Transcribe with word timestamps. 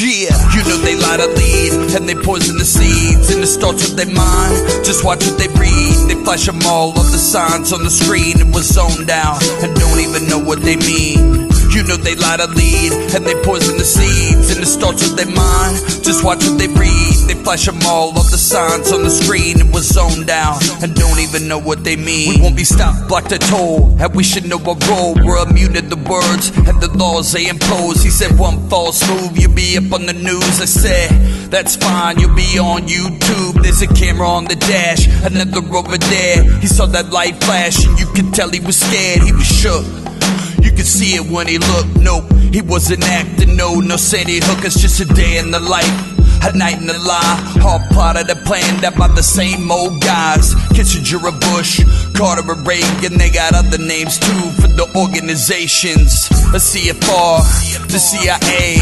Yeah, 0.00 0.30
you 0.54 0.62
know 0.62 0.76
they 0.76 0.94
lie 0.94 1.16
to 1.16 1.26
lead, 1.26 1.96
and 1.96 2.08
they 2.08 2.14
poison 2.14 2.56
the 2.56 2.64
seeds, 2.64 3.30
and 3.34 3.42
it 3.42 3.48
starts 3.48 3.82
with 3.82 3.96
their 3.96 4.06
mind. 4.06 4.84
Just 4.84 5.04
watch 5.04 5.26
what 5.26 5.38
they 5.38 5.48
read. 5.48 6.08
They 6.08 6.14
flash 6.22 6.46
them 6.46 6.60
all 6.66 6.90
of 6.90 7.10
the 7.10 7.18
signs 7.18 7.72
on 7.72 7.82
the 7.82 7.90
screen, 7.90 8.40
and 8.40 8.54
we're 8.54 8.62
zoned 8.62 9.10
out, 9.10 9.42
and 9.60 9.74
don't 9.74 9.98
even 9.98 10.28
know 10.28 10.38
what 10.38 10.62
they 10.62 10.76
mean. 10.76 11.47
You 11.78 11.86
know 11.86 11.96
they 11.96 12.16
lie 12.16 12.36
to 12.38 12.48
lead, 12.48 12.90
and 13.14 13.24
they 13.24 13.38
poison 13.46 13.78
the 13.78 13.84
seeds, 13.84 14.50
and 14.50 14.58
it 14.58 14.66
starts 14.66 14.98
with 14.98 15.14
their 15.14 15.30
mind. 15.30 15.78
Just 16.02 16.24
watch 16.24 16.42
what 16.42 16.58
they 16.58 16.66
read. 16.66 17.14
They 17.30 17.38
flash 17.44 17.66
them 17.66 17.78
all 17.86 18.18
of 18.18 18.28
the 18.32 18.36
signs 18.36 18.90
on 18.90 19.04
the 19.04 19.10
screen, 19.10 19.60
and 19.60 19.72
we're 19.72 19.86
zoned 19.86 20.28
out, 20.28 20.58
and 20.82 20.92
don't 20.96 21.20
even 21.20 21.46
know 21.46 21.60
what 21.60 21.84
they 21.84 21.94
mean. 21.94 22.34
We 22.34 22.42
won't 22.42 22.56
be 22.56 22.64
stopped, 22.64 23.06
blocked 23.06 23.30
or 23.30 23.38
told, 23.38 24.00
and 24.00 24.12
we 24.12 24.24
should 24.24 24.44
know 24.44 24.58
our 24.58 24.74
role. 24.90 25.14
We're 25.22 25.38
immune 25.48 25.74
to 25.74 25.82
the 25.82 26.02
words 26.02 26.50
and 26.66 26.82
the 26.82 26.90
laws 26.98 27.30
they 27.30 27.46
impose. 27.46 28.02
He 28.02 28.10
said 28.10 28.36
one 28.36 28.58
false 28.68 28.98
move, 29.08 29.38
you'll 29.38 29.54
be 29.54 29.78
up 29.78 29.92
on 29.92 30.06
the 30.06 30.18
news. 30.18 30.60
I 30.60 30.66
said, 30.66 31.14
that's 31.46 31.76
fine, 31.76 32.18
you'll 32.18 32.34
be 32.34 32.58
on 32.58 32.88
YouTube. 32.90 33.62
There's 33.62 33.82
a 33.82 33.86
camera 33.86 34.26
on 34.26 34.46
the 34.46 34.56
dash, 34.56 35.06
another 35.22 35.62
over 35.76 35.96
there. 35.96 36.42
He 36.58 36.66
saw 36.66 36.86
that 36.86 37.10
light 37.10 37.38
flash, 37.44 37.86
and 37.86 37.96
you 38.00 38.06
could 38.16 38.34
tell 38.34 38.50
he 38.50 38.58
was 38.58 38.80
scared, 38.80 39.22
he 39.22 39.30
was 39.30 39.46
shook. 39.46 40.07
Could 40.78 40.86
see 40.86 41.16
it 41.16 41.26
when 41.26 41.48
he 41.48 41.58
looked. 41.58 41.96
Nope, 41.98 42.30
he 42.54 42.62
wasn't 42.62 43.02
acting. 43.02 43.56
No, 43.56 43.80
no 43.80 43.96
Sandy 43.96 44.38
Hook. 44.40 44.64
It's 44.64 44.78
just 44.78 45.00
a 45.00 45.06
day 45.06 45.38
in 45.38 45.50
the 45.50 45.58
life. 45.58 45.90
A 46.46 46.56
night 46.56 46.78
in 46.78 46.86
the 46.86 46.96
lie, 46.96 47.62
all 47.66 47.80
part 47.90 48.16
of 48.16 48.28
the 48.28 48.36
plan 48.46 48.80
that 48.82 48.94
by 48.96 49.08
the 49.08 49.24
same 49.24 49.72
old 49.72 50.00
guys. 50.00 50.54
Kissinger 50.78 51.18
and 51.26 51.40
Bush, 51.50 51.82
Carter 52.14 52.46
and 52.46 52.64
Reagan, 52.64 53.18
they 53.18 53.28
got 53.28 53.58
other 53.58 53.76
names 53.76 54.20
too 54.20 54.38
for 54.62 54.70
the 54.70 54.86
organizations. 54.94 56.28
The 56.54 56.62
CFR, 56.62 57.42
the 57.90 57.98
CIA, 57.98 58.78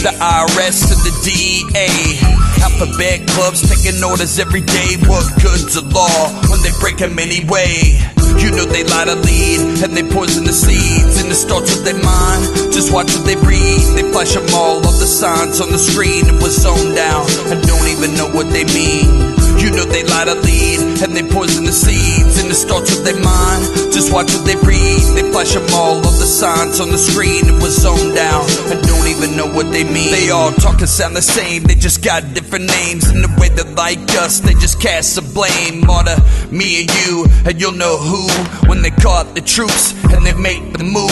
the 0.00 0.16
IRS, 0.16 0.80
and 0.96 1.00
the 1.04 1.12
DEA. 1.28 2.24
Alphabet 2.64 3.28
clubs 3.28 3.60
taking 3.68 4.02
orders 4.02 4.38
every 4.38 4.62
day. 4.62 4.96
What 5.04 5.28
good's 5.42 5.74
the 5.76 5.84
law 5.92 6.08
when 6.48 6.62
they 6.64 6.72
break 6.80 6.96
them 6.96 7.18
anyway? 7.18 8.00
You 8.44 8.50
know 8.50 8.66
they 8.66 8.84
lie 8.84 9.06
to 9.06 9.14
lead, 9.14 9.82
and 9.82 9.96
they 9.96 10.02
poison 10.02 10.44
the 10.44 10.52
seeds, 10.52 11.16
and 11.16 11.32
it 11.32 11.34
starts 11.34 11.74
with 11.74 11.82
their 11.86 11.96
mind. 11.96 12.44
Just 12.70 12.92
watch 12.92 13.16
what 13.16 13.24
they 13.24 13.36
read. 13.36 13.96
They 13.96 14.04
flash 14.12 14.34
them 14.34 14.44
all 14.52 14.84
of 14.84 15.00
the 15.00 15.06
signs 15.06 15.62
on 15.62 15.72
the 15.72 15.78
screen, 15.78 16.28
and 16.28 16.36
we're 16.36 16.50
zoned 16.50 16.98
out, 16.98 17.24
and 17.48 17.62
don't 17.62 17.88
even 17.88 18.12
know 18.12 18.28
what 18.28 18.50
they 18.50 18.64
mean. 18.64 19.43
You 19.64 19.70
know 19.70 19.86
they 19.88 20.04
lie 20.04 20.26
to 20.26 20.34
lead, 20.34 21.00
and 21.00 21.16
they 21.16 21.22
poison 21.24 21.64
the 21.64 21.72
seeds, 21.72 22.36
and 22.36 22.50
it 22.50 22.54
starts 22.54 22.94
with 22.94 23.04
their 23.08 23.16
mind. 23.16 23.64
Just 23.96 24.12
watch 24.12 24.28
what 24.34 24.44
they 24.44 24.56
read. 24.56 25.00
They 25.16 25.24
flash 25.32 25.54
them 25.54 25.64
all 25.72 25.96
of 25.96 26.18
the 26.20 26.28
signs 26.28 26.80
on 26.80 26.90
the 26.90 26.98
screen, 26.98 27.48
and 27.48 27.56
we're 27.62 27.70
zoned 27.72 28.18
out, 28.18 28.44
and 28.68 28.76
don't 28.84 29.08
even 29.08 29.38
know 29.38 29.46
what 29.46 29.72
they 29.72 29.84
mean. 29.84 30.12
They 30.12 30.28
all 30.28 30.52
talk 30.52 30.80
and 30.80 30.88
sound 30.88 31.16
the 31.16 31.22
same, 31.22 31.62
they 31.62 31.76
just 31.76 32.04
got 32.04 32.34
different 32.34 32.66
names, 32.66 33.08
and 33.08 33.24
the 33.24 33.32
way 33.40 33.48
they 33.48 33.64
like 33.72 34.04
us, 34.20 34.40
they 34.40 34.52
just 34.52 34.82
cast 34.82 35.16
the 35.16 35.22
blame. 35.22 35.88
On 35.88 36.04
me 36.50 36.82
and 36.82 36.90
you, 37.00 37.26
and 37.46 37.60
you'll 37.60 37.72
know 37.72 37.96
who 37.96 38.28
when 38.68 38.82
they 38.82 38.90
caught 38.90 39.34
the 39.34 39.40
troops 39.40 39.92
and 40.12 40.26
they 40.26 40.34
make 40.34 40.76
the 40.76 40.84
move. 40.84 41.10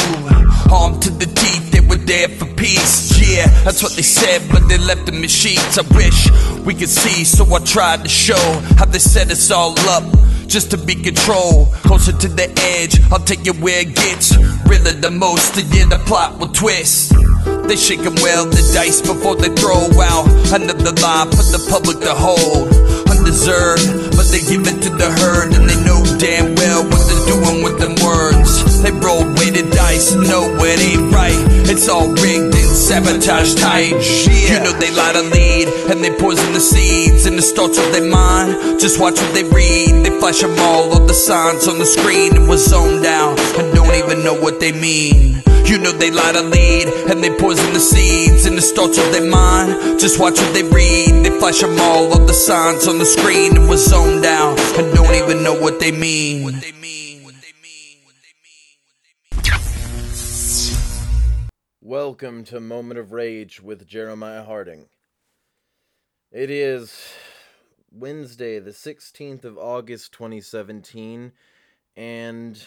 Armed 0.70 1.00
to 1.02 1.10
the 1.10 1.26
teeth, 1.26 1.70
they 1.70 1.80
were 1.80 1.96
there 1.96 2.28
for 2.28 2.46
peace. 2.54 3.11
Yeah, 3.32 3.48
that's 3.64 3.82
what 3.82 3.92
they 3.92 4.02
said, 4.02 4.42
but 4.52 4.68
they 4.68 4.76
left 4.76 5.06
them 5.06 5.22
in 5.22 5.28
sheets. 5.28 5.78
I 5.78 5.84
wish 5.96 6.28
we 6.66 6.74
could 6.74 6.90
see, 6.90 7.24
so 7.24 7.46
I 7.54 7.60
tried 7.60 8.02
to 8.02 8.08
show 8.08 8.44
how 8.76 8.84
they 8.84 8.98
set 8.98 9.30
us 9.30 9.50
all 9.50 9.72
up. 9.88 10.04
Just 10.46 10.70
to 10.72 10.76
be 10.76 10.94
controlled. 10.94 11.72
closer 11.88 12.12
to 12.12 12.28
the 12.28 12.52
edge. 12.76 13.00
I'll 13.10 13.24
take 13.24 13.46
you 13.46 13.54
where 13.54 13.80
it 13.80 13.96
gets 13.96 14.36
realer 14.68 14.92
the 14.92 15.10
most, 15.10 15.56
and 15.56 15.74
yeah, 15.74 15.86
the 15.86 15.98
plot 16.04 16.38
will 16.38 16.52
twist. 16.52 17.14
They 17.68 17.76
shake 17.76 18.04
'em 18.04 18.16
well, 18.16 18.44
the 18.44 18.60
dice 18.74 19.00
before 19.00 19.36
they 19.36 19.48
throw 19.60 19.80
out 20.12 20.28
another 20.52 20.92
lie 21.00 21.24
for 21.32 21.46
the 21.56 21.62
public 21.72 22.00
to 22.00 22.12
hold. 22.12 22.68
Undeserved, 23.08 24.12
but 24.16 24.26
they 24.28 24.40
give 24.44 24.68
it 24.68 24.82
to 24.84 24.90
the 24.90 25.10
herd, 25.20 25.54
and 25.56 25.64
they 25.70 25.78
know 25.88 26.04
damn 26.18 26.54
well 26.54 26.82
what 26.84 27.00
they're 27.08 27.26
doing 27.32 27.62
with 27.64 27.78
them 27.80 27.94
words. 28.04 28.41
They 28.82 28.90
roll 28.90 29.24
weighted 29.38 29.70
dice, 29.70 30.14
no, 30.14 30.50
it 30.58 30.80
ain't 30.80 31.14
right. 31.14 31.38
It's 31.70 31.88
all 31.88 32.08
rigged 32.08 32.54
and 32.54 32.76
sabotage 32.76 33.54
tight. 33.54 33.94
You 34.26 34.58
know 34.58 34.72
they 34.72 34.90
lie 34.90 35.12
to 35.12 35.22
lead, 35.22 35.68
and 35.90 36.02
they 36.02 36.10
poison 36.18 36.52
the 36.52 36.60
seeds, 36.60 37.26
and 37.26 37.38
the 37.38 37.42
starts 37.42 37.78
of 37.78 37.92
their 37.92 38.10
mind. 38.10 38.80
Just 38.80 39.00
watch 39.00 39.20
what 39.20 39.32
they 39.34 39.44
read. 39.44 40.04
They 40.04 40.10
flash 40.18 40.40
them 40.40 40.58
all 40.58 40.96
of 40.96 41.06
the 41.06 41.14
signs 41.14 41.68
on 41.68 41.78
the 41.78 41.86
screen, 41.86 42.36
and 42.36 42.48
we're 42.48 42.56
zoned 42.56 43.06
out, 43.06 43.38
and 43.58 43.72
don't 43.74 43.94
even 43.94 44.24
know 44.24 44.34
what 44.34 44.58
they 44.58 44.72
mean. 44.72 45.42
You 45.64 45.78
know 45.78 45.92
they 45.92 46.10
lie 46.10 46.32
to 46.32 46.42
lead, 46.42 46.88
and 47.08 47.22
they 47.22 47.30
poison 47.38 47.72
the 47.72 47.80
seeds, 47.80 48.46
and 48.46 48.58
the 48.58 48.62
starts 48.62 48.98
of 48.98 49.12
their 49.12 49.30
mind. 49.30 50.00
Just 50.00 50.18
watch 50.18 50.38
what 50.40 50.52
they 50.52 50.64
read. 50.64 51.24
They 51.24 51.30
flash 51.38 51.60
them 51.60 51.78
all 51.80 52.12
of 52.12 52.26
the 52.26 52.34
signs 52.34 52.88
on 52.88 52.98
the 52.98 53.06
screen, 53.06 53.56
and 53.56 53.68
we're 53.68 53.76
zoned 53.76 54.26
out, 54.26 54.58
and 54.76 54.92
don't 54.92 55.14
even 55.14 55.44
know 55.44 55.54
what 55.54 55.78
they 55.78 55.92
mean. 55.92 56.60
Welcome 61.92 62.44
to 62.44 62.58
Moment 62.58 62.98
of 62.98 63.12
Rage 63.12 63.60
with 63.60 63.86
Jeremiah 63.86 64.44
Harding. 64.44 64.86
It 66.30 66.48
is 66.48 67.12
Wednesday, 67.92 68.58
the 68.60 68.70
16th 68.70 69.44
of 69.44 69.58
August, 69.58 70.10
2017, 70.12 71.32
and 71.94 72.66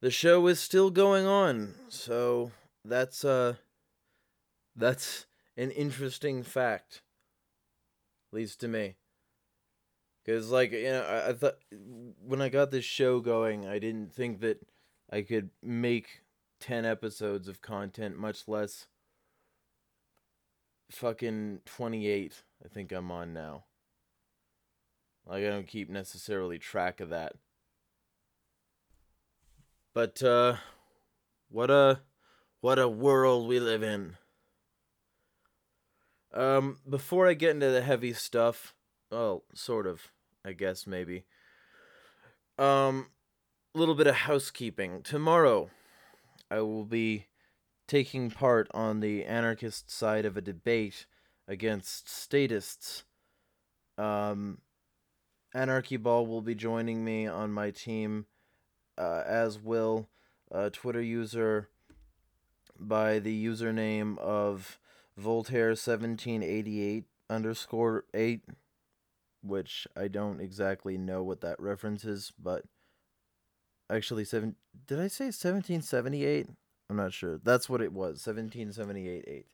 the 0.00 0.10
show 0.10 0.46
is 0.46 0.58
still 0.58 0.88
going 0.88 1.26
on. 1.26 1.74
So 1.90 2.52
that's 2.86 3.22
uh 3.22 3.56
that's 4.74 5.26
an 5.54 5.70
interesting 5.70 6.42
fact. 6.42 7.02
At 8.32 8.36
least 8.38 8.60
to 8.60 8.68
me. 8.68 8.96
Cause 10.24 10.50
like 10.50 10.72
you 10.72 10.84
know, 10.84 11.02
I, 11.02 11.28
I 11.28 11.32
thought 11.34 11.58
when 12.26 12.40
I 12.40 12.48
got 12.48 12.70
this 12.70 12.86
show 12.86 13.20
going, 13.20 13.68
I 13.68 13.78
didn't 13.78 14.14
think 14.14 14.40
that 14.40 14.66
I 15.12 15.20
could 15.20 15.50
make 15.62 16.22
ten 16.60 16.84
episodes 16.84 17.48
of 17.48 17.62
content, 17.62 18.18
much 18.18 18.48
less 18.48 18.86
fucking 20.90 21.60
twenty 21.64 22.08
eight. 22.08 22.42
I 22.64 22.68
think 22.68 22.92
I'm 22.92 23.10
on 23.10 23.32
now. 23.32 23.64
Like 25.26 25.44
I 25.44 25.48
don't 25.48 25.66
keep 25.66 25.90
necessarily 25.90 26.58
track 26.58 27.00
of 27.00 27.10
that. 27.10 27.34
But 29.94 30.22
uh 30.22 30.56
what 31.50 31.70
a 31.70 32.00
what 32.60 32.78
a 32.78 32.88
world 32.88 33.46
we 33.46 33.60
live 33.60 33.82
in. 33.82 34.16
Um 36.32 36.78
before 36.88 37.28
I 37.28 37.34
get 37.34 37.50
into 37.50 37.70
the 37.70 37.82
heavy 37.82 38.12
stuff, 38.12 38.74
well, 39.10 39.44
sort 39.54 39.86
of, 39.86 40.10
I 40.44 40.52
guess 40.52 40.86
maybe. 40.86 41.24
Um 42.58 43.08
a 43.74 43.78
little 43.78 43.94
bit 43.94 44.06
of 44.06 44.14
housekeeping. 44.14 45.02
Tomorrow 45.02 45.70
I 46.50 46.60
will 46.60 46.84
be 46.84 47.26
taking 47.86 48.30
part 48.30 48.68
on 48.72 49.00
the 49.00 49.24
anarchist 49.24 49.90
side 49.90 50.24
of 50.24 50.36
a 50.36 50.42
debate 50.42 51.06
against 51.46 52.08
statists. 52.08 53.04
Um 53.96 54.58
Anarchy 55.54 55.96
Ball 55.96 56.26
will 56.26 56.42
be 56.42 56.54
joining 56.54 57.04
me 57.04 57.26
on 57.26 57.52
my 57.52 57.70
team 57.70 58.26
uh, 58.98 59.22
as 59.26 59.58
will 59.58 60.08
a 60.50 60.68
Twitter 60.70 61.00
user 61.00 61.68
by 62.78 63.18
the 63.18 63.44
username 63.44 64.18
of 64.18 64.78
Voltaire1788 65.20 67.04
underscore 67.30 68.04
8, 68.14 68.42
which 69.42 69.86
I 69.96 70.08
don't 70.08 70.40
exactly 70.40 70.96
know 70.98 71.22
what 71.22 71.40
that 71.40 71.60
reference 71.60 72.04
is, 72.04 72.32
but 72.38 72.64
actually, 73.90 74.24
seven. 74.24 74.56
Did 74.86 75.00
I 75.00 75.08
say 75.08 75.26
1778? 75.26 76.46
I'm 76.90 76.96
not 76.96 77.12
sure. 77.12 77.38
That's 77.42 77.68
what 77.68 77.82
it 77.82 77.92
was 77.92 78.26
1778 78.26 79.24
8, 79.26 79.46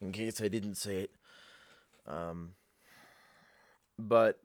in 0.00 0.12
case 0.12 0.40
I 0.40 0.48
didn't 0.48 0.76
say 0.76 0.96
it. 0.96 1.10
Um, 2.06 2.50
but 3.98 4.40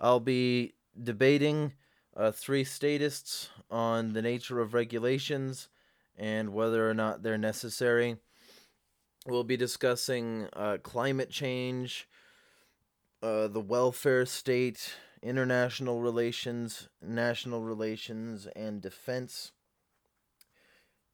I'll 0.00 0.20
be 0.20 0.74
debating 1.02 1.72
uh, 2.16 2.30
three 2.30 2.64
statists 2.64 3.50
on 3.70 4.12
the 4.12 4.22
nature 4.22 4.60
of 4.60 4.74
regulations 4.74 5.68
and 6.16 6.52
whether 6.52 6.88
or 6.88 6.94
not 6.94 7.22
they're 7.22 7.38
necessary. 7.38 8.16
We'll 9.26 9.44
be 9.44 9.56
discussing 9.56 10.48
uh, 10.52 10.78
climate 10.82 11.30
change, 11.30 12.08
uh, 13.22 13.48
the 13.48 13.60
welfare 13.60 14.24
state, 14.24 14.94
international 15.22 16.00
relations, 16.00 16.88
national 17.02 17.62
relations, 17.62 18.46
and 18.54 18.80
defense. 18.80 19.52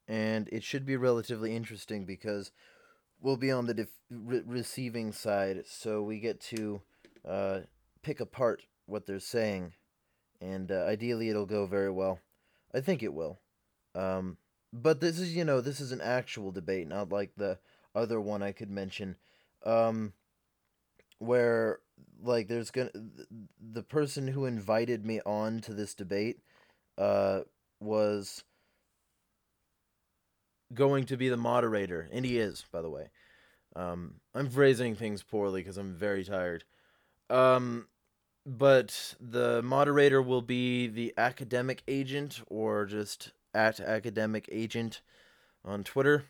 And 0.09 0.49
it 0.53 0.63
should 0.63 0.85
be 0.85 0.97
relatively 0.97 1.55
interesting 1.55 2.05
because 2.05 2.51
we'll 3.21 3.37
be 3.37 3.53
on 3.53 3.67
the 3.67 3.75
def- 3.75 4.01
re- 4.11 4.43
receiving 4.45 5.13
side, 5.13 5.65
so 5.67 6.03
we 6.03 6.19
get 6.19 6.41
to 6.41 6.83
uh, 7.27 7.61
pick 8.03 8.21
apart 8.21 8.63
what 8.87 9.07
they're 9.07 9.21
saying 9.21 9.73
and 10.43 10.73
uh, 10.73 10.85
ideally 10.87 11.31
it'll 11.31 11.47
go 11.47 11.67
very 11.67 11.91
well. 11.91 12.19
I 12.75 12.81
think 12.81 13.03
it 13.03 13.15
will. 13.15 13.39
Um, 13.95 14.39
but 14.73 15.01
this 15.01 15.19
is, 15.19 15.37
you 15.37 15.45
know, 15.45 15.61
this 15.61 15.81
is 15.81 15.93
an 15.93 16.01
actual 16.01 16.51
debate, 16.51 16.89
not 16.89 17.13
like 17.13 17.33
the 17.37 17.59
other 17.95 18.21
one 18.21 18.43
I 18.43 18.53
could 18.53 18.71
mention, 18.71 19.17
um, 19.65 20.15
where 21.19 21.79
like 22.23 22.49
there's 22.49 22.71
gonna 22.71 22.91
the 23.61 23.83
person 23.83 24.29
who 24.29 24.47
invited 24.47 25.05
me 25.05 25.21
on 25.27 25.61
to 25.63 25.75
this 25.75 25.95
debate, 25.95 26.39
uh, 26.99 27.41
was 27.81 28.45
going 30.75 31.05
to 31.07 31.17
be 31.17 31.29
the 31.29 31.37
moderator, 31.37 32.09
and 32.13 32.25
he 32.25 32.39
is, 32.39 32.65
by 32.73 32.83
the 32.83 32.91
way. 32.91 33.09
Um, 33.75 34.15
I'm 34.35 34.51
phrasing 34.51 34.95
things 34.95 35.23
poorly 35.23 35.61
because 35.61 35.79
I'm 35.79 35.95
very 35.95 36.25
tired. 36.25 36.65
Um, 37.31 37.87
but 38.45 39.15
the 39.21 39.63
moderator 39.63 40.21
will 40.21 40.43
be 40.43 40.89
the 40.89 41.15
academic 41.17 41.83
agent 41.87 42.43
or 42.49 42.85
just 42.85 43.33
at 43.55 43.81
academic 43.81 44.49
agent 44.51 45.01
on 45.65 45.85
Twitter. 45.85 46.25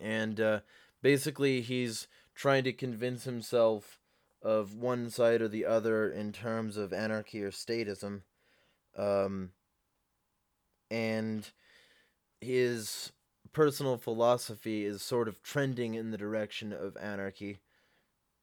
And 0.00 0.40
uh, 0.40 0.60
basically, 1.02 1.60
he's 1.60 2.08
trying 2.34 2.64
to 2.64 2.72
convince 2.72 3.24
himself 3.24 3.97
of 4.42 4.74
one 4.74 5.10
side 5.10 5.42
or 5.42 5.48
the 5.48 5.66
other 5.66 6.10
in 6.10 6.32
terms 6.32 6.76
of 6.76 6.92
anarchy 6.92 7.42
or 7.42 7.50
statism. 7.50 8.22
Um, 8.96 9.50
and 10.90 11.48
his 12.40 13.12
personal 13.52 13.96
philosophy 13.96 14.84
is 14.84 15.02
sort 15.02 15.28
of 15.28 15.42
trending 15.42 15.94
in 15.94 16.10
the 16.10 16.18
direction 16.18 16.72
of 16.72 16.96
anarchy, 16.96 17.58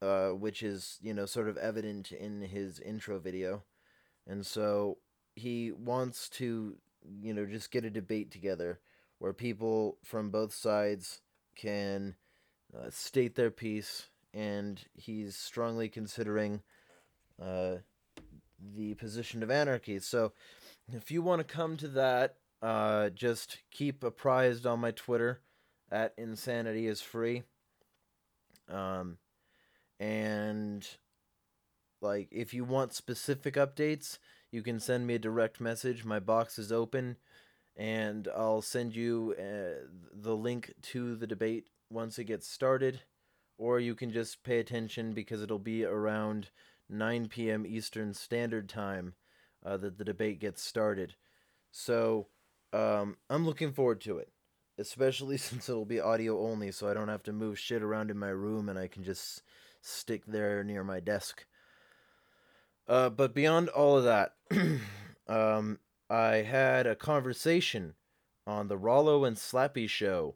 uh, 0.01 0.29
which 0.29 0.61
is, 0.61 0.97
you 1.01 1.13
know, 1.13 1.25
sort 1.25 1.47
of 1.47 1.57
evident 1.57 2.11
in 2.11 2.41
his 2.41 2.79
intro 2.79 3.19
video. 3.19 3.63
And 4.27 4.45
so 4.45 4.97
he 5.35 5.71
wants 5.71 6.29
to, 6.29 6.77
you 7.21 7.33
know, 7.33 7.45
just 7.45 7.71
get 7.71 7.85
a 7.85 7.89
debate 7.89 8.31
together 8.31 8.79
where 9.19 9.33
people 9.33 9.97
from 10.03 10.29
both 10.29 10.53
sides 10.53 11.21
can 11.55 12.15
uh, 12.75 12.89
state 12.89 13.35
their 13.35 13.51
piece, 13.51 14.09
and 14.35 14.81
he's 14.93 15.35
strongly 15.35 15.87
considering 15.87 16.61
uh, 17.41 17.75
the 18.75 18.93
position 18.95 19.41
of 19.41 19.49
anarchy. 19.49 19.99
So 19.99 20.33
if 20.91 21.09
you 21.09 21.21
want 21.21 21.39
to 21.39 21.55
come 21.55 21.77
to 21.77 21.87
that, 21.89 22.35
uh, 22.61 23.09
just 23.09 23.59
keep 23.71 24.03
apprised 24.03 24.65
on 24.65 24.79
my 24.79 24.91
Twitter 24.91 25.39
at 25.91 26.13
insanity 26.17 26.87
is 26.87 27.01
free. 27.01 27.43
Um, 28.69 29.17
and 29.99 30.87
like 32.01 32.27
if 32.31 32.53
you 32.53 32.65
want 32.65 32.93
specific 32.93 33.55
updates, 33.55 34.17
you 34.51 34.61
can 34.61 34.79
send 34.79 35.07
me 35.07 35.15
a 35.15 35.19
direct 35.19 35.61
message. 35.61 36.05
My 36.05 36.19
box 36.19 36.59
is 36.59 36.71
open, 36.71 37.17
and 37.75 38.27
I'll 38.35 38.61
send 38.61 38.95
you 38.95 39.35
uh, 39.39 39.87
the 40.13 40.35
link 40.35 40.73
to 40.83 41.15
the 41.15 41.27
debate 41.27 41.67
once 41.89 42.19
it 42.19 42.25
gets 42.25 42.47
started. 42.47 43.01
Or 43.57 43.79
you 43.79 43.95
can 43.95 44.11
just 44.11 44.43
pay 44.43 44.59
attention 44.59 45.13
because 45.13 45.41
it'll 45.41 45.59
be 45.59 45.85
around 45.85 46.49
9 46.89 47.27
p.m. 47.27 47.65
Eastern 47.65 48.13
Standard 48.13 48.67
Time 48.67 49.13
uh, 49.65 49.77
that 49.77 49.97
the 49.97 50.03
debate 50.03 50.39
gets 50.39 50.61
started. 50.61 51.15
So 51.71 52.27
um, 52.73 53.17
I'm 53.29 53.45
looking 53.45 53.71
forward 53.71 54.01
to 54.01 54.17
it, 54.17 54.29
especially 54.77 55.37
since 55.37 55.69
it'll 55.69 55.85
be 55.85 55.99
audio 55.99 56.39
only, 56.39 56.71
so 56.71 56.89
I 56.89 56.93
don't 56.93 57.07
have 57.07 57.23
to 57.23 57.33
move 57.33 57.57
shit 57.57 57.81
around 57.81 58.11
in 58.11 58.17
my 58.17 58.29
room 58.29 58.69
and 58.69 58.77
I 58.77 58.87
can 58.87 59.03
just 59.03 59.41
stick 59.81 60.23
there 60.25 60.63
near 60.63 60.83
my 60.83 60.99
desk. 60.99 61.45
Uh, 62.87 63.09
but 63.09 63.33
beyond 63.33 63.69
all 63.69 63.97
of 63.97 64.03
that, 64.03 64.33
um, 65.27 65.79
I 66.09 66.37
had 66.37 66.85
a 66.85 66.95
conversation 66.95 67.95
on 68.45 68.67
the 68.67 68.77
Rollo 68.77 69.25
and 69.25 69.37
Slappy 69.37 69.89
show, 69.89 70.35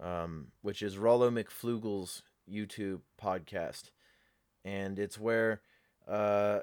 um, 0.00 0.48
which 0.62 0.80
is 0.80 0.96
Rollo 0.96 1.30
McFlugel's 1.30 2.22
YouTube 2.52 3.00
podcast, 3.22 3.90
and 4.64 4.98
it's 4.98 5.18
where 5.18 5.62
uh, 6.06 6.60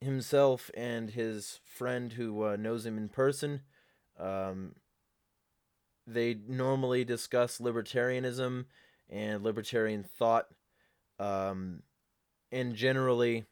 himself 0.00 0.70
and 0.74 1.10
his 1.10 1.60
friend 1.64 2.12
who 2.12 2.44
uh, 2.44 2.56
knows 2.56 2.84
him 2.86 2.96
in 2.98 3.08
person 3.08 3.62
um, 4.18 4.74
they 6.06 6.36
normally 6.46 7.04
discuss 7.04 7.58
libertarianism 7.58 8.66
and 9.08 9.42
libertarian 9.42 10.04
thought, 10.04 10.46
um, 11.18 11.82
and 12.52 12.74
generally 12.74 13.44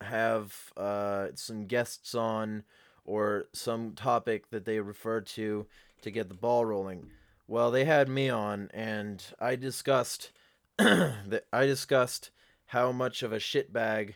have 0.00 0.72
uh, 0.76 1.28
some 1.34 1.66
guests 1.66 2.14
on 2.14 2.64
or 3.04 3.44
some 3.52 3.92
topic 3.92 4.50
that 4.50 4.64
they 4.64 4.80
refer 4.80 5.20
to 5.20 5.66
to 6.02 6.10
get 6.10 6.28
the 6.28 6.34
ball 6.34 6.64
rolling. 6.64 7.10
Well, 7.46 7.70
they 7.70 7.84
had 7.84 8.08
me 8.08 8.30
on, 8.30 8.70
and 8.72 9.22
I 9.38 9.56
discussed 9.56 10.30
that 10.78 11.44
I 11.52 11.66
discussed 11.66 12.30
how 12.66 12.90
much 12.90 13.22
of 13.22 13.32
a 13.32 13.38
shitbag 13.38 14.14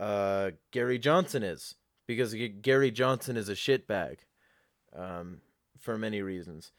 uh, 0.00 0.52
Gary 0.70 0.98
Johnson 0.98 1.42
is 1.42 1.74
because 2.06 2.34
Gary 2.62 2.90
Johnson 2.90 3.36
is 3.36 3.48
a 3.48 3.54
shitbag 3.54 4.18
um, 4.96 5.38
for 5.78 5.98
many 5.98 6.22
reasons. 6.22 6.72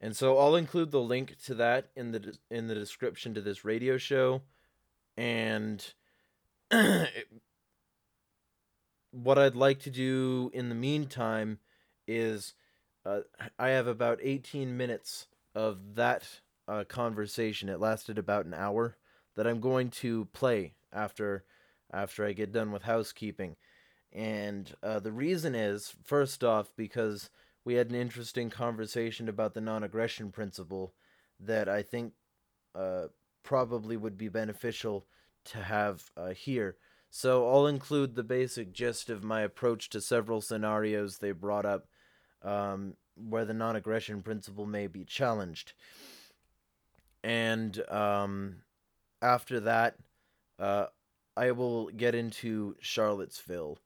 And 0.00 0.16
so 0.16 0.38
I'll 0.38 0.56
include 0.56 0.90
the 0.90 1.00
link 1.00 1.36
to 1.44 1.54
that 1.54 1.90
in 1.94 2.12
the 2.12 2.36
in 2.50 2.66
the 2.68 2.74
description 2.74 3.34
to 3.34 3.40
this 3.40 3.64
radio 3.64 3.98
show. 3.98 4.42
And 5.16 5.84
what 9.10 9.38
I'd 9.38 9.54
like 9.54 9.80
to 9.80 9.90
do 9.90 10.50
in 10.54 10.68
the 10.68 10.74
meantime 10.74 11.58
is 12.08 12.54
uh, 13.04 13.20
I 13.58 13.70
have 13.70 13.86
about 13.86 14.18
18 14.22 14.76
minutes 14.76 15.26
of 15.54 15.94
that 15.94 16.40
uh, 16.68 16.84
conversation. 16.84 17.68
It 17.68 17.80
lasted 17.80 18.18
about 18.18 18.46
an 18.46 18.54
hour 18.54 18.96
that 19.36 19.46
I'm 19.46 19.60
going 19.60 19.90
to 19.90 20.26
play 20.26 20.74
after 20.92 21.44
after 21.92 22.24
I 22.24 22.32
get 22.32 22.52
done 22.52 22.72
with 22.72 22.82
housekeeping. 22.82 23.56
And 24.12 24.74
uh, 24.82 24.98
the 25.00 25.12
reason 25.12 25.54
is, 25.54 25.94
first 26.02 26.42
off, 26.42 26.72
because 26.76 27.30
we 27.64 27.74
had 27.74 27.90
an 27.90 27.96
interesting 27.96 28.50
conversation 28.50 29.28
about 29.28 29.54
the 29.54 29.60
non 29.60 29.82
aggression 29.82 30.30
principle 30.30 30.94
that 31.40 31.68
I 31.68 31.82
think 31.82 32.12
uh, 32.74 33.06
probably 33.42 33.96
would 33.96 34.16
be 34.16 34.28
beneficial 34.28 35.06
to 35.46 35.58
have 35.58 36.10
uh, 36.16 36.30
here. 36.30 36.76
So 37.10 37.48
I'll 37.48 37.66
include 37.66 38.14
the 38.14 38.22
basic 38.22 38.72
gist 38.72 39.10
of 39.10 39.22
my 39.22 39.42
approach 39.42 39.90
to 39.90 40.00
several 40.00 40.40
scenarios 40.40 41.18
they 41.18 41.32
brought 41.32 41.66
up 41.66 41.86
um, 42.42 42.94
where 43.16 43.44
the 43.44 43.54
non 43.54 43.76
aggression 43.76 44.22
principle 44.22 44.66
may 44.66 44.86
be 44.86 45.04
challenged. 45.04 45.72
And 47.24 47.80
um, 47.88 48.56
after 49.20 49.60
that, 49.60 49.96
uh, 50.58 50.86
I 51.36 51.52
will 51.52 51.86
get 51.88 52.14
into 52.14 52.76
Charlottesville 52.80 53.78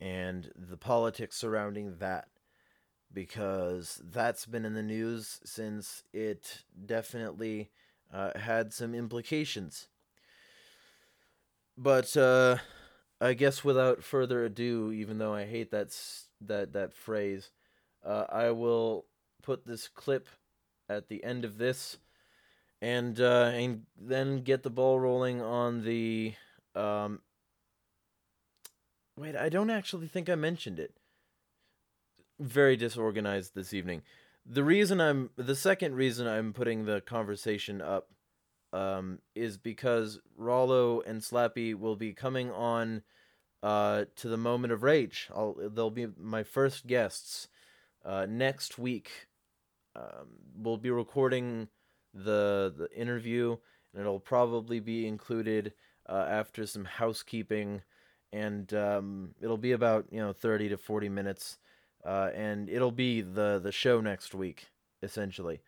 and 0.00 0.50
the 0.54 0.76
politics 0.76 1.36
surrounding 1.36 1.96
that 1.98 2.28
because 3.12 4.00
that's 4.04 4.44
been 4.44 4.64
in 4.64 4.74
the 4.74 4.82
news 4.82 5.40
since 5.44 6.02
it 6.12 6.64
definitely 6.84 7.70
uh, 8.12 8.38
had 8.38 8.72
some 8.72 8.94
implications. 8.94 9.88
But 11.76 12.16
uh, 12.16 12.58
I 13.20 13.34
guess 13.34 13.64
without 13.64 14.02
further 14.02 14.44
ado, 14.44 14.92
even 14.92 15.18
though 15.18 15.34
I 15.34 15.44
hate 15.46 15.70
that 15.70 15.96
that 16.40 16.72
that 16.72 16.92
phrase, 16.92 17.50
uh, 18.04 18.24
I 18.30 18.50
will 18.50 19.06
put 19.42 19.66
this 19.66 19.88
clip 19.88 20.28
at 20.88 21.08
the 21.08 21.24
end 21.24 21.44
of 21.44 21.58
this, 21.58 21.98
and 22.82 23.20
uh, 23.20 23.50
and 23.54 23.82
then 23.98 24.42
get 24.42 24.62
the 24.62 24.70
ball 24.70 25.00
rolling 25.00 25.40
on 25.40 25.84
the. 25.84 26.34
Um, 26.74 27.20
wait, 29.16 29.36
I 29.36 29.48
don't 29.48 29.70
actually 29.70 30.08
think 30.08 30.28
I 30.28 30.34
mentioned 30.34 30.78
it 30.78 30.96
very 32.40 32.76
disorganized 32.76 33.54
this 33.54 33.72
evening. 33.72 34.02
The 34.46 34.64
reason 34.64 35.00
I'm 35.00 35.30
the 35.36 35.56
second 35.56 35.94
reason 35.94 36.26
I'm 36.26 36.52
putting 36.52 36.84
the 36.84 37.00
conversation 37.00 37.80
up 37.80 38.08
um, 38.72 39.20
is 39.34 39.56
because 39.56 40.20
Rollo 40.36 41.00
and 41.00 41.22
Slappy 41.22 41.74
will 41.74 41.96
be 41.96 42.12
coming 42.12 42.50
on 42.50 43.02
uh, 43.62 44.04
to 44.16 44.28
the 44.28 44.36
moment 44.36 44.72
of 44.72 44.82
rage. 44.82 45.28
I'll, 45.34 45.56
they'll 45.72 45.90
be 45.90 46.08
my 46.18 46.42
first 46.42 46.86
guests 46.86 47.48
uh, 48.04 48.26
next 48.28 48.78
week. 48.78 49.10
Um, 49.96 50.28
we'll 50.56 50.76
be 50.76 50.90
recording 50.90 51.68
the 52.12 52.74
the 52.76 52.88
interview, 52.98 53.56
and 53.92 54.00
it'll 54.00 54.20
probably 54.20 54.80
be 54.80 55.06
included 55.06 55.72
uh, 56.08 56.26
after 56.28 56.66
some 56.66 56.84
housekeeping, 56.84 57.82
and 58.32 58.72
um, 58.74 59.34
it'll 59.40 59.56
be 59.56 59.72
about 59.72 60.06
you 60.10 60.20
know 60.20 60.32
thirty 60.32 60.68
to 60.68 60.76
forty 60.76 61.08
minutes 61.08 61.58
uh, 62.04 62.30
and 62.34 62.68
it'll 62.68 62.92
be 62.92 63.20
the 63.20 63.60
the 63.62 63.72
show 63.72 64.00
next 64.00 64.34
week 64.34 64.70
essentially. 65.02 65.60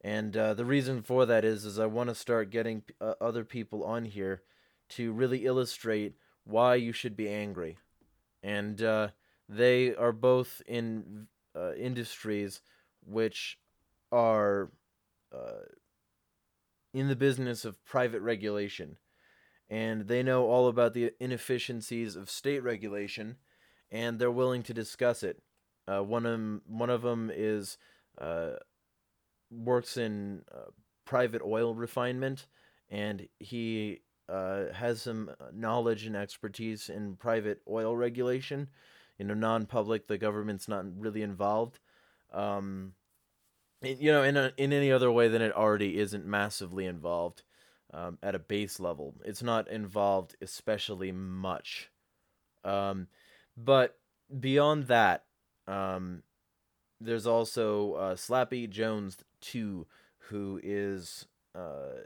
And 0.00 0.36
uh, 0.36 0.54
the 0.54 0.64
reason 0.64 1.02
for 1.02 1.26
that 1.26 1.44
is 1.44 1.64
is 1.64 1.78
I 1.78 1.86
want 1.86 2.10
to 2.10 2.14
start 2.14 2.50
getting 2.50 2.82
uh, 3.00 3.14
other 3.20 3.44
people 3.44 3.84
on 3.84 4.04
here 4.04 4.42
to 4.90 5.12
really 5.12 5.46
illustrate 5.46 6.14
why 6.44 6.74
you 6.74 6.92
should 6.92 7.16
be 7.16 7.28
angry, 7.28 7.78
and 8.42 8.80
uh, 8.82 9.08
they 9.48 9.94
are 9.94 10.12
both 10.12 10.62
in 10.66 11.26
uh, 11.56 11.74
industries 11.74 12.60
which 13.04 13.58
are 14.10 14.70
uh, 15.34 15.66
in 16.92 17.08
the 17.08 17.16
business 17.16 17.64
of 17.64 17.84
private 17.84 18.20
regulation, 18.20 18.96
and 19.68 20.06
they 20.08 20.22
know 20.22 20.46
all 20.46 20.68
about 20.68 20.94
the 20.94 21.12
inefficiencies 21.20 22.16
of 22.16 22.30
state 22.30 22.62
regulation, 22.62 23.36
and 23.90 24.18
they're 24.18 24.30
willing 24.30 24.62
to 24.62 24.74
discuss 24.74 25.22
it. 25.22 25.42
Uh, 25.86 26.02
one 26.02 26.24
of 26.24 26.32
them, 26.32 26.62
one 26.66 26.90
of 26.90 27.02
them 27.02 27.30
is 27.34 27.76
uh, 28.20 28.52
works 29.50 29.96
in 29.96 30.42
uh, 30.54 30.70
private 31.04 31.42
oil 31.42 31.74
refinement, 31.74 32.46
and 32.88 33.28
he 33.38 34.00
uh, 34.28 34.72
has 34.72 35.02
some 35.02 35.30
knowledge 35.52 36.06
and 36.06 36.16
expertise 36.16 36.88
in 36.88 37.16
private 37.16 37.60
oil 37.68 37.96
regulation. 37.96 38.68
You 39.18 39.26
know, 39.26 39.34
non-public, 39.34 40.06
the 40.06 40.18
government's 40.18 40.68
not 40.68 40.84
really 40.98 41.22
involved. 41.22 41.78
Um, 42.32 42.94
you 43.82 44.10
know, 44.10 44.22
in 44.22 44.36
a, 44.36 44.52
in 44.56 44.72
any 44.72 44.90
other 44.90 45.10
way 45.10 45.28
than 45.28 45.42
it 45.42 45.52
already 45.52 45.98
isn't 45.98 46.26
massively 46.26 46.86
involved 46.86 47.42
um, 47.92 48.18
at 48.22 48.34
a 48.34 48.38
base 48.38 48.80
level. 48.80 49.14
It's 49.24 49.42
not 49.42 49.68
involved 49.68 50.36
especially 50.40 51.12
much. 51.12 51.90
Um, 52.64 53.08
but 53.56 53.98
beyond 54.40 54.84
that, 54.88 55.24
um, 55.66 56.22
there's 57.00 57.26
also 57.26 57.94
uh, 57.94 58.14
Slappy 58.14 58.68
Jones 58.68 59.18
too, 59.40 59.86
who 60.30 60.60
is 60.62 61.26
uh, 61.54 62.02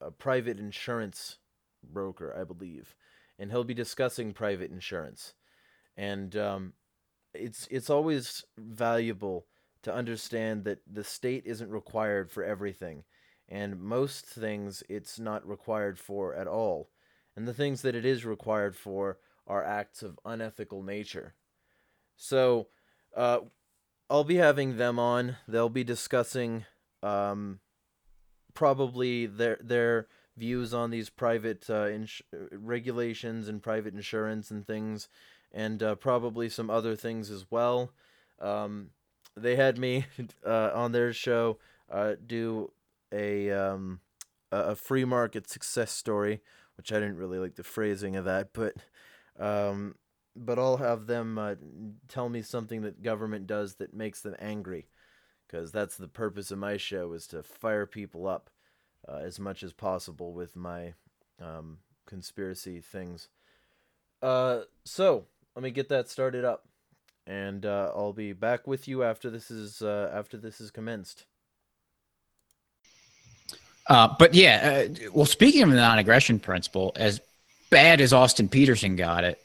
a 0.00 0.10
private 0.10 0.58
insurance 0.58 1.38
broker, 1.82 2.36
I 2.38 2.44
believe, 2.44 2.94
and 3.38 3.50
he'll 3.50 3.64
be 3.64 3.74
discussing 3.74 4.32
private 4.32 4.70
insurance, 4.70 5.34
and 5.98 6.36
um, 6.36 6.72
it's 7.34 7.66
it's 7.70 7.90
always 7.90 8.44
valuable 8.56 9.46
to 9.82 9.92
understand 9.92 10.64
that 10.64 10.78
the 10.90 11.04
state 11.04 11.42
isn't 11.44 11.70
required 11.70 12.30
for 12.30 12.44
everything, 12.44 13.02
and 13.48 13.80
most 13.80 14.24
things 14.24 14.82
it's 14.88 15.18
not 15.18 15.46
required 15.46 15.98
for 15.98 16.34
at 16.34 16.46
all, 16.46 16.88
and 17.36 17.46
the 17.46 17.52
things 17.52 17.82
that 17.82 17.96
it 17.96 18.06
is 18.06 18.24
required 18.24 18.76
for 18.76 19.18
are 19.46 19.64
acts 19.64 20.02
of 20.02 20.18
unethical 20.24 20.82
nature. 20.82 21.34
So, 22.16 22.68
uh, 23.16 23.40
I'll 24.08 24.24
be 24.24 24.36
having 24.36 24.76
them 24.76 24.98
on. 24.98 25.36
They'll 25.46 25.68
be 25.68 25.84
discussing 25.84 26.64
um, 27.02 27.60
probably 28.54 29.26
their 29.26 29.58
their 29.60 30.06
views 30.36 30.72
on 30.72 30.90
these 30.90 31.10
private 31.10 31.68
uh, 31.68 31.88
ins- 31.88 32.22
regulations 32.52 33.48
and 33.48 33.62
private 33.62 33.94
insurance 33.94 34.50
and 34.50 34.66
things, 34.66 35.08
and 35.52 35.82
uh, 35.82 35.94
probably 35.94 36.48
some 36.48 36.70
other 36.70 36.96
things 36.96 37.30
as 37.30 37.46
well. 37.50 37.92
Um, 38.40 38.90
they 39.36 39.56
had 39.56 39.78
me 39.78 40.06
uh, 40.46 40.70
on 40.74 40.92
their 40.92 41.12
show 41.12 41.58
uh, 41.90 42.14
do 42.24 42.70
a 43.12 43.50
um, 43.50 44.00
a 44.50 44.74
free 44.74 45.04
market 45.04 45.48
success 45.48 45.92
story, 45.92 46.40
which 46.76 46.92
I 46.92 46.96
didn't 46.96 47.16
really 47.16 47.38
like 47.38 47.56
the 47.56 47.64
phrasing 47.64 48.16
of 48.16 48.24
that, 48.24 48.52
but 48.52 48.74
um, 49.38 49.94
but 50.36 50.58
I'll 50.58 50.78
have 50.78 51.06
them 51.06 51.38
uh, 51.38 51.54
tell 52.08 52.28
me 52.28 52.42
something 52.42 52.82
that 52.82 53.02
government 53.02 53.46
does 53.46 53.74
that 53.76 53.94
makes 53.94 54.20
them 54.20 54.36
angry, 54.38 54.88
because 55.46 55.72
that's 55.72 55.96
the 55.96 56.08
purpose 56.08 56.50
of 56.50 56.58
my 56.58 56.76
show 56.76 57.12
is 57.12 57.26
to 57.28 57.42
fire 57.42 57.86
people 57.86 58.26
up 58.26 58.50
uh, 59.08 59.16
as 59.16 59.38
much 59.38 59.62
as 59.62 59.72
possible 59.72 60.32
with 60.32 60.56
my 60.56 60.94
um, 61.40 61.78
conspiracy 62.06 62.80
things. 62.80 63.28
Uh, 64.20 64.62
so 64.84 65.26
let 65.58 65.64
me 65.64 65.70
get 65.72 65.88
that 65.88 66.08
started 66.08 66.44
up, 66.44 66.68
and 67.26 67.66
uh, 67.66 67.90
I'll 67.92 68.12
be 68.12 68.32
back 68.32 68.68
with 68.68 68.86
you 68.86 69.02
after 69.02 69.28
this 69.28 69.50
is 69.50 69.82
uh, 69.82 70.08
after 70.14 70.36
this 70.36 70.60
is 70.60 70.70
commenced. 70.70 71.26
Uh, 73.88 74.14
but 74.20 74.34
yeah, 74.34 74.86
uh, 74.86 75.08
well, 75.12 75.26
speaking 75.26 75.64
of 75.64 75.70
the 75.70 75.74
non-aggression 75.74 76.38
principle, 76.38 76.92
as 76.94 77.20
bad 77.70 78.00
as 78.00 78.12
Austin 78.12 78.48
Petersen 78.48 78.94
got 78.94 79.24
it, 79.24 79.42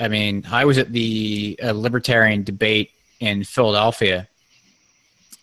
I 0.00 0.08
mean, 0.08 0.46
I 0.50 0.64
was 0.64 0.78
at 0.78 0.92
the 0.92 1.60
uh, 1.62 1.72
libertarian 1.72 2.42
debate 2.42 2.92
in 3.20 3.44
Philadelphia, 3.44 4.26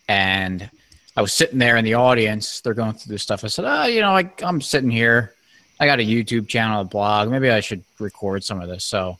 and 0.07 0.67
I 1.15 1.21
was 1.21 1.31
sitting 1.31 1.59
there 1.59 1.77
in 1.77 1.85
the 1.85 1.93
audience. 1.93 2.61
They're 2.61 2.73
going 2.73 2.93
through 2.93 3.13
this 3.13 3.21
stuff. 3.21 3.43
I 3.43 3.49
said, 3.49 3.65
"Oh, 3.67 3.85
you 3.85 4.01
know, 4.01 4.17
I, 4.17 4.33
I'm 4.41 4.61
sitting 4.61 4.89
here. 4.89 5.35
I 5.79 5.85
got 5.85 5.99
a 5.99 6.03
YouTube 6.03 6.47
channel, 6.47 6.81
a 6.81 6.85
blog. 6.85 7.29
Maybe 7.29 7.51
I 7.51 7.59
should 7.59 7.83
record 7.99 8.43
some 8.43 8.61
of 8.61 8.67
this." 8.67 8.83
So 8.83 9.19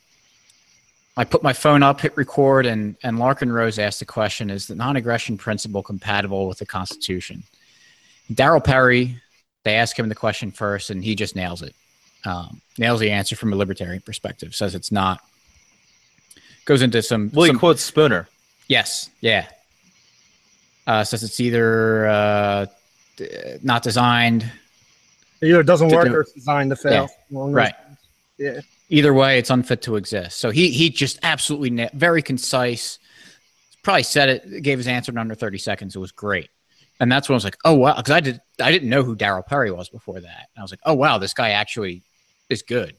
I 1.17 1.25
put 1.25 1.43
my 1.43 1.53
phone 1.53 1.83
up, 1.83 1.99
hit 2.01 2.15
record, 2.15 2.65
and 2.65 2.95
and 3.03 3.17
Larken 3.17 3.51
Rose 3.51 3.79
asked 3.79 3.99
the 3.99 4.05
question: 4.05 4.49
Is 4.49 4.67
the 4.67 4.75
non-aggression 4.75 5.37
principle 5.37 5.83
compatible 5.83 6.47
with 6.47 6.59
the 6.59 6.65
Constitution? 6.65 7.43
Darryl 8.31 8.63
Perry, 8.63 9.21
they 9.63 9.75
ask 9.75 9.97
him 9.97 10.07
the 10.07 10.15
question 10.15 10.51
first, 10.51 10.89
and 10.89 11.03
he 11.03 11.15
just 11.15 11.35
nails 11.35 11.61
it 11.61 11.75
um, 12.25 12.61
nails 12.77 12.99
the 12.99 13.11
answer 13.11 13.35
from 13.35 13.53
a 13.53 13.55
libertarian 13.55 14.01
perspective. 14.01 14.55
Says 14.55 14.75
it's 14.75 14.91
not. 14.91 15.21
Goes 16.65 16.81
into 16.81 17.01
some. 17.01 17.31
Well, 17.33 17.47
some, 17.47 17.55
he 17.55 17.59
quotes 17.59 17.81
Spooner. 17.81 18.27
Yes. 18.67 19.09
Yeah. 19.21 19.47
Uh, 20.87 21.03
says 21.03 21.23
it's 21.23 21.39
either 21.39 22.07
uh, 22.07 22.65
not 23.61 23.83
designed. 23.83 24.49
It 25.41 25.47
either 25.47 25.63
doesn't 25.63 25.89
work 25.89 26.07
do, 26.07 26.13
or 26.13 26.21
it's 26.21 26.33
designed 26.33 26.69
to 26.69 26.75
fail. 26.75 27.09
Yeah. 27.29 27.39
Right. 27.49 27.73
Yeah. 28.37 28.61
Either 28.91 29.13
way, 29.13 29.39
it's 29.39 29.49
unfit 29.49 29.81
to 29.83 29.95
exist. 29.95 30.37
So 30.37 30.51
he 30.51 30.69
he 30.69 30.89
just 30.89 31.17
absolutely 31.23 31.71
na- 31.71 31.89
very 31.93 32.21
concise. 32.21 32.99
Probably 33.83 34.03
said 34.03 34.29
it, 34.29 34.61
gave 34.61 34.77
his 34.77 34.87
answer 34.87 35.11
in 35.11 35.17
under 35.17 35.33
thirty 35.33 35.57
seconds. 35.57 35.95
It 35.95 35.99
was 35.99 36.11
great 36.11 36.49
and 37.01 37.11
that's 37.11 37.27
when 37.27 37.33
I 37.33 37.37
was 37.37 37.43
like, 37.43 37.57
oh 37.65 37.73
wow, 37.73 37.95
because 37.97 38.11
I 38.11 38.19
did 38.19 38.39
I 38.61 38.71
didn't 38.71 38.89
know 38.89 39.01
who 39.01 39.15
Darryl 39.15 39.45
Perry 39.45 39.71
was 39.71 39.89
before 39.89 40.19
that. 40.19 40.49
And 40.55 40.59
I 40.59 40.61
was 40.61 40.71
like, 40.71 40.81
oh 40.85 40.93
wow, 40.93 41.17
this 41.17 41.33
guy 41.33 41.49
actually 41.49 42.03
is 42.47 42.61
good. 42.61 42.95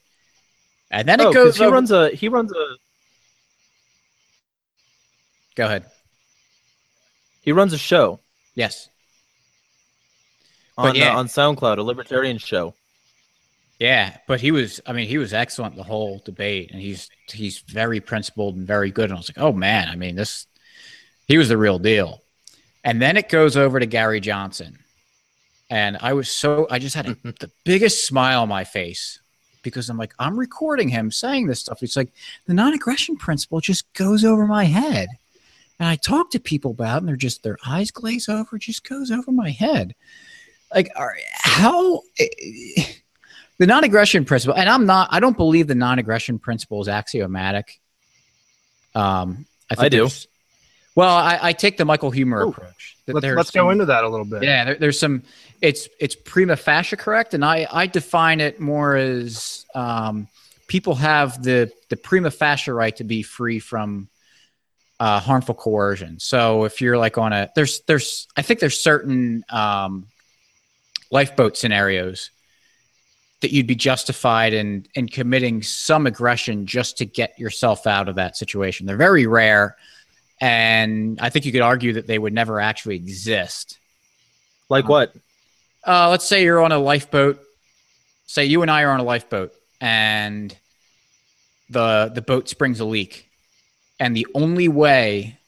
And 0.91 1.09
then 1.09 1.21
oh, 1.21 1.31
it 1.31 1.35
goes. 1.35 1.57
He 1.57 1.65
over- 1.65 1.75
runs 1.75 1.93
a. 1.93 2.11
He 2.11 2.29
runs 2.29 2.53
a. 2.53 2.77
Go 5.55 5.67
ahead. 5.67 5.87
He 7.43 7.53
runs 7.53 7.73
a 7.73 7.79
show. 7.79 8.19
Yes. 8.57 8.89
On 10.77 10.95
yeah. 10.95 11.15
uh, 11.15 11.19
on 11.19 11.27
SoundCloud, 11.29 11.79
a 11.79 11.83
libertarian 11.83 12.39
show. 12.39 12.75
Yeah, 13.83 14.17
but 14.29 14.41
he 14.41 14.53
was. 14.53 14.81
I 14.87 14.93
mean, 14.93 15.09
he 15.09 15.19
was 15.19 15.35
excellent 15.35 15.75
the 15.75 15.83
whole 15.83 16.23
debate, 16.25 16.71
and 16.71 16.81
he's 16.81 17.11
he's 17.29 17.59
very 17.59 18.01
principled 18.01 18.55
and 18.55 18.65
very 18.65 18.93
good. 18.93 19.07
And 19.07 19.15
I 19.15 19.17
was 19.17 19.29
like, 19.29 19.45
oh 19.45 19.53
man, 19.53 19.89
I 19.89 19.97
mean, 19.97 20.15
this. 20.15 20.47
He 21.27 21.37
was 21.37 21.49
the 21.49 21.57
real 21.57 21.81
deal. 21.81 22.23
And 22.85 23.03
then 23.03 23.17
it 23.17 23.29
goes 23.29 23.57
over 23.57 23.81
to 23.81 23.87
Gary 23.87 24.21
Johnson. 24.21 24.79
And 25.69 25.99
I 26.01 26.13
was 26.13 26.31
so, 26.31 26.69
I 26.71 26.79
just 26.79 26.95
had 26.95 27.09
a, 27.09 27.17
the 27.25 27.51
biggest 27.65 28.07
smile 28.07 28.43
on 28.43 28.49
my 28.49 28.63
face 28.63 29.19
because 29.65 29.89
I'm 29.89 29.99
like, 29.99 30.15
I'm 30.17 30.39
recording 30.39 30.89
him 30.89 31.11
saying 31.11 31.49
this 31.49 31.59
stuff. 31.59 31.83
It's 31.83 31.97
like 31.97 32.13
the 32.47 32.55
non 32.55 32.75
aggression 32.75 33.17
principle 33.17 33.61
just 33.61 33.93
goes 33.95 34.25
over 34.25 34.47
my 34.47 34.65
head. 34.65 35.09
And 35.81 35.89
I 35.89 35.97
talk 35.97 36.31
to 36.31 36.39
people 36.39 36.71
about 36.71 36.97
it 36.97 36.99
and 36.99 37.09
they're 37.09 37.17
just, 37.17 37.43
their 37.43 37.59
eyes 37.67 37.91
glaze 37.91 38.29
over, 38.29 38.59
just 38.59 38.89
goes 38.89 39.11
over 39.11 39.33
my 39.33 39.51
head. 39.51 39.97
Like, 40.73 40.89
how 41.43 42.03
eh, 42.21 42.85
the 43.59 43.67
non 43.67 43.85
aggression 43.85 44.25
principle, 44.25 44.57
and 44.57 44.69
I'm 44.69 44.87
not, 44.87 45.09
I 45.11 45.21
don't 45.21 45.37
believe 45.37 45.67
the 45.67 45.75
non 45.75 45.99
aggression 45.99 46.39
principle 46.39 46.81
is 46.81 46.89
axiomatic. 46.89 47.81
Um, 48.95 49.47
I, 49.71 49.87
I 49.87 49.89
do. 49.89 50.09
Well, 50.95 51.15
I, 51.15 51.39
I, 51.41 51.53
take 51.55 51.79
the 51.79 51.87
Michael 51.87 52.13
Huemer 52.13 52.45
Ooh, 52.45 52.51
approach. 52.51 52.99
Let's, 53.07 53.25
let's 53.25 53.53
some, 53.53 53.65
go 53.65 53.71
into 53.71 53.87
that 53.87 54.05
a 54.05 54.09
little 54.09 54.27
bit. 54.27 54.43
Yeah, 54.43 54.65
there, 54.65 54.75
there's 54.75 54.99
some. 54.99 55.23
It's 55.63 55.89
it's 55.99 56.15
prima 56.15 56.57
facie 56.57 56.97
correct, 56.97 57.35
and 57.35 57.45
I 57.45 57.67
I 57.73 57.87
define 57.87 58.41
it 58.41 58.61
more 58.61 58.97
as 58.97 59.65
um, 59.75 60.29
people 60.67 60.95
have 60.97 61.43
the 61.43 61.73
the 61.89 61.97
prima 61.97 62.31
facie 62.31 62.71
right 62.71 62.95
to 62.97 63.05
be 63.05 63.23
free 63.23 63.59
from 63.59 64.09
uh, 65.01 65.21
harmful 65.21 65.55
coercion. 65.55 66.21
So 66.21 66.65
if 66.65 66.81
you're 66.81 66.99
like 66.99 67.17
on 67.17 67.33
a 67.33 67.51
there's 67.55 67.81
there's 67.83 68.29
I 68.37 68.43
think 68.43 68.61
there's 68.61 68.79
certain 68.79 69.45
um, 69.49 70.07
lifeboat 71.11 71.57
scenarios 71.57 72.31
that 73.43 73.53
you'd 73.53 73.67
be 73.67 73.75
justified 73.75 74.53
in 74.53 74.87
in 74.95 75.09
committing 75.09 75.63
some 75.63 76.07
aggression 76.07 76.67
just 76.67 76.99
to 76.99 77.05
get 77.05 77.39
yourself 77.39 77.87
out 77.87 78.09
of 78.09 78.17
that 78.17 78.37
situation. 78.37 78.87
They're 78.87 78.97
very 78.97 79.27
rare 79.27 79.77
and 80.43 81.21
I 81.21 81.31
think 81.31 81.47
you 81.47 81.53
could 81.53 81.61
argue 81.61 81.93
that 81.93 82.09
they 82.09 82.19
would 82.19 82.33
never 82.33 82.61
actually 82.61 82.97
exist. 82.97 83.79
Like 84.69 84.89
what? 84.89 85.15
Uh, 85.87 86.11
let's 86.11 86.27
say 86.27 86.43
you're 86.43 86.61
on 86.61 86.73
a 86.73 86.79
lifeboat. 86.79 87.41
Say 88.27 88.47
you 88.47 88.63
and 88.63 88.71
I 88.71 88.83
are 88.83 88.91
on 88.91 88.99
a 88.99 89.05
lifeboat, 89.05 89.53
and 89.81 90.55
the 91.71 92.11
the 92.13 92.23
boat 92.23 92.49
springs 92.49 92.81
a 92.81 92.85
leak, 92.85 93.29
and 94.01 94.17
the 94.17 94.27
only 94.35 94.67
way 94.67 95.39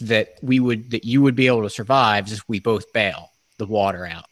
that 0.00 0.34
we 0.42 0.58
would 0.58 0.90
that 0.90 1.04
you 1.04 1.22
would 1.22 1.36
be 1.36 1.46
able 1.46 1.62
to 1.62 1.70
survive 1.70 2.26
is 2.26 2.32
if 2.32 2.48
we 2.48 2.58
both 2.58 2.92
bail 2.92 3.30
the 3.58 3.66
water 3.66 4.04
out. 4.04 4.29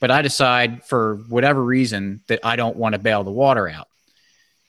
But 0.00 0.10
I 0.10 0.22
decide 0.22 0.84
for 0.84 1.16
whatever 1.28 1.62
reason 1.62 2.20
that 2.28 2.40
I 2.44 2.56
don't 2.56 2.76
want 2.76 2.94
to 2.94 2.98
bail 2.98 3.24
the 3.24 3.32
water 3.32 3.68
out. 3.68 3.88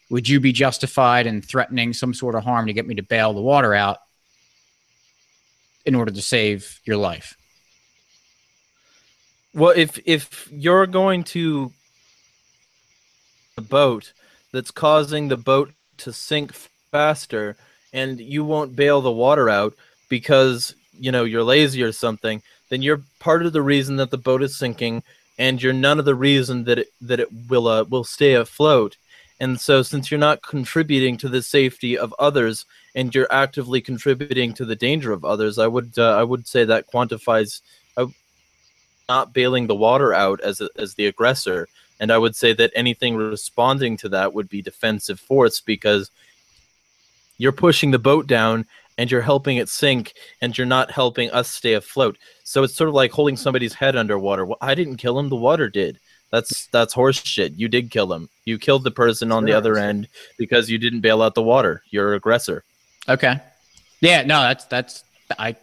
Would 0.10 0.28
you 0.28 0.40
be 0.40 0.52
justified 0.52 1.28
in 1.28 1.42
threatening 1.42 1.94
some 1.94 2.14
sort 2.14 2.36
of 2.36 2.44
harm 2.44 2.66
to 2.66 2.74
get 2.74 2.88
me 2.88 2.96
to 2.96 3.04
bail 3.04 3.34
the 3.34 3.42
water 3.42 3.76
out 3.76 4.00
in 5.86 5.94
order 5.94 6.12
to 6.12 6.22
save 6.22 6.80
your 6.84 6.98
life? 6.98 7.36
Well, 9.54 9.74
if 9.76 10.00
if 10.06 10.48
you're 10.52 10.88
going 10.88 11.24
to 11.26 11.72
the 13.56 13.62
boat 13.62 14.14
that's 14.54 14.72
causing 14.72 15.28
the 15.28 15.38
boat 15.38 15.72
to 15.98 16.14
sink 16.14 16.54
faster 16.92 17.58
and 17.92 18.20
you 18.20 18.44
won't 18.46 18.76
bail 18.76 19.02
the 19.02 19.12
water 19.12 19.50
out 19.50 19.74
because 20.08 20.74
you 20.94 21.12
know 21.12 21.24
you're 21.24 21.44
lazy 21.44 21.84
or 21.84 21.92
something 21.92 22.42
then 22.70 22.82
you're 22.82 23.02
part 23.20 23.46
of 23.46 23.52
the 23.52 23.62
reason 23.62 23.98
that 23.98 24.12
the 24.12 24.18
boat 24.18 24.42
is 24.42 24.58
sinking 24.58 25.04
and 25.40 25.64
you're 25.64 25.74
none 25.74 25.98
of 25.98 26.06
the 26.06 26.16
reason 26.16 26.66
that 26.66 26.78
it 26.80 26.90
that 27.02 27.20
it 27.20 27.30
will 27.48 27.68
uh, 27.68 27.84
will 27.86 28.04
stay 28.04 28.34
afloat. 28.34 28.98
And 29.40 29.60
so 29.60 29.82
since 29.82 30.12
you're 30.12 30.20
not 30.20 30.44
contributing 30.44 31.16
to 31.18 31.30
the 31.30 31.42
safety 31.42 31.98
of 31.98 32.14
others 32.20 32.66
and 32.94 33.16
you're 33.16 33.32
actively 33.32 33.80
contributing 33.80 34.54
to 34.54 34.66
the 34.66 34.76
danger 34.76 35.14
of 35.14 35.24
others 35.24 35.58
i 35.58 35.68
would 35.68 35.98
uh, 35.98 36.18
i 36.18 36.24
would 36.24 36.46
say 36.46 36.66
that 36.66 36.92
quantifies 36.92 37.62
uh, 37.96 38.08
not 39.08 39.34
bailing 39.34 39.66
the 39.66 39.76
water 39.76 40.14
out 40.14 40.42
as 40.42 40.62
a, 40.62 40.70
as 40.78 40.94
the 40.96 41.08
aggressor. 41.08 41.68
And 42.02 42.12
i 42.12 42.18
would 42.18 42.36
say 42.36 42.54
that 42.54 42.72
anything 42.76 43.16
responding 43.16 43.98
to 43.98 44.10
that 44.10 44.34
would 44.34 44.50
be 44.50 44.62
defensive 44.62 45.20
force 45.20 45.62
because 45.62 46.12
you're 47.38 47.54
pushing 47.54 47.92
the 47.92 48.00
boat 48.00 48.28
down 48.28 48.66
and 49.00 49.10
you're 49.10 49.22
helping 49.22 49.58
it 49.58 49.68
sink 49.68 50.14
and 50.42 50.56
you're 50.56 50.68
not 50.68 50.92
helping 50.92 51.32
us 51.32 51.50
stay 51.50 51.74
afloat 51.74 52.18
so 52.44 52.62
it's 52.62 52.76
sort 52.76 52.90
of 52.90 52.94
like 52.94 53.12
holding 53.12 53.36
somebody's 53.36 53.74
head 53.74 53.96
underwater 53.96 54.46
well, 54.46 54.58
i 54.62 54.76
didn't 54.76 54.98
kill 54.98 55.18
him 55.18 55.30
the 55.30 55.36
water 55.36 55.70
did 55.70 56.00
that's 56.32 56.68
that's 56.68 56.94
horse 56.94 57.20
shit 57.24 57.54
you 57.54 57.68
did 57.68 57.90
kill 57.90 58.14
him 58.14 58.30
you 58.46 58.60
killed 58.60 58.84
the 58.84 58.92
person 58.92 59.32
on 59.32 59.46
the 59.46 59.54
other 59.54 59.78
end 59.78 60.08
because 60.38 60.70
you 60.70 60.78
didn't 60.78 61.02
bail 61.02 61.24
out 61.24 61.34
the 61.34 61.42
water 61.42 61.82
you're 61.90 62.10
an 62.10 62.18
aggressor 62.18 62.64
Okay. 63.10 63.40
Yeah, 64.02 64.24
no, 64.24 64.42
that's 64.42 64.66
that's 64.66 65.04
I 65.38 65.50
I, 65.50 65.56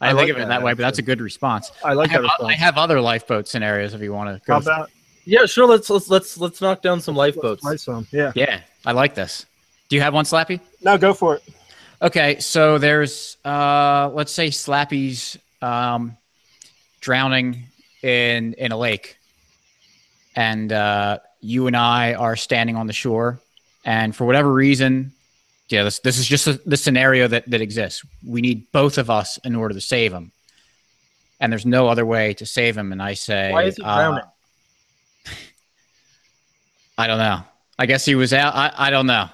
I 0.00 0.08
think 0.08 0.18
like 0.18 0.28
of 0.30 0.36
it 0.36 0.38
that, 0.40 0.48
that 0.48 0.62
way, 0.62 0.74
but 0.74 0.82
that's 0.82 0.98
a 0.98 1.02
good 1.02 1.20
response. 1.20 1.72
I 1.84 1.94
like 1.94 2.10
I 2.10 2.12
have, 2.12 2.22
that 2.22 2.28
response. 2.28 2.50
I 2.50 2.54
have 2.54 2.78
other 2.78 3.00
lifeboat 3.00 3.48
scenarios 3.48 3.94
if 3.94 4.02
you 4.02 4.12
want 4.12 4.30
to 4.30 4.46
go. 4.46 4.54
How 4.54 4.60
about 4.60 4.90
yeah 5.24 5.46
sure 5.46 5.66
let's 5.66 5.90
let's 5.90 6.08
let's 6.08 6.38
let's 6.38 6.60
knock 6.60 6.82
down 6.82 7.00
some 7.00 7.16
lifeboats 7.16 7.62
Try 7.62 7.76
some. 7.76 8.06
Yeah. 8.12 8.32
yeah, 8.34 8.60
I 8.84 8.92
like 8.92 9.14
this. 9.14 9.46
Do 9.88 9.96
you 9.96 10.02
have 10.02 10.14
one, 10.14 10.26
Slappy? 10.26 10.60
No, 10.82 10.98
go 10.98 11.14
for 11.14 11.36
it. 11.36 11.42
Okay, 12.00 12.38
so 12.38 12.78
there's 12.78 13.36
uh 13.44 14.10
let's 14.14 14.32
say 14.32 14.50
Slappy's 14.50 15.36
um 15.60 16.16
drowning 17.00 17.64
in 18.02 18.54
in 18.54 18.70
a 18.70 18.76
lake. 18.76 19.16
And 20.36 20.72
uh 20.72 21.18
you 21.40 21.66
and 21.66 21.76
I 21.76 22.14
are 22.14 22.36
standing 22.36 22.76
on 22.76 22.86
the 22.86 22.92
shore 22.92 23.40
and 23.84 24.14
for 24.14 24.24
whatever 24.26 24.52
reason 24.52 25.12
yeah, 25.68 25.82
this 25.82 25.98
this 25.98 26.18
is 26.18 26.26
just 26.26 26.46
a, 26.46 26.54
the 26.64 26.76
scenario 26.76 27.28
that 27.28 27.50
that 27.50 27.60
exists. 27.60 28.04
We 28.24 28.40
need 28.40 28.70
both 28.70 28.96
of 28.96 29.10
us 29.10 29.38
in 29.44 29.54
order 29.54 29.74
to 29.74 29.80
save 29.80 30.12
him. 30.12 30.32
And 31.40 31.52
there's 31.52 31.66
no 31.66 31.88
other 31.88 32.06
way 32.06 32.32
to 32.34 32.46
save 32.46 32.76
him 32.76 32.92
and 32.92 33.02
I 33.02 33.14
say 33.14 33.52
why 33.52 33.64
is 33.64 33.76
he 33.76 33.82
uh, 33.82 33.96
drowning 33.96 34.24
I 36.98 37.06
don't 37.08 37.18
know. 37.18 37.42
I 37.76 37.86
guess 37.86 38.04
he 38.04 38.14
was 38.14 38.32
out 38.32 38.54
I, 38.54 38.72
I 38.76 38.90
don't 38.90 39.06
know. 39.06 39.30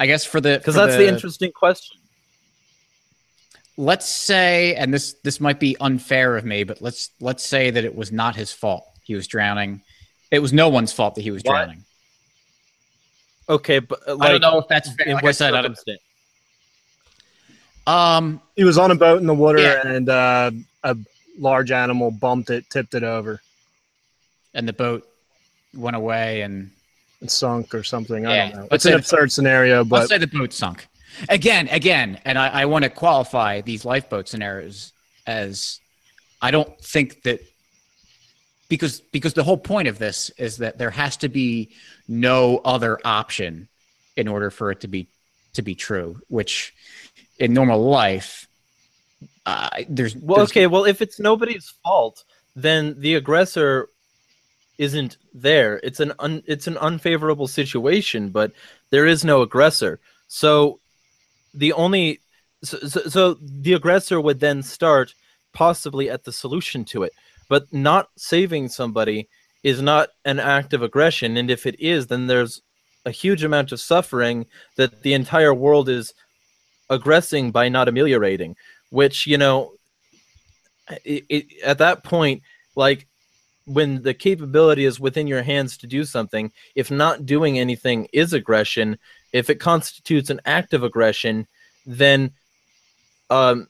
I 0.00 0.06
guess 0.06 0.24
for 0.24 0.40
the 0.40 0.56
because 0.58 0.74
that's 0.74 0.96
the 0.96 1.06
interesting 1.06 1.52
question. 1.52 1.98
Let's 3.76 4.08
say 4.08 4.74
and 4.74 4.92
this 4.92 5.14
this 5.22 5.40
might 5.40 5.60
be 5.60 5.76
unfair 5.78 6.36
of 6.36 6.44
me 6.44 6.64
but 6.64 6.80
let's 6.82 7.10
let's 7.20 7.44
say 7.44 7.70
that 7.70 7.84
it 7.84 7.94
was 7.94 8.10
not 8.10 8.34
his 8.34 8.50
fault 8.50 8.84
he 9.02 9.14
was 9.14 9.26
drowning. 9.26 9.82
It 10.30 10.38
was 10.40 10.52
no 10.52 10.68
one's 10.70 10.92
fault 10.92 11.14
that 11.16 11.22
he 11.22 11.30
was 11.30 11.42
What? 11.42 11.52
drowning. 11.52 11.84
Okay 13.48 13.78
but 13.78 14.00
uh, 14.08 14.16
i 14.20 14.28
don't 14.30 14.40
know 14.40 14.58
if 14.58 14.68
that's 14.68 14.90
fair. 14.94 15.06
in 15.08 15.14
like 15.14 15.24
i 15.24 15.26
what 15.26 15.36
said 15.36 15.54
I 15.54 15.62
don't, 15.62 15.78
um 17.86 18.40
He 18.56 18.64
was 18.64 18.78
on 18.78 18.90
a 18.90 18.94
boat 18.94 19.20
in 19.20 19.26
the 19.26 19.34
water 19.34 19.58
Yeah. 19.60 19.86
and 19.86 20.08
uh, 20.08 20.50
a 20.82 20.96
large 21.38 21.70
animal 21.72 22.10
bumped 22.10 22.48
it, 22.50 22.70
tipped 22.70 22.94
it 22.94 23.02
over, 23.02 23.40
and 24.54 24.66
the 24.68 24.72
boat 24.72 25.06
went 25.74 25.96
away 25.96 26.40
and 26.42 26.54
and 26.54 26.70
sunk 27.26 27.74
or 27.74 27.82
something. 27.82 28.26
I 28.26 28.36
don't 28.50 28.54
know. 28.54 28.68
let's 28.70 28.74
It's 28.74 28.84
an 28.86 28.92
say- 28.92 28.96
absurd 28.98 29.32
scenario, 29.32 29.78
let's 29.78 29.88
but 29.90 30.08
say 30.08 30.18
the 30.18 30.26
boat 30.26 30.52
sunk 30.52 30.86
again 31.28 31.66
again 31.68 32.18
and 32.24 32.38
i, 32.38 32.46
I 32.62 32.64
want 32.66 32.84
to 32.84 32.88
qualify 32.88 33.60
these 33.62 33.84
lifeboat 33.84 34.28
scenarios 34.28 34.92
as 35.26 35.80
i 36.40 36.52
don't 36.52 36.80
think 36.80 37.22
that 37.24 37.40
because 38.68 39.00
because 39.00 39.34
the 39.34 39.42
whole 39.42 39.56
point 39.58 39.88
of 39.88 39.98
this 39.98 40.30
is 40.38 40.58
that 40.58 40.78
there 40.78 40.90
has 40.90 41.16
to 41.18 41.28
be 41.28 41.70
no 42.06 42.58
other 42.58 42.98
option 43.04 43.66
in 44.16 44.28
order 44.28 44.50
for 44.50 44.70
it 44.70 44.80
to 44.82 44.88
be 44.88 45.08
to 45.54 45.62
be 45.62 45.74
true 45.74 46.16
which 46.28 46.72
in 47.40 47.52
normal 47.52 47.80
life 47.82 48.46
uh, 49.46 49.68
there's 49.88 50.14
Well, 50.16 50.36
there's- 50.36 50.50
okay. 50.52 50.66
Well, 50.68 50.84
if 50.84 51.02
it's 51.02 51.18
nobody's 51.18 51.74
fault, 51.82 52.24
then 52.54 52.94
the 53.00 53.16
aggressor 53.16 53.88
isn't 54.80 55.16
there. 55.34 55.80
It's 55.82 56.00
an 56.00 56.12
un, 56.18 56.42
it's 56.46 56.66
an 56.66 56.78
unfavorable 56.78 57.46
situation, 57.46 58.30
but 58.30 58.52
there 58.90 59.06
is 59.06 59.24
no 59.24 59.42
aggressor. 59.42 60.00
So 60.28 60.80
the 61.54 61.72
only 61.72 62.20
so, 62.64 62.78
so, 62.78 63.00
so 63.02 63.36
the 63.40 63.74
aggressor 63.74 64.20
would 64.20 64.40
then 64.40 64.62
start 64.62 65.14
possibly 65.52 66.10
at 66.10 66.24
the 66.24 66.32
solution 66.32 66.84
to 66.86 67.02
it, 67.02 67.12
but 67.48 67.72
not 67.72 68.08
saving 68.16 68.68
somebody 68.68 69.28
is 69.62 69.82
not 69.82 70.08
an 70.24 70.38
act 70.38 70.72
of 70.72 70.82
aggression. 70.82 71.36
And 71.36 71.50
if 71.50 71.66
it 71.66 71.78
is, 71.78 72.06
then 72.06 72.26
there's 72.26 72.62
a 73.04 73.10
huge 73.10 73.44
amount 73.44 73.72
of 73.72 73.80
suffering 73.80 74.46
that 74.76 75.02
the 75.02 75.14
entire 75.14 75.54
world 75.54 75.88
is 75.88 76.14
aggressing 76.88 77.50
by 77.50 77.68
not 77.68 77.88
ameliorating 77.88 78.56
which 78.90 79.26
you 79.26 79.38
know 79.38 79.72
it, 81.04 81.24
it, 81.28 81.46
at 81.64 81.78
that 81.78 82.04
point 82.04 82.42
like 82.76 83.06
when 83.66 84.02
the 84.02 84.14
capability 84.14 84.84
is 84.84 84.98
within 84.98 85.26
your 85.26 85.42
hands 85.42 85.76
to 85.76 85.86
do 85.86 86.04
something 86.04 86.50
if 86.74 86.90
not 86.90 87.26
doing 87.26 87.58
anything 87.58 88.08
is 88.12 88.32
aggression 88.32 88.98
if 89.32 89.50
it 89.50 89.56
constitutes 89.56 90.30
an 90.30 90.40
act 90.44 90.72
of 90.74 90.82
aggression 90.82 91.46
then 91.86 92.32
um 93.28 93.68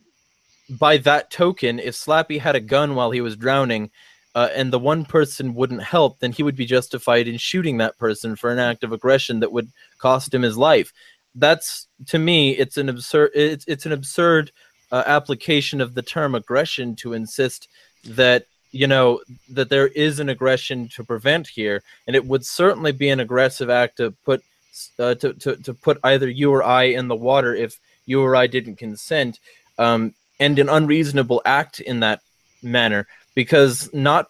by 0.79 0.97
that 0.97 1.31
token 1.31 1.79
if 1.79 1.95
slappy 1.95 2.39
had 2.39 2.57
a 2.57 2.61
gun 2.61 2.95
while 2.95 3.11
he 3.11 3.21
was 3.21 3.37
drowning 3.37 3.91
uh, 4.35 4.49
and 4.55 4.73
the 4.73 4.79
one 4.79 5.05
person 5.05 5.55
wouldn't 5.55 5.83
help 5.83 6.21
then 6.21 6.33
he 6.33 6.43
would 6.43 6.57
be 6.57 6.67
justified 6.67 7.27
in 7.27 7.37
shooting 7.37 7.79
that 7.79 7.99
person 7.99 8.37
for 8.37 8.51
an 8.51 8.59
act 8.59 8.85
of 8.85 8.93
aggression 8.93 9.41
that 9.41 9.53
would 9.53 9.71
cost 9.99 10.33
him 10.33 10.43
his 10.43 10.57
life. 10.57 10.93
That's 11.35 11.89
to 12.07 12.19
me 12.19 12.53
it's 12.53 12.77
an 12.77 12.89
absurd 12.89 13.31
it's, 13.35 13.65
it's 13.67 13.87
an 13.87 13.93
absurd 13.93 14.53
uh, 14.93 15.03
application 15.07 15.81
of 15.81 15.95
the 15.95 16.03
term 16.03 16.35
aggression 16.35 16.97
to 16.97 17.13
insist 17.13 17.69
that 18.05 18.47
you 18.73 18.87
know 18.87 19.21
that 19.49 19.69
there 19.69 19.89
is 19.89 20.21
an 20.21 20.29
aggression 20.29 20.89
to 20.89 21.05
prevent 21.05 21.47
here 21.49 21.83
and 22.07 22.15
it 22.15 22.25
would 22.25 22.45
certainly 22.45 22.93
be 22.93 23.09
an 23.09 23.21
aggressive 23.21 23.71
act 23.71 23.97
to 23.97 24.11
put 24.25 24.43
uh, 24.99 25.15
to, 25.17 25.35
to, 25.35 25.57
to 25.57 25.75
put 25.75 25.99
either 26.05 26.29
you 26.29 26.51
or 26.53 26.63
i 26.63 26.85
in 26.85 27.09
the 27.09 27.17
water 27.17 27.55
if 27.55 27.79
you 28.07 28.23
or 28.23 28.37
i 28.37 28.47
didn't 28.47 28.77
consent 28.77 29.41
um, 29.79 30.15
and 30.39 30.59
an 30.59 30.69
unreasonable 30.69 31.43
act 31.45 31.81
in 31.81 32.01
that 32.01 32.21
manner 32.63 33.07
because 33.35 33.93
not 33.93 34.29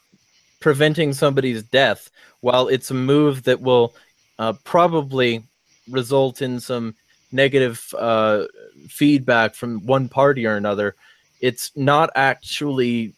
preventing 0.61 1.12
somebody's 1.12 1.62
death 1.62 2.11
while 2.40 2.68
it's 2.68 2.90
a 2.90 2.94
move 2.94 3.42
that 3.44 3.61
will 3.61 3.94
uh, 4.38 4.55
probably 4.64 5.42
result 5.88 6.42
in 6.42 6.61
some 6.61 6.94
negative 7.33 7.94
uh, 7.98 8.44
feedback 8.88 9.55
from 9.55 9.85
one 9.87 10.09
party 10.09 10.46
or 10.46 10.57
another, 10.57 10.96
it's 11.40 11.72
not 11.76 12.11
actually 12.14 13.14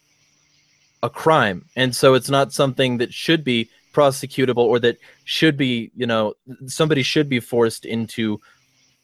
a 1.03 1.11
crime, 1.11 1.67
and 1.77 1.95
so 1.95 2.15
it's 2.15 2.31
not 2.31 2.53
something 2.53 2.99
that 2.99 3.13
should 3.13 3.45
be 3.45 3.69
prosecutable 3.93 4.65
or 4.65 4.79
that 4.81 4.99
should 5.25 5.57
be, 5.57 5.91
you 5.95 6.07
know, 6.07 6.35
somebody 6.67 7.03
should 7.03 7.29
be 7.29 7.41
forced 7.41 7.85
into 7.85 8.41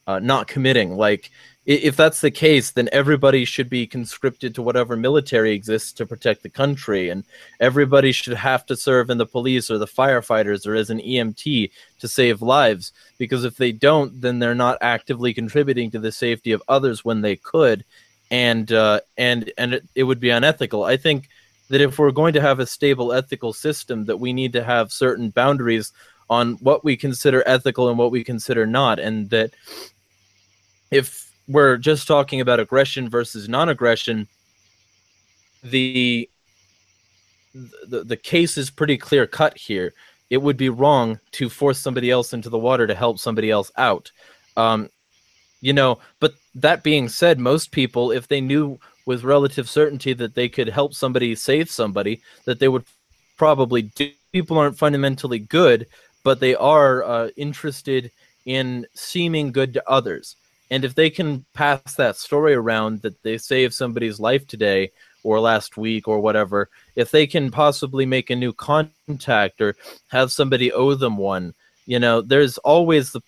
uh, 0.06 0.18
not 0.18 0.48
committing. 0.48 0.96
Like, 0.96 1.30
if 1.66 1.96
that's 1.96 2.22
the 2.22 2.30
case, 2.30 2.70
then 2.70 2.88
everybody 2.92 3.44
should 3.44 3.68
be 3.68 3.87
conscripted 3.87 4.54
to 4.54 4.62
whatever 4.62 4.96
military 4.96 5.52
exists 5.52 5.92
to 5.92 6.06
protect 6.06 6.42
the 6.42 6.48
country, 6.48 7.11
and 7.11 7.24
everybody 7.61 8.11
should 8.11 8.32
have 8.32 8.64
to 8.66 8.76
serve 8.76 9.11
in 9.11 9.18
the 9.18 9.26
police 9.26 9.70
or 9.70 9.76
the 9.76 9.87
firefighters 9.87 10.66
or 10.66 10.74
as 10.74 10.88
an 10.88 10.98
EMT 10.98 11.70
to 12.00 12.08
save 12.08 12.40
lives. 12.40 12.94
Because 13.18 13.44
if 13.44 13.58
they 13.58 13.70
don't, 13.70 14.18
then 14.18 14.38
they're 14.38 14.54
not 14.54 14.78
actively 14.80 15.34
contributing 15.34 15.90
to 15.90 15.98
the 15.98 16.11
safety 16.11 16.52
of 16.52 16.62
others 16.68 17.04
when 17.04 17.20
they 17.20 17.37
could, 17.37 17.84
and 18.30 18.72
uh, 18.72 19.00
and 19.18 19.52
and 19.58 19.74
it, 19.74 19.84
it 19.94 20.04
would 20.04 20.20
be 20.20 20.30
unethical. 20.30 20.84
I 20.84 20.96
think 20.96 21.28
that 21.68 21.81
if 21.81 21.98
we're 21.98 22.11
going 22.11 22.33
to 22.33 22.40
have 22.40 22.61
a 22.61 22.66
stable 22.66 23.12
ethical 23.12 23.52
system, 23.52 24.04
that 24.07 24.18
we 24.18 24.33
need 24.33 24.52
to 24.54 24.64
have 24.64 24.92
certain 24.92 25.31
boundaries 25.31 25.92
on 26.31 26.54
what 26.54 26.85
we 26.85 26.96
consider 26.96 27.42
ethical 27.46 27.88
and 27.88 27.98
what 27.98 28.11
we 28.11 28.24
consider 28.24 28.66
not, 28.66 28.98
and 28.98 29.31
that 29.31 29.50
if 30.90 31.31
we're 31.46 31.76
just 31.76 32.07
talking 32.07 32.40
about 32.40 32.61
aggression 32.61 33.09
versus 33.09 33.48
non-aggression, 33.48 34.26
the 35.62 36.28
the, 37.54 38.04
the 38.04 38.16
case 38.16 38.57
is 38.59 38.70
pretty 38.70 38.96
clear 38.96 39.26
cut 39.26 39.57
here. 39.57 39.92
It 40.31 40.38
would 40.38 40.57
be 40.57 40.68
wrong 40.68 41.18
to 41.33 41.48
force 41.48 41.78
somebody 41.78 42.11
else 42.11 42.33
into 42.33 42.50
the 42.50 42.59
water 42.59 42.87
to 42.87 42.94
help 42.94 43.18
somebody 43.18 43.50
else 43.50 43.72
out. 43.76 44.12
Um, 44.57 44.90
you 45.61 45.72
know, 45.72 45.98
but 46.20 46.35
that 46.54 46.83
being 46.83 47.09
said, 47.09 47.38
most 47.38 47.72
people, 47.72 48.12
if 48.12 48.28
they 48.28 48.40
knew 48.40 48.78
with 49.08 49.24
relative 49.24 49.70
certainty 49.70 50.12
that 50.12 50.34
they 50.34 50.50
could 50.50 50.68
help 50.68 50.92
somebody 50.92 51.34
save 51.34 51.70
somebody, 51.70 52.20
that 52.44 52.58
they 52.60 52.68
would 52.68 52.84
probably 53.38 53.80
do. 53.80 54.10
People 54.32 54.58
aren't 54.58 54.76
fundamentally 54.76 55.38
good, 55.38 55.86
but 56.24 56.40
they 56.40 56.54
are 56.54 57.02
uh, 57.04 57.30
interested 57.34 58.10
in 58.44 58.86
seeming 58.92 59.50
good 59.50 59.72
to 59.72 59.88
others. 59.88 60.36
And 60.70 60.84
if 60.84 60.94
they 60.94 61.08
can 61.08 61.46
pass 61.54 61.94
that 61.94 62.16
story 62.16 62.52
around 62.52 63.00
that 63.00 63.22
they 63.22 63.38
saved 63.38 63.72
somebody's 63.72 64.20
life 64.20 64.46
today 64.46 64.90
or 65.22 65.40
last 65.40 65.78
week 65.78 66.06
or 66.06 66.20
whatever, 66.20 66.68
if 66.94 67.10
they 67.10 67.26
can 67.26 67.50
possibly 67.50 68.04
make 68.04 68.28
a 68.28 68.36
new 68.36 68.52
contact 68.52 69.62
or 69.62 69.74
have 70.08 70.30
somebody 70.30 70.70
owe 70.70 70.92
them 70.92 71.16
one, 71.16 71.54
you 71.86 71.98
know, 71.98 72.20
there's 72.20 72.58
always 72.58 73.12
the 73.12 73.22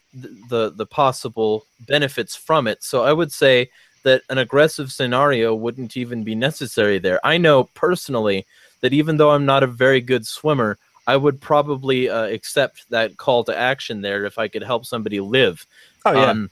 the 0.50 0.72
the 0.76 0.84
possible 0.84 1.64
benefits 1.88 2.36
from 2.36 2.66
it. 2.66 2.84
So 2.84 3.02
I 3.02 3.14
would 3.14 3.32
say 3.32 3.70
that 4.02 4.22
an 4.30 4.38
aggressive 4.38 4.90
scenario 4.92 5.54
wouldn't 5.54 5.96
even 5.96 6.24
be 6.24 6.34
necessary 6.34 6.98
there. 6.98 7.20
I 7.24 7.38
know 7.38 7.64
personally 7.74 8.46
that 8.80 8.92
even 8.92 9.16
though 9.16 9.30
I'm 9.30 9.44
not 9.44 9.62
a 9.62 9.66
very 9.66 10.00
good 10.00 10.26
swimmer, 10.26 10.78
I 11.06 11.16
would 11.16 11.40
probably 11.40 12.08
uh, 12.08 12.24
accept 12.24 12.88
that 12.90 13.16
call 13.16 13.44
to 13.44 13.56
action 13.56 14.00
there 14.00 14.24
if 14.24 14.38
I 14.38 14.48
could 14.48 14.62
help 14.62 14.86
somebody 14.86 15.20
live. 15.20 15.66
Oh 16.04 16.12
yeah. 16.12 16.30
Um, 16.30 16.50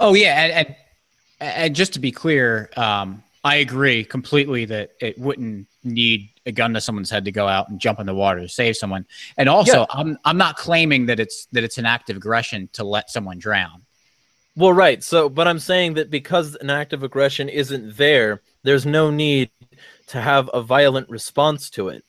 Oh 0.00 0.14
yeah, 0.14 0.42
and, 0.42 0.52
and, 0.52 0.76
and 1.40 1.76
just 1.76 1.92
to 1.92 2.00
be 2.00 2.10
clear, 2.10 2.70
um, 2.76 3.22
I 3.44 3.56
agree 3.56 4.02
completely 4.02 4.64
that 4.64 4.92
it 4.98 5.18
wouldn't 5.18 5.66
need 5.84 6.30
a 6.46 6.52
gun 6.52 6.72
to 6.74 6.80
someone's 6.80 7.10
head 7.10 7.26
to 7.26 7.32
go 7.32 7.46
out 7.46 7.68
and 7.68 7.78
jump 7.78 8.00
in 8.00 8.06
the 8.06 8.14
water 8.14 8.40
to 8.40 8.48
save 8.48 8.76
someone. 8.76 9.04
And 9.36 9.48
also, 9.48 9.80
Yeah. 9.80 9.86
I'm 9.90 10.18
I'm 10.24 10.38
not 10.38 10.56
claiming 10.56 11.06
that 11.06 11.20
it's 11.20 11.46
that 11.52 11.64
it's 11.64 11.76
an 11.76 11.84
act 11.84 12.08
of 12.08 12.16
aggression 12.16 12.70
to 12.72 12.84
let 12.84 13.10
someone 13.10 13.38
drown. 13.38 13.82
Well, 14.60 14.74
right. 14.74 15.02
So, 15.02 15.30
but 15.30 15.48
I'm 15.48 15.58
saying 15.58 15.94
that 15.94 16.10
because 16.10 16.54
an 16.56 16.68
act 16.68 16.92
of 16.92 17.02
aggression 17.02 17.48
isn't 17.48 17.96
there, 17.96 18.42
there's 18.62 18.84
no 18.84 19.10
need 19.10 19.48
to 20.08 20.20
have 20.20 20.50
a 20.52 20.60
violent 20.60 21.08
response 21.08 21.70
to 21.70 21.88
it. 21.88 22.04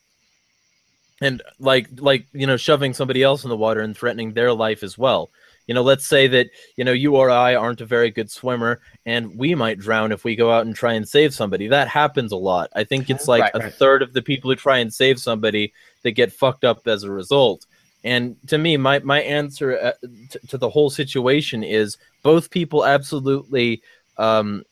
And 1.21 1.41
like, 1.59 1.87
like 1.99 2.25
you 2.33 2.45
know, 2.45 2.57
shoving 2.57 2.93
somebody 2.93 3.23
else 3.23 3.45
in 3.45 3.49
the 3.49 3.55
water 3.55 3.79
and 3.79 3.95
threatening 3.95 4.33
their 4.33 4.51
life 4.51 4.83
as 4.83 4.97
well. 4.97 5.29
You 5.65 5.75
know, 5.75 5.81
let's 5.81 6.05
say 6.05 6.27
that 6.27 6.49
you 6.75 6.83
know 6.83 6.91
you 6.91 7.15
or 7.15 7.29
I 7.29 7.55
aren't 7.55 7.79
a 7.79 7.85
very 7.85 8.11
good 8.11 8.29
swimmer, 8.29 8.81
and 9.05 9.37
we 9.37 9.55
might 9.55 9.79
drown 9.79 10.11
if 10.11 10.25
we 10.25 10.35
go 10.35 10.51
out 10.51 10.65
and 10.65 10.75
try 10.75 10.91
and 10.91 11.07
save 11.07 11.33
somebody. 11.33 11.69
That 11.69 11.87
happens 11.87 12.33
a 12.33 12.35
lot. 12.35 12.69
I 12.75 12.83
think 12.83 13.09
it's 13.09 13.29
like 13.29 13.43
Right, 13.43 13.51
a 13.55 13.59
right. 13.59 13.73
third 13.73 14.01
of 14.01 14.11
the 14.11 14.21
people 14.21 14.49
who 14.49 14.57
try 14.57 14.79
and 14.79 14.93
save 14.93 15.19
somebody 15.19 15.71
that 16.03 16.11
get 16.11 16.33
fucked 16.33 16.65
up 16.65 16.85
as 16.85 17.03
a 17.03 17.11
result. 17.11 17.65
And 18.03 18.35
to 18.47 18.57
me, 18.57 18.77
my 18.77 18.99
my 18.99 19.21
answer 19.21 19.77
uh, 19.77 19.91
t- 20.29 20.39
to 20.47 20.57
the 20.57 20.69
whole 20.69 20.89
situation 20.89 21.63
is 21.63 21.97
both 22.23 22.49
people 22.49 22.85
absolutely, 22.85 23.81
um, 24.17 24.63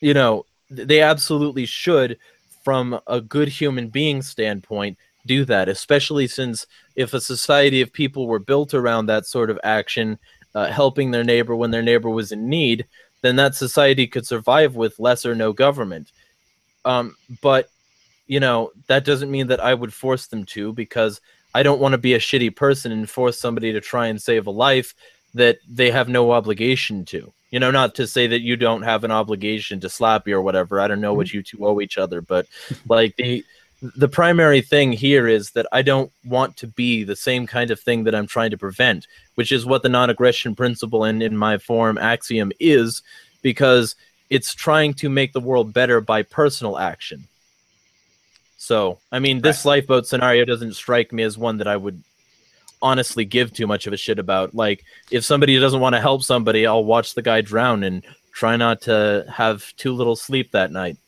you 0.00 0.14
know, 0.14 0.46
they 0.70 1.00
absolutely 1.00 1.66
should, 1.66 2.18
from 2.62 3.00
a 3.06 3.20
good 3.20 3.48
human 3.48 3.88
being 3.88 4.22
standpoint, 4.22 4.98
do 5.26 5.44
that. 5.46 5.68
Especially 5.68 6.28
since 6.28 6.66
if 6.94 7.12
a 7.12 7.20
society 7.20 7.80
of 7.80 7.92
people 7.92 8.26
were 8.28 8.38
built 8.38 8.72
around 8.72 9.06
that 9.06 9.26
sort 9.26 9.50
of 9.50 9.58
action, 9.64 10.18
uh, 10.54 10.66
helping 10.66 11.10
their 11.10 11.24
neighbor 11.24 11.56
when 11.56 11.70
their 11.72 11.82
neighbor 11.82 12.10
was 12.10 12.30
in 12.30 12.48
need, 12.48 12.86
then 13.22 13.36
that 13.36 13.54
society 13.54 14.06
could 14.06 14.26
survive 14.26 14.76
with 14.76 14.98
less 14.98 15.26
or 15.26 15.34
no 15.34 15.52
government. 15.52 16.12
Um, 16.84 17.16
but 17.42 17.68
you 18.26 18.38
know 18.38 18.70
that 18.86 19.04
doesn't 19.04 19.30
mean 19.30 19.48
that 19.48 19.60
I 19.60 19.74
would 19.74 19.92
force 19.92 20.28
them 20.28 20.44
to 20.46 20.72
because 20.72 21.20
I 21.54 21.62
don't 21.62 21.80
want 21.80 21.92
to 21.92 21.98
be 21.98 22.14
a 22.14 22.18
shitty 22.18 22.54
person 22.54 22.92
and 22.92 23.08
force 23.08 23.38
somebody 23.38 23.72
to 23.72 23.80
try 23.80 24.06
and 24.06 24.20
save 24.20 24.46
a 24.46 24.50
life 24.50 24.94
that 25.34 25.58
they 25.68 25.90
have 25.90 26.08
no 26.08 26.32
obligation 26.32 27.04
to. 27.06 27.32
You 27.50 27.58
know, 27.58 27.70
not 27.70 27.96
to 27.96 28.06
say 28.06 28.28
that 28.28 28.42
you 28.42 28.56
don't 28.56 28.82
have 28.82 29.02
an 29.02 29.10
obligation 29.10 29.80
to 29.80 29.88
Slappy 29.88 30.32
or 30.32 30.40
whatever. 30.40 30.80
I 30.80 30.86
don't 30.86 31.00
know 31.00 31.14
what 31.14 31.28
mm-hmm. 31.28 31.38
you 31.38 31.42
two 31.42 31.66
owe 31.66 31.80
each 31.80 31.98
other, 31.98 32.20
but 32.20 32.46
like 32.88 33.16
the 33.16 33.44
the 33.96 34.08
primary 34.08 34.60
thing 34.60 34.92
here 34.92 35.26
is 35.26 35.52
that 35.52 35.66
I 35.72 35.80
don't 35.80 36.12
want 36.24 36.56
to 36.58 36.66
be 36.66 37.02
the 37.02 37.16
same 37.16 37.46
kind 37.46 37.70
of 37.70 37.80
thing 37.80 38.04
that 38.04 38.14
I'm 38.14 38.26
trying 38.26 38.50
to 38.50 38.58
prevent, 38.58 39.06
which 39.36 39.50
is 39.50 39.64
what 39.64 39.82
the 39.82 39.88
non-aggression 39.88 40.54
principle 40.54 41.04
and 41.04 41.22
in 41.22 41.34
my 41.34 41.56
form 41.56 41.96
axiom 41.96 42.52
is, 42.60 43.02
because 43.40 43.94
it's 44.28 44.54
trying 44.54 44.92
to 44.94 45.08
make 45.08 45.32
the 45.32 45.40
world 45.40 45.72
better 45.72 46.02
by 46.02 46.22
personal 46.22 46.78
action. 46.78 47.26
So, 48.60 48.98
I 49.10 49.20
mean, 49.20 49.40
this 49.40 49.64
lifeboat 49.64 50.06
scenario 50.06 50.44
doesn't 50.44 50.74
strike 50.74 51.14
me 51.14 51.22
as 51.22 51.38
one 51.38 51.56
that 51.56 51.66
I 51.66 51.78
would 51.78 52.02
honestly 52.82 53.24
give 53.24 53.54
too 53.54 53.66
much 53.66 53.86
of 53.86 53.94
a 53.94 53.96
shit 53.96 54.18
about. 54.18 54.54
Like, 54.54 54.84
if 55.10 55.24
somebody 55.24 55.58
doesn't 55.58 55.80
want 55.80 55.94
to 55.94 56.00
help 56.00 56.22
somebody, 56.22 56.66
I'll 56.66 56.84
watch 56.84 57.14
the 57.14 57.22
guy 57.22 57.40
drown 57.40 57.82
and 57.82 58.04
try 58.32 58.56
not 58.56 58.82
to 58.82 59.24
have 59.32 59.74
too 59.76 59.94
little 59.94 60.14
sleep 60.14 60.50
that 60.50 60.72
night. 60.72 60.98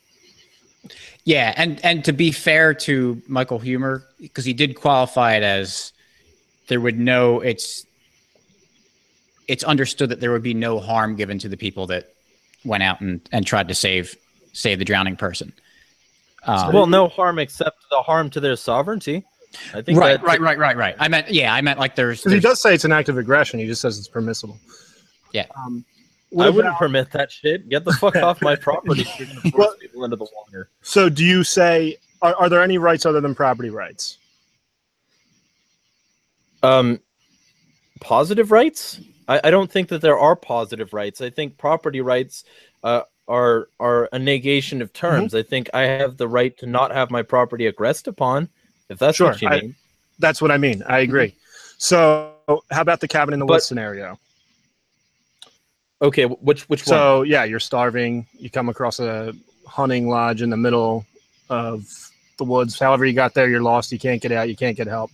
Yeah, 1.25 1.53
and 1.55 1.79
and 1.85 2.03
to 2.05 2.11
be 2.11 2.31
fair 2.31 2.73
to 2.73 3.21
Michael 3.27 3.59
Huemer, 3.59 4.01
because 4.19 4.45
he 4.45 4.53
did 4.53 4.75
qualify 4.75 5.35
it 5.35 5.43
as 5.43 5.93
there 6.69 6.81
would 6.81 6.97
no 6.97 7.39
it's 7.39 7.85
it's 9.47 9.63
understood 9.63 10.09
that 10.09 10.19
there 10.21 10.31
would 10.31 10.41
be 10.41 10.55
no 10.55 10.79
harm 10.79 11.15
given 11.15 11.37
to 11.37 11.49
the 11.49 11.57
people 11.57 11.85
that 11.87 12.15
went 12.65 12.81
out 12.81 12.99
and, 12.99 13.21
and 13.31 13.45
tried 13.45 13.67
to 13.67 13.75
save 13.75 14.15
save 14.53 14.79
the 14.79 14.85
drowning 14.85 15.15
person. 15.15 15.53
Um, 16.45 16.73
well, 16.73 16.87
no 16.87 17.07
harm 17.07 17.39
except 17.39 17.77
the 17.89 18.01
harm 18.01 18.29
to 18.31 18.39
their 18.39 18.55
sovereignty. 18.55 19.23
I 19.73 19.81
think 19.81 19.99
right, 19.99 20.21
right, 20.23 20.41
right, 20.41 20.57
right, 20.57 20.75
right. 20.75 20.95
I 20.99 21.07
meant 21.07 21.29
yeah, 21.29 21.53
I 21.53 21.61
meant 21.61 21.79
like 21.79 21.95
there's, 21.95 22.21
Because 22.21 22.33
he 22.33 22.39
does 22.39 22.61
say 22.61 22.73
it's 22.73 22.85
an 22.85 22.91
act 22.91 23.07
of 23.09 23.17
aggression. 23.17 23.59
He 23.59 23.67
just 23.67 23.81
says 23.81 23.97
it's 23.99 24.07
permissible. 24.07 24.57
Yeah. 25.31 25.45
Um, 25.55 25.85
I 26.31 26.35
what 26.35 26.53
wouldn't 26.55 26.77
permit 26.77 27.11
that 27.11 27.31
shit. 27.31 27.69
Get 27.69 27.85
the 27.85 27.93
fuck 27.93 28.15
off 28.15 28.41
my 28.41 28.55
property. 28.55 29.05
You're 29.19 29.27
gonna 29.27 29.41
force 29.41 29.53
Well- 29.53 29.75
people 29.79 30.03
into 30.03 30.17
the 30.17 30.27
water. 30.35 30.69
so, 30.81 31.07
do 31.09 31.23
you 31.23 31.43
say 31.43 31.97
are, 32.23 32.33
are 32.35 32.49
there 32.49 32.63
any 32.63 32.77
rights 32.77 33.05
other 33.05 33.21
than 33.21 33.35
property 33.35 33.69
rights? 33.69 34.17
Um, 36.63 36.99
positive 37.99 38.51
rights? 38.51 39.01
I, 39.27 39.41
I 39.43 39.51
don't 39.51 39.71
think 39.71 39.89
that 39.89 40.01
there 40.01 40.17
are 40.17 40.35
positive 40.35 40.93
rights. 40.93 41.21
I 41.21 41.29
think 41.29 41.57
property 41.57 42.01
rights 42.01 42.45
uh, 42.83 43.01
are 43.27 43.67
are 43.79 44.09
a 44.11 44.19
negation 44.19 44.81
of 44.81 44.91
mm-hmm. 44.93 45.07
terms. 45.07 45.35
I 45.35 45.43
think 45.43 45.69
I 45.73 45.81
have 45.83 46.17
the 46.17 46.27
right 46.27 46.57
to 46.59 46.65
not 46.65 46.91
have 46.91 47.11
my 47.11 47.21
property 47.21 47.67
aggressed 47.67 48.07
upon. 48.07 48.49
If 48.89 48.99
that's 48.99 49.17
Sure, 49.17 49.29
what 49.29 49.41
you 49.41 49.47
I- 49.49 49.61
mean. 49.61 49.75
That's 50.19 50.41
what 50.41 50.51
I 50.51 50.57
mean. 50.57 50.83
I 50.83 51.01
mm-hmm. 51.01 51.09
agree. 51.09 51.35
So, 51.77 52.33
how 52.47 52.81
about 52.81 52.99
the 52.99 53.07
cabin 53.07 53.33
in 53.33 53.39
the 53.39 53.45
But- 53.45 53.55
woods 53.55 53.65
scenario? 53.65 54.19
Okay, 56.01 56.25
wh- 56.25 56.43
which 56.43 56.63
which 56.69 56.81
one? 56.81 56.87
So, 56.87 57.21
yeah, 57.23 57.45
you're 57.45 57.59
starving. 57.59 58.27
You 58.37 58.49
come 58.49 58.69
across 58.69 58.99
a 58.99 59.33
hunting 59.65 60.09
lodge 60.09 60.41
in 60.41 60.49
the 60.49 60.57
middle 60.57 61.05
of 61.49 61.87
the 62.37 62.43
woods. 62.43 62.77
However, 62.77 63.05
you 63.05 63.13
got 63.13 63.33
there, 63.33 63.49
you're 63.49 63.61
lost. 63.61 63.91
You 63.91 63.99
can't 63.99 64.21
get 64.21 64.31
out. 64.31 64.49
You 64.49 64.55
can't 64.55 64.75
get 64.75 64.87
help. 64.87 65.11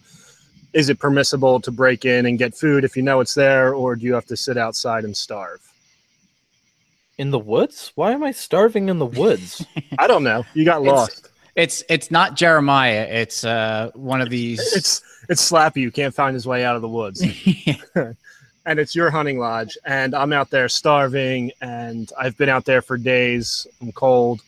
Is 0.74 0.89
it 0.89 1.00
permissible 1.00 1.60
to 1.62 1.72
break 1.72 2.06
in 2.06 2.26
and 2.26 2.38
get 2.38 2.56
food 2.56 2.84
if 2.84 2.95
you 2.95 3.04
know 3.04 3.19
it's 3.19 3.34
there, 3.34 3.74
or 3.74 3.95
do 3.95 4.06
you 4.06 4.13
have 4.13 4.26
to 4.26 4.38
sit 4.38 4.58
outside 4.58 5.04
and 5.04 5.15
starve? 5.15 5.62
In 7.19 7.32
the 7.32 7.38
woods? 7.39 7.91
Why 7.95 8.13
am 8.13 8.23
I 8.23 8.32
starving 8.32 8.88
in 8.88 8.97
the 8.97 9.05
woods? 9.05 9.63
I 9.99 10.08
don't 10.08 10.23
know. 10.23 10.45
You 10.53 10.63
got 10.63 10.82
lost. 10.84 11.29
it's 11.53 11.84
it's 11.89 12.10
not 12.10 12.36
Jeremiah. 12.36 13.05
It's 13.10 13.43
uh 13.43 13.91
one 13.93 14.21
of 14.21 14.29
these. 14.29 14.60
It's 14.75 15.01
it's 15.27 15.51
Slappy 15.51 15.84
who 15.84 15.91
can't 15.91 16.15
find 16.15 16.34
his 16.34 16.47
way 16.47 16.63
out 16.65 16.75
of 16.77 16.82
the 16.82 16.88
woods, 16.88 17.21
and 18.65 18.79
it's 18.79 18.95
your 18.95 19.10
hunting 19.12 19.38
lodge, 19.38 19.77
and 19.86 20.15
I'm 20.15 20.34
out 20.34 20.49
there 20.49 20.67
starving, 20.69 21.51
and 21.62 22.10
I've 22.17 22.36
been 22.38 22.49
out 22.49 22.65
there 22.65 22.82
for 22.82 22.97
days. 22.97 23.67
I'm 23.82 23.91
cold. 23.91 24.41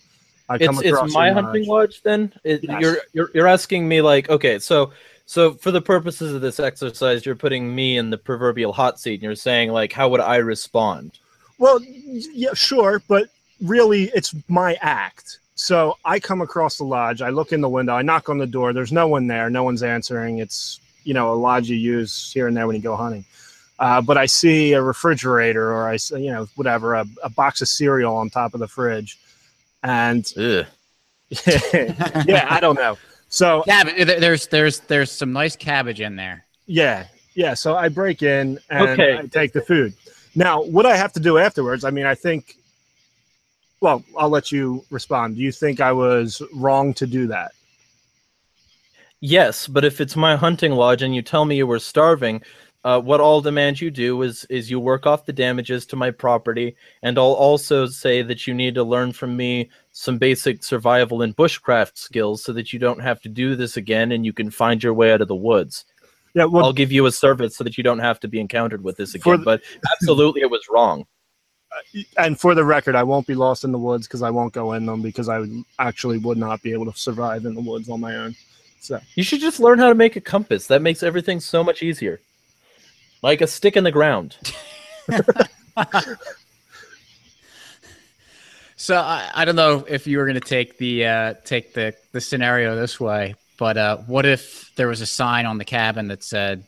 I 0.49 0.57
come 0.57 0.77
it's 0.79 0.87
across 0.87 1.05
it's 1.07 1.13
my 1.13 1.31
hunting 1.31 1.65
lodge. 1.67 1.89
lodge 1.91 2.01
then 2.03 2.33
It- 2.43 2.63
Yes. 2.63 2.81
you're 2.81 2.97
you're 3.13 3.29
you're 3.33 3.47
asking 3.47 3.87
me 3.87 4.01
like 4.01 4.29
okay 4.29 4.59
so 4.59 4.91
so 5.25 5.53
for 5.53 5.71
the 5.71 5.81
purposes 5.81 6.33
of 6.33 6.41
this 6.41 6.59
exercise 6.59 7.25
you're 7.25 7.35
putting 7.35 7.73
me 7.73 7.97
in 7.97 8.09
the 8.09 8.17
proverbial 8.17 8.73
hot 8.73 8.99
seat 8.99 9.13
and 9.15 9.23
you're 9.23 9.35
saying 9.35 9.71
like 9.71 9.93
how 9.93 10.09
would 10.09 10.19
i 10.19 10.37
respond 10.37 11.19
Well, 11.61 11.79
yeah, 11.83 12.55
sure, 12.55 13.03
but 13.07 13.29
really, 13.63 14.05
it's 14.15 14.33
my 14.47 14.79
act. 14.81 15.37
So 15.53 15.95
I 16.03 16.19
come 16.19 16.41
across 16.41 16.77
the 16.77 16.85
lodge. 16.85 17.21
I 17.21 17.29
look 17.29 17.53
in 17.53 17.61
the 17.61 17.69
window. 17.69 17.93
I 17.93 18.01
knock 18.01 18.29
on 18.29 18.39
the 18.39 18.47
door. 18.47 18.73
There's 18.73 18.91
no 18.91 19.07
one 19.07 19.27
there. 19.27 19.47
No 19.51 19.63
one's 19.63 19.83
answering. 19.83 20.39
It's 20.39 20.79
you 21.03 21.13
know 21.13 21.31
a 21.31 21.35
lodge 21.35 21.69
you 21.69 21.77
use 21.77 22.31
here 22.33 22.47
and 22.47 22.57
there 22.57 22.65
when 22.65 22.75
you 22.75 22.81
go 22.81 22.95
hunting. 22.95 23.23
Uh, 23.77 24.01
but 24.01 24.17
I 24.17 24.25
see 24.25 24.73
a 24.73 24.81
refrigerator, 24.81 25.71
or 25.71 25.87
I 25.87 25.97
see 25.97 26.25
you 26.25 26.31
know 26.31 26.47
whatever, 26.55 26.95
a, 26.95 27.05
a 27.21 27.29
box 27.29 27.61
of 27.61 27.67
cereal 27.67 28.15
on 28.15 28.31
top 28.31 28.55
of 28.55 28.59
the 28.59 28.67
fridge, 28.67 29.19
and 29.83 30.25
Ugh. 30.37 30.65
yeah, 31.45 32.47
I 32.49 32.57
don't 32.59 32.75
know. 32.75 32.97
So 33.29 33.63
yeah, 33.67 33.83
there's 33.83 34.47
there's 34.47 34.79
there's 34.79 35.11
some 35.11 35.31
nice 35.31 35.55
cabbage 35.55 36.01
in 36.01 36.15
there. 36.15 36.43
Yeah, 36.65 37.05
yeah. 37.35 37.53
So 37.53 37.75
I 37.75 37.87
break 37.89 38.23
in 38.23 38.57
and 38.71 38.89
Okay. 38.89 39.19
I 39.19 39.27
take 39.27 39.53
the 39.53 39.61
food. 39.61 39.93
Now, 40.35 40.61
what 40.63 40.85
I 40.85 40.95
have 40.95 41.13
to 41.13 41.19
do 41.19 41.37
afterwards? 41.37 41.83
I 41.83 41.91
mean, 41.91 42.05
I 42.05 42.15
think. 42.15 42.57
Well, 43.81 44.03
I'll 44.15 44.29
let 44.29 44.51
you 44.51 44.85
respond. 44.91 45.37
Do 45.37 45.41
you 45.41 45.51
think 45.51 45.81
I 45.81 45.91
was 45.91 46.41
wrong 46.53 46.93
to 46.95 47.07
do 47.07 47.27
that? 47.27 47.53
yes 49.23 49.67
but 49.67 49.85
if 49.85 50.01
it's 50.01 50.15
my 50.15 50.35
hunting 50.35 50.71
lodge 50.71 51.03
and 51.03 51.13
you 51.13 51.21
tell 51.21 51.45
me 51.45 51.55
you 51.55 51.67
were 51.67 51.77
starving 51.77 52.41
uh, 52.83 52.99
what 52.99 53.21
I'll 53.21 53.41
demand 53.41 53.79
you 53.79 53.91
do 53.91 54.21
is 54.23 54.45
is 54.45 54.71
you 54.71 54.79
work 54.79 55.05
off 55.05 55.25
the 55.25 55.33
damages 55.33 55.85
to 55.87 55.95
my 55.95 56.09
property, 56.09 56.75
and 57.03 57.17
I'll 57.17 57.33
also 57.33 57.85
say 57.85 58.23
that 58.23 58.47
you 58.47 58.53
need 58.53 58.73
to 58.75 58.83
learn 58.83 59.13
from 59.13 59.37
me 59.37 59.69
some 59.91 60.17
basic 60.17 60.63
survival 60.63 61.21
and 61.21 61.35
bushcraft 61.35 61.97
skills 61.97 62.43
so 62.43 62.53
that 62.53 62.73
you 62.73 62.79
don't 62.79 63.01
have 63.01 63.21
to 63.21 63.29
do 63.29 63.55
this 63.55 63.77
again 63.77 64.11
and 64.11 64.25
you 64.25 64.33
can 64.33 64.49
find 64.49 64.81
your 64.81 64.95
way 64.95 65.11
out 65.11 65.21
of 65.21 65.27
the 65.27 65.35
woods. 65.35 65.85
Yeah, 66.33 66.45
well, 66.45 66.65
I'll 66.65 66.73
give 66.73 66.91
you 66.91 67.05
a 67.05 67.11
service 67.11 67.55
so 67.55 67.63
that 67.63 67.77
you 67.77 67.83
don't 67.83 67.99
have 67.99 68.19
to 68.21 68.27
be 68.27 68.39
encountered 68.39 68.83
with 68.83 68.97
this 68.97 69.15
again. 69.15 69.39
the- 69.39 69.45
but 69.45 69.61
absolutely, 69.91 70.41
it 70.41 70.49
was 70.49 70.61
wrong. 70.69 71.05
and 72.17 72.39
for 72.39 72.53
the 72.55 72.63
record, 72.65 72.95
I 72.95 73.03
won't 73.03 73.27
be 73.27 73.35
lost 73.35 73.63
in 73.63 73.71
the 73.71 73.77
woods 73.77 74.07
because 74.07 74.21
I 74.21 74.29
won't 74.29 74.53
go 74.53 74.73
in 74.73 74.85
them 74.85 75.01
because 75.01 75.29
I 75.29 75.45
actually 75.79 76.17
would 76.19 76.37
not 76.37 76.61
be 76.61 76.73
able 76.73 76.91
to 76.91 76.97
survive 76.97 77.45
in 77.45 77.55
the 77.55 77.61
woods 77.61 77.89
on 77.89 77.99
my 77.99 78.15
own. 78.15 78.35
So 78.81 78.99
You 79.15 79.23
should 79.23 79.39
just 79.41 79.59
learn 79.59 79.79
how 79.79 79.89
to 79.89 79.95
make 79.95 80.15
a 80.15 80.21
compass. 80.21 80.67
That 80.67 80.81
makes 80.81 81.03
everything 81.03 81.39
so 81.39 81.63
much 81.63 81.83
easier. 81.83 82.19
Like 83.21 83.41
a 83.41 83.47
stick 83.47 83.77
in 83.77 83.83
the 83.83 83.91
ground. 83.91 84.37
So 88.81 88.95
I, 88.97 89.29
I 89.35 89.45
don't 89.45 89.55
know 89.55 89.85
if 89.87 90.07
you 90.07 90.17
were 90.17 90.25
going 90.25 90.33
to 90.33 90.39
take 90.39 90.79
the 90.79 91.05
uh, 91.05 91.33
take 91.45 91.75
the 91.75 91.93
the 92.13 92.19
scenario 92.19 92.75
this 92.75 92.99
way, 92.99 93.35
but 93.61 93.77
uh, 93.77 93.97
what 94.07 94.25
if 94.25 94.71
there 94.75 94.87
was 94.87 95.01
a 95.01 95.05
sign 95.05 95.45
on 95.45 95.59
the 95.59 95.65
cabin 95.65 96.07
that 96.07 96.23
said, 96.23 96.63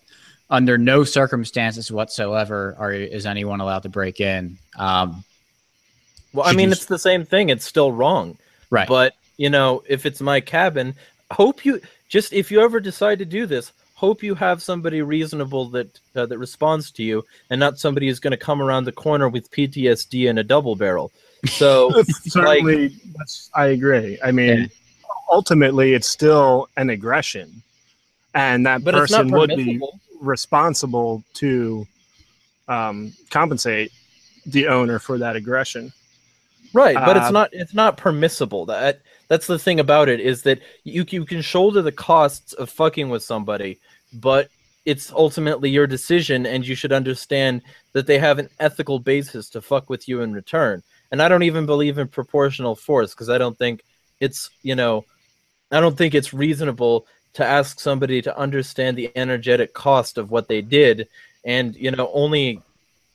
"Under 0.52 0.78
no 0.78 1.04
circumstances 1.04 1.92
whatsoever 1.92 2.76
are 2.78 2.94
is 2.94 3.26
anyone 3.26 3.62
allowed 3.62 3.82
to 3.84 3.90
break 3.90 4.22
in." 4.22 4.60
Um, 4.78 5.24
Well, 6.34 6.46
I 6.46 6.54
mean, 6.54 6.68
you- 6.70 6.74
it's 6.74 6.86
the 6.86 7.00
same 7.00 7.26
thing. 7.26 7.50
It's 7.50 7.66
still 7.66 7.92
wrong. 7.92 8.38
right. 8.70 8.88
But 8.88 9.16
you 9.38 9.50
know, 9.50 9.82
if 9.90 10.06
it's 10.06 10.22
my 10.22 10.40
cabin, 10.40 10.94
hope 11.32 11.66
you 11.66 11.82
just 12.10 12.32
if 12.32 12.52
you 12.52 12.62
ever 12.62 12.80
decide 12.80 13.18
to 13.20 13.26
do 13.26 13.48
this, 13.48 13.72
hope 13.96 14.22
you 14.22 14.36
have 14.36 14.62
somebody 14.62 15.02
reasonable 15.02 15.66
that 15.70 16.00
uh, 16.16 16.28
that 16.28 16.38
responds 16.38 16.92
to 16.92 17.02
you, 17.04 17.26
and 17.50 17.60
not 17.60 17.80
somebody 17.80 18.06
who's 18.08 18.20
going 18.20 18.38
to 18.40 18.46
come 18.50 18.62
around 18.62 18.84
the 18.84 18.92
corner 18.92 19.28
with 19.30 19.50
PTSD 19.50 20.30
and 20.30 20.38
a 20.38 20.44
double 20.44 20.76
barrel. 20.76 21.12
So 21.48 22.04
certainly, 22.28 22.90
that's, 23.18 23.50
I 23.56 23.66
agree. 23.78 24.20
I 24.24 24.32
mean, 24.32 24.60
Yeah. 24.60 24.68
Ultimately, 25.38 25.88
it's 25.98 26.08
still 26.08 26.68
an 26.82 26.90
aggression, 26.90 27.48
and 28.34 28.66
that 28.68 28.84
but 28.84 28.94
person 28.94 29.32
would 29.32 29.50
be 29.50 29.82
responsible 30.22 31.24
to 31.42 31.88
um, 32.68 33.14
compensate 33.30 33.92
the 34.46 34.68
owner 34.68 35.00
for 35.00 35.18
that 35.18 35.36
aggression. 35.36 35.92
Right, 36.74 36.96
but 36.96 37.18
it's 37.18 37.28
Uh, 37.28 37.40
not 37.40 37.50
it's 37.62 37.74
not 37.74 37.98
permissible. 37.98 38.66
That 38.66 39.02
that's 39.30 39.48
the 39.48 39.60
thing 39.66 39.80
about 39.80 40.08
it 40.14 40.20
is 40.20 40.44
that 40.44 40.60
you 40.84 41.06
you 41.10 41.26
can 41.26 41.42
shoulder 41.42 41.82
the 41.82 41.98
costs 42.12 42.54
of 42.54 42.70
fucking 42.70 43.10
with 43.10 43.24
somebody, 43.24 43.80
but 44.14 44.50
it's 44.86 45.12
ultimately 45.12 45.70
your 45.70 45.88
decision 45.88 46.46
and 46.46 46.68
you 46.68 46.76
should 46.76 46.92
understand 46.92 47.62
that 47.94 48.06
they 48.06 48.20
have 48.20 48.40
an 48.40 48.50
ethical 48.60 49.00
basis 49.00 49.50
to 49.50 49.62
fuck 49.62 49.90
with 49.90 50.08
you 50.10 50.22
in 50.22 50.34
return. 50.34 50.84
And 51.12 51.22
I 51.22 51.30
don't 51.30 51.44
even 51.44 51.66
believe 51.66 51.98
in 52.02 52.08
proportional 52.08 52.76
force 52.76 53.14
because 53.14 53.30
I 53.30 53.38
don't 53.38 53.58
think 53.58 53.82
it's, 54.20 54.50
you 54.62 54.76
know, 54.76 55.06
I 55.74 55.80
don't 55.80 55.98
think 55.98 56.14
it's 56.14 56.34
reasonable 56.34 57.08
to 57.34 57.46
ask 57.46 57.80
somebody 57.80 58.22
to 58.22 58.38
understand 58.38 58.98
the 58.98 59.12
energetic 59.16 59.74
cost 59.74 60.18
of 60.18 60.32
what 60.32 60.48
they 60.48 60.62
did 60.62 61.08
and, 61.44 61.76
you 61.76 61.92
know, 61.92 62.12
only 62.14 62.62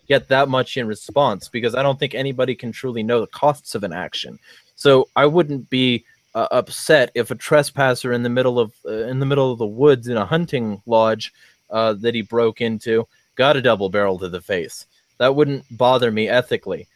get 0.08 0.28
that 0.28 0.48
much 0.48 0.76
in 0.76 0.86
response 0.86 1.48
because 1.48 1.74
I 1.74 1.82
don't 1.82 1.98
think 1.98 2.14
anybody 2.14 2.54
can 2.54 2.72
truly 2.72 3.02
know 3.02 3.20
the 3.20 3.26
costs 3.28 3.74
of 3.74 3.84
an 3.84 3.92
action. 3.92 4.38
So 4.74 5.08
I 5.14 5.26
wouldn't 5.26 5.70
be 5.70 6.04
uh, 6.34 6.48
upset 6.50 7.10
if 7.14 7.30
a 7.30 7.34
trespasser 7.34 8.12
in 8.12 8.22
the 8.22 8.28
middle 8.28 8.58
of 8.58 8.72
uh, 8.84 9.04
in 9.04 9.18
the 9.18 9.26
middle 9.26 9.50
of 9.52 9.58
the 9.58 9.66
woods 9.66 10.08
in 10.08 10.16
a 10.16 10.26
hunting 10.26 10.82
lodge 10.86 11.32
uh, 11.70 11.94
that 11.94 12.14
he 12.14 12.22
broke 12.22 12.60
into 12.60 13.06
got 13.34 13.56
a 13.56 13.62
double 13.62 13.88
barrel 13.88 14.18
to 14.18 14.28
the 14.28 14.40
face. 14.40 14.86
That 15.18 15.34
wouldn't 15.34 15.64
bother 15.70 16.10
me 16.10 16.28
ethically. 16.28 16.86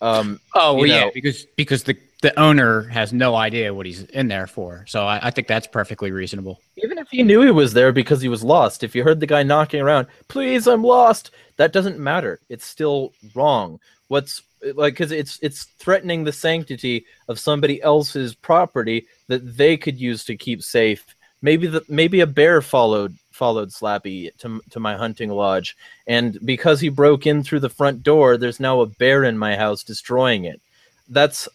Um, 0.00 0.40
oh 0.54 0.74
well, 0.74 0.86
you 0.86 0.92
yeah, 0.92 1.10
because 1.12 1.46
because 1.56 1.82
the 1.82 1.96
the 2.20 2.38
owner 2.38 2.82
has 2.82 3.12
no 3.12 3.36
idea 3.36 3.72
what 3.72 3.86
he's 3.86 4.02
in 4.04 4.28
there 4.28 4.46
for. 4.46 4.84
So 4.88 5.06
I, 5.06 5.28
I 5.28 5.30
think 5.30 5.46
that's 5.46 5.66
perfectly 5.66 6.10
reasonable. 6.10 6.60
even 6.76 6.98
if 6.98 7.08
he 7.10 7.22
knew 7.22 7.42
he 7.42 7.50
was 7.50 7.72
there 7.72 7.92
because 7.92 8.20
he 8.20 8.28
was 8.28 8.42
lost, 8.42 8.82
if 8.82 8.94
you 8.94 9.04
heard 9.04 9.20
the 9.20 9.26
guy 9.26 9.42
knocking 9.42 9.80
around, 9.80 10.08
please, 10.26 10.66
I'm 10.66 10.82
lost, 10.82 11.30
that 11.56 11.72
doesn't 11.72 11.98
matter. 11.98 12.40
It's 12.48 12.66
still 12.66 13.12
wrong. 13.34 13.78
What's 14.08 14.42
like 14.74 14.94
because 14.94 15.12
it's 15.12 15.38
it's 15.42 15.64
threatening 15.78 16.24
the 16.24 16.32
sanctity 16.32 17.06
of 17.28 17.38
somebody 17.38 17.80
else's 17.82 18.34
property 18.34 19.06
that 19.28 19.56
they 19.56 19.76
could 19.76 20.00
use 20.00 20.24
to 20.24 20.36
keep 20.36 20.62
safe. 20.62 21.04
Maybe 21.42 21.66
the 21.66 21.84
maybe 21.88 22.20
a 22.20 22.26
bear 22.26 22.60
followed 22.60 23.16
followed 23.30 23.70
Slappy 23.70 24.36
to 24.38 24.60
to 24.70 24.80
my 24.80 24.96
hunting 24.96 25.30
lodge, 25.30 25.76
and 26.06 26.38
because 26.44 26.80
he 26.80 26.88
broke 26.88 27.26
in 27.26 27.44
through 27.44 27.60
the 27.60 27.68
front 27.68 28.02
door, 28.02 28.36
there's 28.36 28.58
now 28.58 28.80
a 28.80 28.86
bear 28.86 29.24
in 29.24 29.38
my 29.38 29.54
house 29.56 29.84
destroying 29.84 30.44
it. 30.44 30.60
That's 31.08 31.48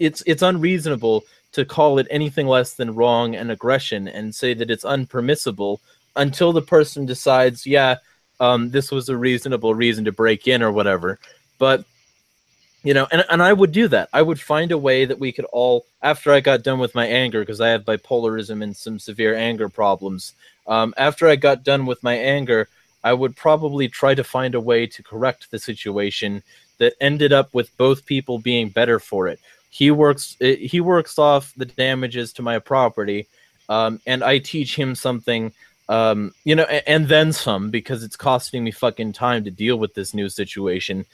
it's 0.00 0.22
it's 0.26 0.42
unreasonable 0.42 1.24
to 1.52 1.64
call 1.64 1.98
it 1.98 2.06
anything 2.10 2.46
less 2.46 2.74
than 2.74 2.94
wrong 2.94 3.36
and 3.36 3.50
aggression 3.50 4.08
and 4.08 4.34
say 4.34 4.54
that 4.54 4.70
it's 4.70 4.84
unpermissible 4.84 5.78
until 6.16 6.52
the 6.52 6.62
person 6.62 7.06
decides, 7.06 7.66
yeah, 7.66 7.96
um, 8.38 8.70
this 8.70 8.90
was 8.90 9.08
a 9.08 9.16
reasonable 9.16 9.74
reason 9.74 10.04
to 10.04 10.12
break 10.12 10.48
in 10.48 10.62
or 10.62 10.72
whatever. 10.72 11.18
But 11.58 11.84
you 12.82 12.94
know, 12.94 13.06
and, 13.12 13.24
and 13.28 13.42
I 13.42 13.52
would 13.52 13.72
do 13.72 13.88
that. 13.88 14.08
I 14.12 14.22
would 14.22 14.40
find 14.40 14.72
a 14.72 14.78
way 14.78 15.04
that 15.04 15.18
we 15.18 15.32
could 15.32 15.44
all, 15.52 15.84
after 16.02 16.32
I 16.32 16.40
got 16.40 16.62
done 16.62 16.78
with 16.78 16.94
my 16.94 17.06
anger, 17.06 17.40
because 17.40 17.60
I 17.60 17.68
have 17.68 17.84
bipolarism 17.84 18.62
and 18.62 18.74
some 18.74 18.98
severe 18.98 19.34
anger 19.34 19.68
problems. 19.68 20.32
Um, 20.66 20.94
after 20.96 21.28
I 21.28 21.36
got 21.36 21.62
done 21.62 21.84
with 21.84 22.02
my 22.02 22.14
anger, 22.14 22.68
I 23.04 23.12
would 23.12 23.36
probably 23.36 23.88
try 23.88 24.14
to 24.14 24.24
find 24.24 24.54
a 24.54 24.60
way 24.60 24.86
to 24.86 25.02
correct 25.02 25.50
the 25.50 25.58
situation 25.58 26.42
that 26.78 26.94
ended 27.02 27.34
up 27.34 27.52
with 27.52 27.76
both 27.76 28.06
people 28.06 28.38
being 28.38 28.70
better 28.70 28.98
for 28.98 29.28
it 29.28 29.40
he 29.70 29.90
works 29.90 30.36
eh, 30.40 30.56
he 30.56 30.80
works 30.80 31.18
off 31.18 31.52
the 31.56 31.64
damages 31.64 32.32
to 32.32 32.42
my 32.42 32.58
property 32.58 33.26
um, 33.68 34.00
and 34.06 34.22
i 34.22 34.38
teach 34.38 34.76
him 34.76 34.94
something 34.94 35.52
um, 35.90 36.32
you 36.44 36.54
know 36.54 36.62
and 36.62 37.08
then 37.08 37.32
some 37.32 37.68
because 37.68 38.04
it's 38.04 38.16
costing 38.16 38.62
me 38.62 38.70
fucking 38.70 39.12
time 39.12 39.42
to 39.44 39.50
deal 39.50 39.76
with 39.76 39.92
this 39.92 40.14
new 40.14 40.28
situation. 40.28 41.04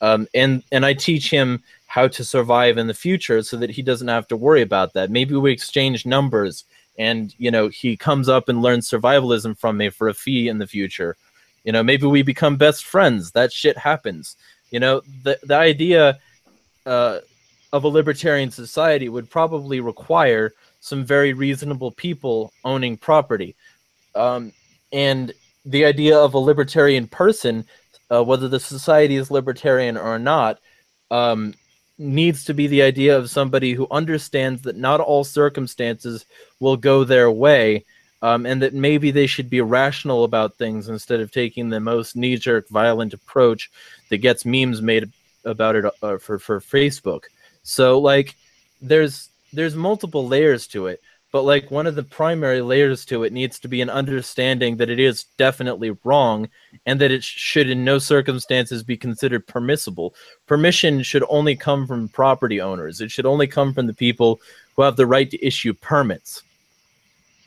Um, 0.00 0.26
and 0.34 0.64
and 0.72 0.84
i 0.84 0.92
teach 0.92 1.30
him 1.30 1.62
how 1.86 2.08
to 2.08 2.24
survive 2.24 2.76
in 2.76 2.88
the 2.88 2.94
future 2.94 3.42
so 3.42 3.56
that 3.58 3.70
he 3.70 3.80
doesn't 3.80 4.08
have 4.08 4.26
to 4.28 4.36
worry 4.36 4.62
about 4.62 4.92
that. 4.94 5.08
Maybe 5.08 5.36
we 5.36 5.52
exchange 5.52 6.04
numbers 6.04 6.64
and 6.98 7.32
you 7.38 7.52
know 7.52 7.68
he 7.68 7.96
comes 7.96 8.28
up 8.28 8.48
and 8.48 8.60
learns 8.60 8.90
survivalism 8.90 9.56
from 9.56 9.76
me 9.76 9.88
for 9.88 10.08
a 10.08 10.14
fee 10.14 10.48
in 10.48 10.58
the 10.58 10.66
future. 10.66 11.16
You 11.62 11.70
know 11.70 11.84
maybe 11.84 12.06
we 12.06 12.22
become 12.22 12.56
best 12.56 12.84
friends. 12.84 13.30
That 13.30 13.52
shit 13.52 13.78
happens. 13.78 14.36
You 14.72 14.80
know 14.80 15.02
the 15.22 15.38
the 15.44 15.56
idea 15.56 16.18
uh, 16.86 17.20
of 17.74 17.82
a 17.82 17.88
libertarian 17.88 18.52
society 18.52 19.08
would 19.08 19.28
probably 19.28 19.80
require 19.80 20.52
some 20.78 21.04
very 21.04 21.32
reasonable 21.32 21.90
people 21.90 22.52
owning 22.64 22.96
property. 22.96 23.56
Um, 24.14 24.52
and 24.92 25.32
the 25.64 25.84
idea 25.84 26.16
of 26.16 26.34
a 26.34 26.46
libertarian 26.50 27.08
person, 27.08 27.66
uh, 28.12 28.22
whether 28.22 28.48
the 28.48 28.60
society 28.60 29.16
is 29.16 29.28
libertarian 29.28 29.96
or 29.96 30.20
not, 30.20 30.60
um, 31.10 31.52
needs 31.98 32.44
to 32.44 32.54
be 32.54 32.68
the 32.68 32.82
idea 32.82 33.18
of 33.18 33.28
somebody 33.28 33.72
who 33.72 33.88
understands 33.90 34.62
that 34.62 34.76
not 34.76 35.00
all 35.00 35.24
circumstances 35.24 36.26
will 36.60 36.76
go 36.76 37.02
their 37.02 37.30
way. 37.30 37.84
Um, 38.22 38.46
and 38.46 38.62
that 38.62 38.72
maybe 38.72 39.10
they 39.10 39.26
should 39.26 39.50
be 39.50 39.60
rational 39.60 40.24
about 40.24 40.56
things 40.56 40.88
instead 40.88 41.20
of 41.20 41.30
taking 41.30 41.68
the 41.68 41.80
most 41.80 42.16
knee-jerk, 42.16 42.68
violent 42.70 43.12
approach 43.12 43.70
that 44.08 44.18
gets 44.18 44.46
memes 44.46 44.80
made 44.80 45.12
about 45.44 45.76
it 45.76 45.84
uh, 46.02 46.16
for 46.16 46.38
for 46.38 46.58
Facebook. 46.58 47.24
So 47.64 47.98
like 47.98 48.36
there's 48.80 49.28
there's 49.52 49.74
multiple 49.74 50.26
layers 50.26 50.66
to 50.68 50.86
it, 50.86 51.02
but 51.32 51.42
like 51.42 51.70
one 51.70 51.86
of 51.86 51.96
the 51.96 52.02
primary 52.02 52.60
layers 52.60 53.04
to 53.06 53.24
it 53.24 53.32
needs 53.32 53.58
to 53.58 53.68
be 53.68 53.80
an 53.80 53.90
understanding 53.90 54.76
that 54.76 54.90
it 54.90 55.00
is 55.00 55.24
definitely 55.36 55.96
wrong 56.04 56.48
and 56.86 57.00
that 57.00 57.10
it 57.10 57.24
sh- 57.24 57.36
should 57.36 57.68
in 57.68 57.84
no 57.84 57.98
circumstances 57.98 58.82
be 58.82 58.96
considered 58.96 59.46
permissible. 59.46 60.14
Permission 60.46 61.02
should 61.02 61.24
only 61.28 61.56
come 61.56 61.86
from 61.86 62.08
property 62.08 62.60
owners. 62.60 63.00
It 63.00 63.10
should 63.10 63.26
only 63.26 63.46
come 63.46 63.74
from 63.74 63.86
the 63.86 63.94
people 63.94 64.40
who 64.76 64.82
have 64.82 64.96
the 64.96 65.06
right 65.06 65.30
to 65.30 65.44
issue 65.44 65.72
permits. 65.72 66.42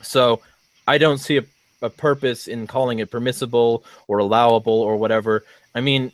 So 0.02 0.40
I 0.86 0.98
don't 0.98 1.18
see 1.18 1.38
a, 1.38 1.44
a 1.82 1.90
purpose 1.90 2.48
in 2.48 2.66
calling 2.66 2.98
it 2.98 3.10
permissible 3.10 3.84
or 4.08 4.18
allowable 4.18 4.80
or 4.80 4.96
whatever. 4.96 5.44
I 5.74 5.80
mean, 5.80 6.12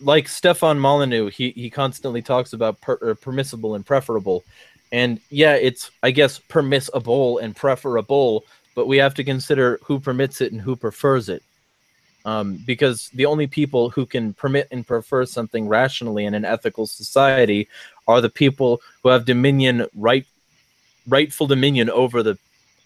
like 0.00 0.28
Stefan 0.28 0.78
Molyneux, 0.78 1.28
he 1.28 1.50
he 1.50 1.70
constantly 1.70 2.22
talks 2.22 2.52
about 2.52 2.80
per, 2.80 2.98
uh, 3.02 3.14
permissible 3.14 3.74
and 3.74 3.84
preferable, 3.84 4.44
and 4.92 5.20
yeah, 5.30 5.54
it's 5.54 5.90
I 6.02 6.10
guess 6.10 6.38
permissible 6.38 7.38
and 7.38 7.54
preferable, 7.54 8.44
but 8.74 8.86
we 8.86 8.98
have 8.98 9.14
to 9.14 9.24
consider 9.24 9.78
who 9.82 9.98
permits 9.98 10.40
it 10.40 10.52
and 10.52 10.60
who 10.60 10.76
prefers 10.76 11.28
it, 11.28 11.42
um, 12.24 12.62
because 12.66 13.08
the 13.10 13.26
only 13.26 13.46
people 13.46 13.90
who 13.90 14.06
can 14.06 14.32
permit 14.34 14.68
and 14.70 14.86
prefer 14.86 15.26
something 15.26 15.66
rationally 15.68 16.24
in 16.24 16.34
an 16.34 16.44
ethical 16.44 16.86
society 16.86 17.68
are 18.06 18.20
the 18.20 18.30
people 18.30 18.80
who 19.02 19.08
have 19.08 19.24
dominion, 19.24 19.86
right, 19.94 20.26
rightful 21.08 21.46
dominion 21.46 21.90
over 21.90 22.22
the 22.22 22.38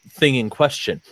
thing 0.09 0.37
in 0.37 0.49
question, 0.49 1.03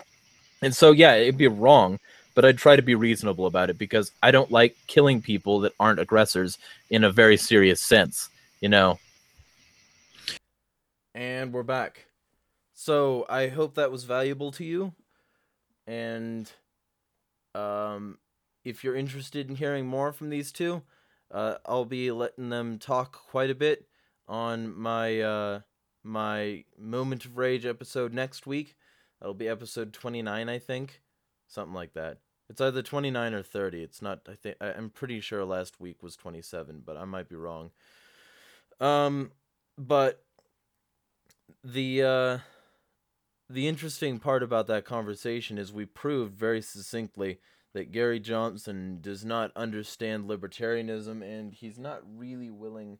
and 0.62 0.74
so 0.74 0.92
yeah, 0.92 1.14
it'd 1.14 1.36
be 1.36 1.48
wrong 1.48 1.98
but 2.34 2.44
I'd 2.44 2.58
try 2.58 2.76
to 2.76 2.82
be 2.82 2.94
reasonable 2.94 3.46
about 3.46 3.70
it 3.70 3.78
because 3.78 4.12
I 4.22 4.30
don't 4.30 4.50
like 4.50 4.76
killing 4.86 5.22
people 5.22 5.60
that 5.60 5.72
aren't 5.80 6.00
aggressors 6.00 6.58
in 6.90 7.04
a 7.04 7.10
very 7.10 7.36
serious 7.36 7.80
sense. 7.80 8.28
You 8.60 8.68
know, 8.68 8.98
And 11.14 11.52
we're 11.52 11.62
back. 11.62 12.06
So 12.74 13.26
I 13.28 13.48
hope 13.48 13.74
that 13.74 13.90
was 13.90 14.04
valuable 14.04 14.52
to 14.52 14.64
you. 14.64 14.92
And 15.86 16.50
um, 17.54 18.18
if 18.64 18.84
you're 18.84 18.96
interested 18.96 19.48
in 19.48 19.56
hearing 19.56 19.86
more 19.86 20.12
from 20.12 20.30
these 20.30 20.52
two, 20.52 20.82
uh, 21.30 21.56
I'll 21.66 21.84
be 21.84 22.10
letting 22.10 22.48
them 22.48 22.78
talk 22.78 23.12
quite 23.12 23.50
a 23.50 23.54
bit 23.54 23.86
on 24.28 24.78
my 24.78 25.20
uh, 25.20 25.60
my 26.02 26.64
moment 26.78 27.24
of 27.24 27.36
rage 27.36 27.66
episode 27.66 28.12
next 28.12 28.46
week. 28.46 28.76
That'll 29.20 29.34
be 29.34 29.48
episode 29.48 29.92
29, 29.92 30.48
I 30.48 30.58
think, 30.58 31.02
something 31.50 31.74
like 31.74 31.92
that. 31.94 32.18
It's 32.48 32.60
either 32.60 32.82
29 32.82 33.34
or 33.34 33.42
30. 33.42 33.82
It's 33.82 34.02
not. 34.02 34.20
I 34.28 34.34
think 34.34 34.56
I'm 34.60 34.90
pretty 34.90 35.20
sure 35.20 35.44
last 35.44 35.80
week 35.80 36.02
was 36.02 36.16
27, 36.16 36.82
but 36.84 36.96
I 36.96 37.04
might 37.04 37.28
be 37.28 37.36
wrong. 37.36 37.70
Um, 38.80 39.32
but 39.76 40.24
the 41.62 42.02
uh 42.02 42.38
the 43.48 43.66
interesting 43.66 44.18
part 44.18 44.42
about 44.42 44.66
that 44.68 44.84
conversation 44.84 45.58
is 45.58 45.72
we 45.72 45.84
proved 45.84 46.34
very 46.34 46.62
succinctly 46.62 47.38
that 47.72 47.92
Gary 47.92 48.20
Johnson 48.20 48.98
does 49.00 49.24
not 49.24 49.52
understand 49.56 50.28
libertarianism 50.28 51.22
and 51.22 51.52
he's 51.52 51.78
not 51.78 52.02
really 52.16 52.50
willing 52.50 52.98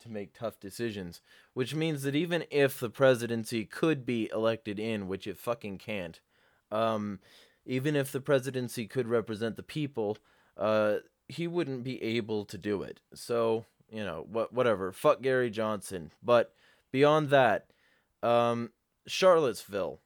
to 0.00 0.10
make 0.10 0.34
tough 0.34 0.58
decisions, 0.58 1.20
which 1.54 1.74
means 1.74 2.02
that 2.02 2.16
even 2.16 2.44
if 2.50 2.80
the 2.80 2.90
presidency 2.90 3.64
could 3.64 4.04
be 4.04 4.30
elected 4.32 4.78
in, 4.78 5.08
which 5.08 5.26
it 5.26 5.38
fucking 5.38 5.78
can't, 5.78 6.20
um 6.70 7.20
even 7.64 7.96
if 7.96 8.12
the 8.12 8.20
presidency 8.20 8.86
could 8.86 9.08
represent 9.08 9.56
the 9.56 9.62
people, 9.62 10.18
uh 10.56 10.96
he 11.28 11.46
wouldn't 11.46 11.82
be 11.82 12.02
able 12.02 12.44
to 12.44 12.58
do 12.58 12.82
it. 12.82 13.00
So, 13.14 13.64
you 13.90 14.04
know, 14.04 14.26
what 14.30 14.52
whatever. 14.52 14.92
Fuck 14.92 15.22
Gary 15.22 15.50
Johnson. 15.50 16.12
But 16.22 16.54
beyond 16.90 17.30
that, 17.30 17.66
um, 18.22 18.70
Charlottesville. 19.06 20.00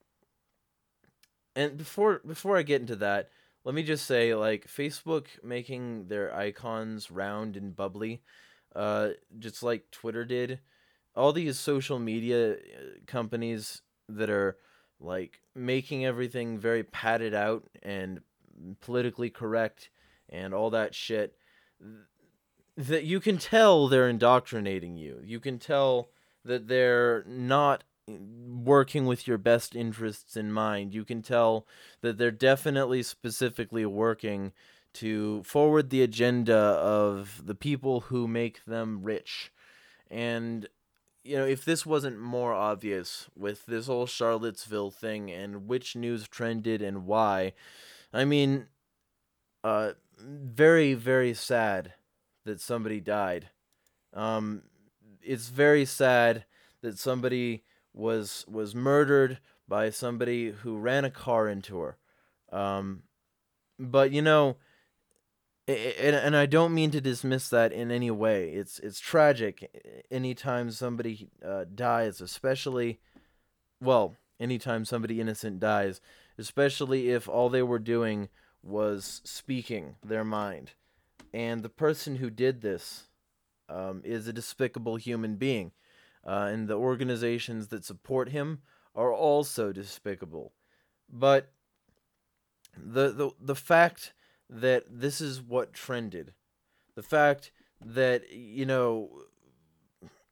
And 1.54 1.76
before 1.76 2.20
before 2.26 2.56
I 2.56 2.62
get 2.62 2.80
into 2.80 2.96
that, 2.96 3.30
let 3.64 3.74
me 3.74 3.82
just 3.82 4.06
say, 4.06 4.34
like 4.34 4.68
Facebook 4.68 5.26
making 5.42 6.08
their 6.08 6.34
icons 6.34 7.10
round 7.10 7.56
and 7.56 7.74
bubbly, 7.74 8.22
uh, 8.74 9.10
just 9.38 9.62
like 9.62 9.90
Twitter 9.90 10.24
did. 10.24 10.60
All 11.14 11.32
these 11.32 11.58
social 11.58 11.98
media 11.98 12.52
uh, 12.52 12.56
companies 13.06 13.80
that 14.08 14.28
are 14.28 14.58
like 15.00 15.40
making 15.54 16.04
everything 16.04 16.58
very 16.58 16.82
padded 16.82 17.34
out 17.34 17.64
and 17.82 18.20
politically 18.80 19.30
correct 19.30 19.90
and 20.28 20.54
all 20.54 20.70
that 20.70 20.94
shit 20.94 21.36
that 22.76 23.04
you 23.04 23.20
can 23.20 23.38
tell 23.38 23.88
they're 23.88 24.08
indoctrinating 24.08 24.96
you. 24.96 25.20
You 25.24 25.40
can 25.40 25.58
tell 25.58 26.10
that 26.44 26.68
they're 26.68 27.24
not 27.26 27.84
working 28.08 29.06
with 29.06 29.26
your 29.26 29.38
best 29.38 29.74
interests 29.74 30.36
in 30.36 30.52
mind. 30.52 30.94
You 30.94 31.04
can 31.04 31.22
tell 31.22 31.66
that 32.02 32.18
they're 32.18 32.30
definitely 32.30 33.02
specifically 33.02 33.86
working 33.86 34.52
to 34.94 35.42
forward 35.42 35.90
the 35.90 36.02
agenda 36.02 36.54
of 36.54 37.42
the 37.44 37.54
people 37.54 38.00
who 38.02 38.28
make 38.28 38.64
them 38.64 39.02
rich. 39.02 39.52
And 40.10 40.68
you 41.26 41.36
know, 41.36 41.44
if 41.44 41.64
this 41.64 41.84
wasn't 41.84 42.20
more 42.20 42.54
obvious 42.54 43.28
with 43.36 43.66
this 43.66 43.86
whole 43.86 44.06
Charlottesville 44.06 44.90
thing 44.90 45.30
and 45.30 45.66
which 45.66 45.96
news 45.96 46.28
trended 46.28 46.80
and 46.80 47.04
why, 47.06 47.52
I 48.12 48.24
mean, 48.24 48.66
uh, 49.64 49.92
very, 50.18 50.94
very 50.94 51.34
sad 51.34 51.94
that 52.44 52.60
somebody 52.60 53.00
died. 53.00 53.50
Um, 54.14 54.62
it's 55.20 55.48
very 55.48 55.84
sad 55.84 56.44
that 56.82 56.98
somebody 56.98 57.64
was 57.92 58.44
was 58.48 58.74
murdered 58.74 59.40
by 59.66 59.90
somebody 59.90 60.50
who 60.50 60.78
ran 60.78 61.04
a 61.04 61.10
car 61.10 61.48
into 61.48 61.80
her. 61.80 61.96
Um, 62.52 63.02
but 63.78 64.12
you 64.12 64.22
know, 64.22 64.56
and, 65.68 66.16
and 66.16 66.36
I 66.36 66.46
don't 66.46 66.74
mean 66.74 66.90
to 66.92 67.00
dismiss 67.00 67.48
that 67.50 67.72
in 67.72 67.90
any 67.90 68.10
way. 68.10 68.50
It's 68.50 68.78
it's 68.78 69.00
tragic 69.00 70.04
anytime 70.10 70.70
somebody 70.70 71.28
uh, 71.44 71.64
dies, 71.74 72.20
especially, 72.20 73.00
well, 73.80 74.16
anytime 74.38 74.84
somebody 74.84 75.20
innocent 75.20 75.58
dies, 75.58 76.00
especially 76.38 77.10
if 77.10 77.28
all 77.28 77.48
they 77.48 77.62
were 77.62 77.80
doing 77.80 78.28
was 78.62 79.20
speaking 79.24 79.96
their 80.04 80.24
mind, 80.24 80.72
and 81.32 81.62
the 81.62 81.68
person 81.68 82.16
who 82.16 82.30
did 82.30 82.60
this 82.60 83.08
um, 83.68 84.02
is 84.04 84.28
a 84.28 84.32
despicable 84.32 84.96
human 84.96 85.34
being, 85.34 85.72
uh, 86.24 86.48
and 86.50 86.68
the 86.68 86.74
organizations 86.74 87.68
that 87.68 87.84
support 87.84 88.28
him 88.28 88.60
are 88.94 89.12
also 89.12 89.72
despicable. 89.72 90.52
But 91.12 91.50
the 92.76 93.10
the 93.10 93.30
the 93.40 93.56
fact 93.56 94.12
that 94.48 94.84
this 94.88 95.20
is 95.20 95.42
what 95.42 95.72
trended, 95.72 96.32
the 96.94 97.02
fact 97.02 97.50
that 97.84 98.32
you 98.32 98.66
know 98.66 99.10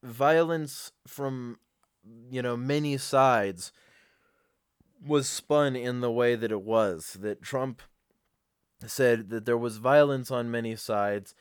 violence 0.03 0.93
from 1.07 1.59
you 2.31 2.43
know 2.43 2.57
many 2.57 2.97
sides 2.97 3.73
was 5.07 5.29
spun 5.29 5.77
in 5.77 6.01
the 6.01 6.11
way 6.11 6.35
that 6.35 6.53
it 6.53 6.63
was 6.63 7.19
that 7.21 7.43
Trump 7.43 7.83
said 8.87 9.31
that 9.31 9.45
there 9.45 9.59
was 9.59 9.77
violence 9.79 10.31
on 10.31 10.51
many 10.51 10.77
sides 10.77 11.35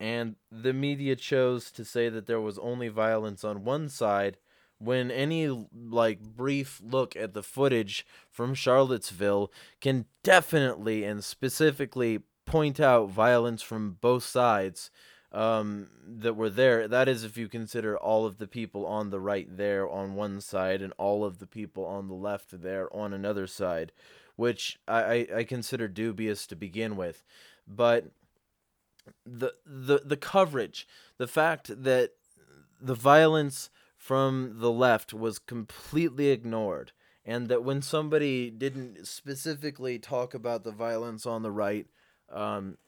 and 0.00 0.36
the 0.50 0.72
media 0.72 1.16
chose 1.16 1.70
to 1.72 1.84
say 1.84 2.08
that 2.08 2.26
there 2.26 2.40
was 2.40 2.58
only 2.58 2.88
violence 2.88 3.44
on 3.44 3.64
one 3.64 3.88
side 3.88 4.36
when 4.78 5.10
any 5.10 5.48
like 5.74 6.20
brief 6.20 6.80
look 6.84 7.16
at 7.16 7.34
the 7.34 7.42
footage 7.42 8.06
from 8.30 8.54
Charlottesville 8.54 9.52
can 9.80 10.06
definitely 10.22 11.04
and 11.04 11.24
specifically 11.24 12.20
point 12.46 12.80
out 12.80 13.10
violence 13.10 13.62
from 13.62 13.98
both 14.00 14.24
sides 14.24 14.90
um, 15.32 15.88
that 16.06 16.34
were 16.34 16.50
there. 16.50 16.88
That 16.88 17.08
is, 17.08 17.24
if 17.24 17.36
you 17.36 17.48
consider 17.48 17.96
all 17.96 18.24
of 18.24 18.38
the 18.38 18.46
people 18.46 18.86
on 18.86 19.10
the 19.10 19.20
right 19.20 19.48
there 19.54 19.88
on 19.88 20.14
one 20.14 20.40
side 20.40 20.80
and 20.80 20.92
all 20.96 21.24
of 21.24 21.38
the 21.38 21.46
people 21.46 21.84
on 21.84 22.08
the 22.08 22.14
left 22.14 22.62
there 22.62 22.94
on 22.94 23.12
another 23.12 23.46
side, 23.46 23.92
which 24.36 24.78
I, 24.86 25.02
I, 25.02 25.26
I 25.38 25.44
consider 25.44 25.88
dubious 25.88 26.46
to 26.46 26.56
begin 26.56 26.96
with. 26.96 27.24
But 27.66 28.06
the 29.26 29.54
the 29.66 30.02
the 30.04 30.16
coverage, 30.16 30.86
the 31.18 31.26
fact 31.26 31.82
that 31.84 32.12
the 32.80 32.94
violence 32.94 33.70
from 33.98 34.54
the 34.60 34.70
left 34.70 35.12
was 35.12 35.40
completely 35.40 36.28
ignored 36.30 36.92
and 37.24 37.48
that 37.48 37.64
when 37.64 37.82
somebody 37.82 38.48
didn't 38.48 39.06
specifically 39.06 39.98
talk 39.98 40.32
about 40.32 40.64
the 40.64 40.70
violence 40.70 41.26
on 41.26 41.42
the 41.42 41.50
right 41.50 41.86
um, 42.32 42.78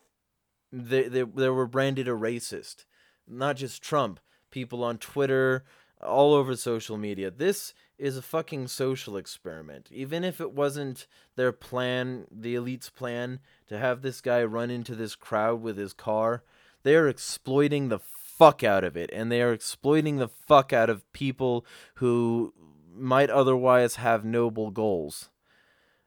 they, 0.73 1.09
they, 1.09 1.23
they 1.23 1.49
were 1.49 1.67
branded 1.67 2.07
a 2.07 2.13
racist. 2.13 2.85
Not 3.27 3.57
just 3.57 3.83
trump 3.83 4.21
people 4.51 4.85
on 4.85 4.99
twitter 4.99 5.65
all 6.01 6.33
over 6.33 6.57
social 6.57 6.97
media. 6.97 7.31
This 7.31 7.75
is 7.99 8.17
a 8.17 8.23
fucking 8.23 8.69
social 8.69 9.17
experiment. 9.17 9.89
Even 9.93 10.25
if 10.25 10.41
it 10.41 10.53
wasn't 10.53 11.07
their 11.37 11.53
plan 11.53 12.27
the 12.31 12.55
elite's 12.55 12.89
plan 12.89 13.41
to 13.67 13.77
have 13.77 14.01
this 14.01 14.21
guy 14.21 14.45
run 14.45 14.71
into 14.71 14.95
this 14.95 15.17
crowd 15.17 15.61
with 15.61 15.77
his 15.77 15.93
car 15.93 16.45
they 16.83 16.97
are 16.97 17.09
exploiting 17.09 17.89
the 17.89 17.99
fuck 18.41 18.65
out 18.65 18.85
of 18.85 18.97
it 18.97 19.11
and 19.13 19.31
they 19.31 19.43
are 19.43 19.53
exploiting 19.53 20.17
the 20.17 20.27
fuck 20.27 20.73
out 20.73 20.89
of 20.89 21.13
people 21.13 21.67
who 21.97 22.55
might 22.91 23.29
otherwise 23.29 23.97
have 23.97 24.25
noble 24.25 24.71
goals. 24.71 25.29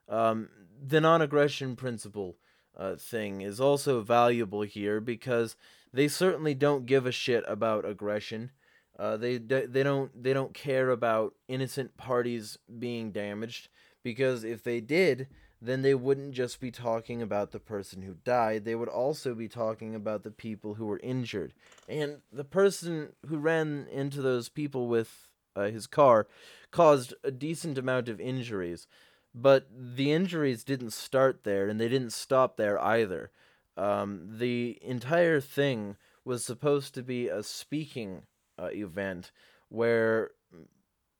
Um, 0.08 0.48
the 0.84 1.00
non-aggression 1.00 1.76
principle 1.76 2.34
uh, 2.76 2.96
thing 2.96 3.40
is 3.40 3.60
also 3.60 4.00
valuable 4.00 4.62
here 4.62 5.00
because 5.00 5.54
they 5.92 6.08
certainly 6.08 6.54
don't 6.54 6.86
give 6.86 7.06
a 7.06 7.12
shit 7.12 7.44
about 7.46 7.88
aggression. 7.88 8.50
Uh, 8.98 9.16
they 9.16 9.38
they 9.38 9.84
don't 9.84 10.10
they 10.20 10.32
don't 10.32 10.54
care 10.54 10.90
about 10.90 11.34
innocent 11.46 11.96
parties 11.96 12.58
being 12.80 13.12
damaged 13.12 13.68
because 14.02 14.42
if 14.42 14.64
they 14.64 14.80
did 14.80 15.28
then 15.66 15.82
they 15.82 15.94
wouldn't 15.94 16.32
just 16.32 16.60
be 16.60 16.70
talking 16.70 17.22
about 17.22 17.52
the 17.52 17.60
person 17.60 18.02
who 18.02 18.14
died 18.24 18.64
they 18.64 18.74
would 18.74 18.88
also 18.88 19.34
be 19.34 19.48
talking 19.48 19.94
about 19.94 20.22
the 20.22 20.30
people 20.30 20.74
who 20.74 20.86
were 20.86 21.00
injured. 21.02 21.52
And 21.88 22.18
the 22.32 22.44
person 22.44 23.10
who 23.28 23.38
ran 23.38 23.86
into 23.90 24.22
those 24.22 24.48
people 24.48 24.88
with 24.88 25.28
uh, 25.56 25.64
his 25.64 25.86
car 25.86 26.26
caused 26.70 27.14
a 27.22 27.30
decent 27.30 27.78
amount 27.78 28.08
of 28.08 28.20
injuries 28.20 28.86
but 29.34 29.66
the 29.74 30.12
injuries 30.12 30.62
didn't 30.62 30.92
start 30.92 31.42
there 31.42 31.68
and 31.68 31.80
they 31.80 31.88
didn't 31.88 32.12
stop 32.12 32.56
there 32.56 32.80
either. 32.80 33.30
Um, 33.76 34.36
the 34.38 34.78
entire 34.80 35.40
thing 35.40 35.96
was 36.24 36.44
supposed 36.44 36.94
to 36.94 37.02
be 37.02 37.28
a 37.28 37.42
speaking 37.42 38.22
uh, 38.58 38.68
event 38.72 39.32
where 39.68 40.30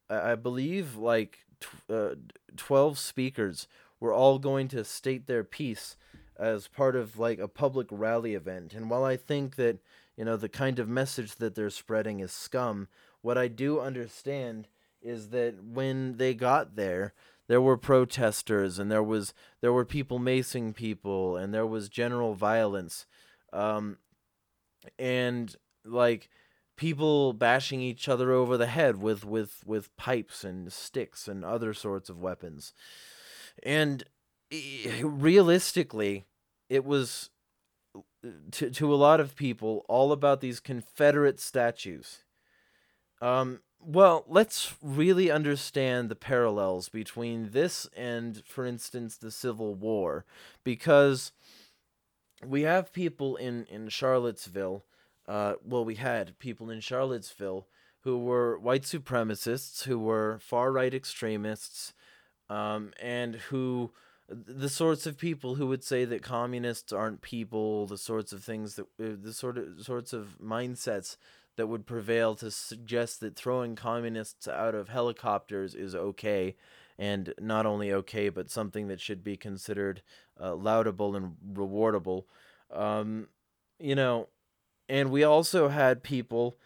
I 0.08 0.36
believe 0.36 0.96
like 0.96 1.40
tw- 1.58 1.90
uh, 1.90 2.14
12 2.56 2.98
speakers 2.98 3.66
were 4.00 4.12
all 4.12 4.38
going 4.38 4.68
to 4.68 4.84
state 4.84 5.26
their 5.26 5.44
piece 5.44 5.96
as 6.36 6.68
part 6.68 6.96
of 6.96 7.18
like 7.18 7.38
a 7.38 7.48
public 7.48 7.86
rally 7.90 8.34
event. 8.34 8.74
And 8.74 8.90
while 8.90 9.04
I 9.04 9.16
think 9.16 9.56
that 9.56 9.78
you 10.16 10.24
know 10.24 10.36
the 10.36 10.48
kind 10.48 10.78
of 10.78 10.88
message 10.88 11.36
that 11.36 11.54
they're 11.54 11.70
spreading 11.70 12.20
is 12.20 12.32
scum, 12.32 12.88
what 13.22 13.38
I 13.38 13.48
do 13.48 13.80
understand 13.80 14.68
is 15.00 15.28
that 15.28 15.62
when 15.62 16.16
they 16.16 16.34
got 16.34 16.76
there, 16.76 17.12
there 17.46 17.60
were 17.60 17.76
protesters 17.76 18.78
and 18.78 18.90
there 18.90 19.02
was 19.02 19.34
there 19.60 19.72
were 19.72 19.84
people 19.84 20.18
macing 20.18 20.74
people 20.74 21.36
and 21.36 21.52
there 21.52 21.66
was 21.66 21.88
general 21.88 22.34
violence, 22.34 23.06
um, 23.52 23.98
and 24.98 25.56
like 25.84 26.28
people 26.76 27.32
bashing 27.32 27.80
each 27.80 28.08
other 28.08 28.32
over 28.32 28.56
the 28.56 28.66
head 28.66 28.96
with 28.96 29.24
with 29.24 29.62
with 29.66 29.94
pipes 29.96 30.42
and 30.42 30.72
sticks 30.72 31.28
and 31.28 31.44
other 31.44 31.72
sorts 31.72 32.08
of 32.08 32.20
weapons 32.20 32.72
and 33.62 34.04
realistically 35.02 36.24
it 36.68 36.84
was 36.84 37.30
to 38.50 38.70
to 38.70 38.92
a 38.92 38.96
lot 38.96 39.20
of 39.20 39.36
people 39.36 39.84
all 39.88 40.12
about 40.12 40.40
these 40.40 40.60
confederate 40.60 41.40
statues. 41.40 42.24
Um 43.20 43.60
well 43.80 44.24
let's 44.26 44.74
really 44.82 45.30
understand 45.30 46.08
the 46.08 46.16
parallels 46.16 46.88
between 46.88 47.50
this 47.50 47.86
and 47.96 48.42
for 48.46 48.64
instance 48.64 49.16
the 49.16 49.30
civil 49.30 49.74
war 49.74 50.24
because 50.64 51.32
we 52.44 52.62
have 52.62 52.92
people 52.92 53.36
in 53.36 53.66
in 53.66 53.88
Charlottesville 53.88 54.84
uh, 55.26 55.54
well, 55.64 55.84
we 55.84 55.94
had 55.94 56.38
people 56.38 56.70
in 56.70 56.80
Charlottesville 56.80 57.66
who 58.00 58.18
were 58.18 58.58
white 58.58 58.82
supremacists, 58.82 59.84
who 59.84 59.98
were 59.98 60.38
far 60.40 60.70
right 60.70 60.92
extremists, 60.92 61.94
um, 62.48 62.92
and 63.00 63.36
who 63.36 63.92
the 64.28 64.68
sorts 64.68 65.06
of 65.06 65.18
people 65.18 65.56
who 65.56 65.66
would 65.66 65.84
say 65.84 66.04
that 66.04 66.22
communists 66.22 66.92
aren't 66.92 67.20
people, 67.20 67.86
the 67.86 67.98
sorts 67.98 68.32
of 68.32 68.42
things 68.42 68.76
that 68.76 68.86
uh, 69.00 69.16
the 69.20 69.32
sort 69.32 69.58
of 69.58 69.82
sorts 69.82 70.12
of 70.12 70.38
mindsets 70.42 71.16
that 71.56 71.66
would 71.66 71.86
prevail 71.86 72.34
to 72.34 72.50
suggest 72.50 73.20
that 73.20 73.36
throwing 73.36 73.76
communists 73.76 74.48
out 74.48 74.74
of 74.74 74.88
helicopters 74.88 75.74
is 75.74 75.94
okay 75.94 76.56
and 76.98 77.34
not 77.40 77.66
only 77.66 77.92
okay 77.92 78.28
but 78.28 78.50
something 78.50 78.88
that 78.88 79.00
should 79.00 79.22
be 79.22 79.36
considered 79.36 80.02
uh, 80.40 80.54
laudable 80.54 81.14
and 81.14 81.36
rewardable. 81.52 82.24
Um, 82.72 83.28
you 83.78 83.94
know 83.94 84.28
and 84.88 85.10
we 85.10 85.22
also 85.22 85.68
had 85.68 86.02
people 86.02 86.56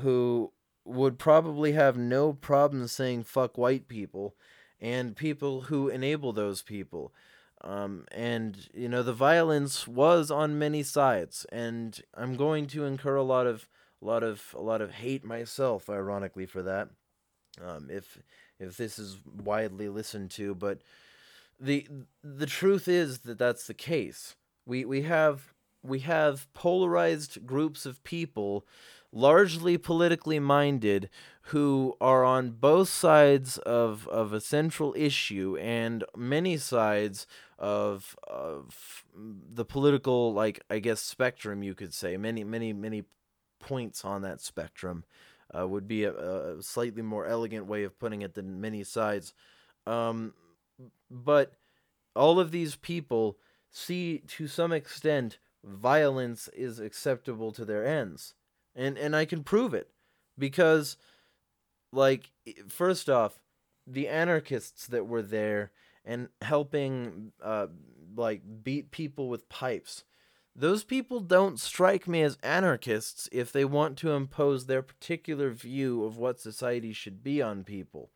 who 0.00 0.52
would 0.84 1.18
probably 1.18 1.72
have 1.72 1.96
no 1.96 2.32
problem 2.32 2.86
saying 2.88 3.22
fuck 3.22 3.56
white 3.56 3.88
people 3.88 4.34
and 4.82 5.16
people 5.16 5.62
who 5.62 5.88
enable 5.88 6.32
those 6.32 6.60
people. 6.60 7.14
Um, 7.62 8.06
and 8.10 8.68
you 8.74 8.88
know 8.88 9.04
the 9.04 9.12
violence 9.12 9.86
was 9.86 10.32
on 10.32 10.58
many 10.58 10.82
sides, 10.82 11.46
and 11.52 11.98
I'm 12.12 12.36
going 12.36 12.66
to 12.68 12.84
incur 12.84 13.14
a 13.14 13.22
lot 13.22 13.46
of 13.46 13.68
a 14.02 14.04
lot 14.04 14.24
of 14.24 14.52
a 14.58 14.60
lot 14.60 14.82
of 14.82 14.90
hate 14.90 15.24
myself, 15.24 15.88
ironically 15.88 16.44
for 16.44 16.62
that. 16.64 16.88
Um, 17.64 17.88
if 17.88 18.18
if 18.58 18.76
this 18.76 18.98
is 18.98 19.18
widely 19.24 19.88
listened 19.88 20.32
to, 20.32 20.56
but 20.56 20.80
the 21.60 21.86
the 22.24 22.46
truth 22.46 22.88
is 22.88 23.20
that 23.20 23.38
that's 23.38 23.68
the 23.68 23.74
case. 23.74 24.34
We 24.66 24.84
we 24.84 25.02
have 25.02 25.54
we 25.84 26.00
have 26.00 26.52
polarized 26.54 27.46
groups 27.46 27.86
of 27.86 28.02
people, 28.02 28.66
largely 29.12 29.76
politically 29.76 30.38
minded, 30.38 31.10
who 31.46 31.96
are 32.00 32.24
on 32.24 32.50
both 32.50 32.88
sides 32.88 33.58
of, 33.58 34.08
of 34.08 34.32
a 34.32 34.40
central 34.40 34.94
issue 34.96 35.56
and 35.60 36.04
many 36.16 36.56
sides 36.56 37.26
of, 37.58 38.16
of 38.26 39.04
the 39.14 39.64
political, 39.64 40.32
like, 40.32 40.62
I 40.70 40.78
guess, 40.78 41.00
spectrum, 41.00 41.62
you 41.62 41.74
could 41.74 41.92
say. 41.92 42.16
Many, 42.16 42.44
many, 42.44 42.72
many 42.72 43.04
points 43.58 44.04
on 44.04 44.22
that 44.22 44.40
spectrum 44.40 45.04
uh, 45.56 45.66
would 45.66 45.86
be 45.86 46.04
a, 46.04 46.12
a, 46.12 46.62
slightly 46.62 47.02
more 47.02 47.26
elegant 47.26 47.66
way 47.66 47.84
of 47.84 47.98
putting 47.98 48.22
it 48.22 48.34
than 48.34 48.60
many 48.60 48.84
sides. 48.84 49.34
Um, 49.86 50.34
but 51.10 51.52
all 52.14 52.40
of 52.40 52.50
these 52.50 52.76
people 52.76 53.36
see, 53.70 54.22
to 54.28 54.46
some 54.46 54.72
extent, 54.72 55.38
violence 55.64 56.48
is 56.54 56.78
acceptable 56.78 57.52
to 57.52 57.64
their 57.64 57.84
ends. 57.84 58.34
And 58.74 58.96
and 58.98 59.14
I 59.14 59.24
can 59.24 59.44
prove 59.44 59.74
it 59.74 59.88
because 60.38 60.96
like 61.92 62.30
first 62.68 63.10
off, 63.10 63.40
the 63.86 64.08
anarchists 64.08 64.86
that 64.86 65.06
were 65.06 65.22
there 65.22 65.72
and 66.04 66.28
helping 66.40 67.32
uh 67.42 67.66
like 68.16 68.42
beat 68.62 68.90
people 68.90 69.28
with 69.28 69.48
pipes. 69.48 70.04
Those 70.54 70.84
people 70.84 71.20
don't 71.20 71.58
strike 71.58 72.06
me 72.06 72.22
as 72.22 72.36
anarchists 72.42 73.28
if 73.32 73.52
they 73.52 73.64
want 73.64 73.96
to 73.98 74.12
impose 74.12 74.66
their 74.66 74.82
particular 74.82 75.50
view 75.50 76.04
of 76.04 76.18
what 76.18 76.40
society 76.40 76.92
should 76.92 77.22
be 77.22 77.40
on 77.40 77.64
people. 77.64 78.10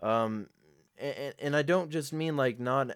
Um, 0.00 0.48
and, 0.96 1.34
and 1.40 1.56
I 1.56 1.62
don't 1.62 1.90
just 1.90 2.12
mean 2.12 2.36
like 2.36 2.60
not 2.60 2.92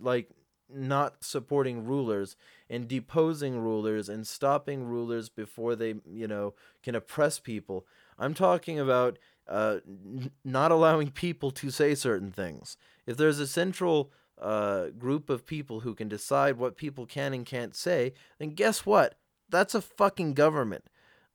like 0.00 0.28
not 0.72 1.22
supporting 1.22 1.84
rulers 1.84 2.36
and 2.68 2.88
deposing 2.88 3.58
rulers 3.58 4.08
and 4.08 4.26
stopping 4.26 4.84
rulers 4.84 5.28
before 5.28 5.76
they, 5.76 5.94
you 6.10 6.26
know, 6.26 6.54
can 6.82 6.94
oppress 6.94 7.38
people. 7.38 7.86
I'm 8.18 8.34
talking 8.34 8.78
about 8.78 9.18
uh, 9.48 9.78
n- 9.86 10.30
not 10.44 10.70
allowing 10.70 11.10
people 11.10 11.50
to 11.52 11.70
say 11.70 11.94
certain 11.94 12.30
things. 12.30 12.76
If 13.06 13.16
there's 13.16 13.38
a 13.38 13.46
central 13.46 14.12
uh, 14.40 14.86
group 14.98 15.30
of 15.30 15.46
people 15.46 15.80
who 15.80 15.94
can 15.94 16.08
decide 16.08 16.56
what 16.56 16.76
people 16.76 17.06
can 17.06 17.34
and 17.34 17.44
can't 17.46 17.74
say, 17.74 18.14
then 18.38 18.50
guess 18.50 18.86
what? 18.86 19.16
That's 19.48 19.74
a 19.74 19.82
fucking 19.82 20.34
government. 20.34 20.84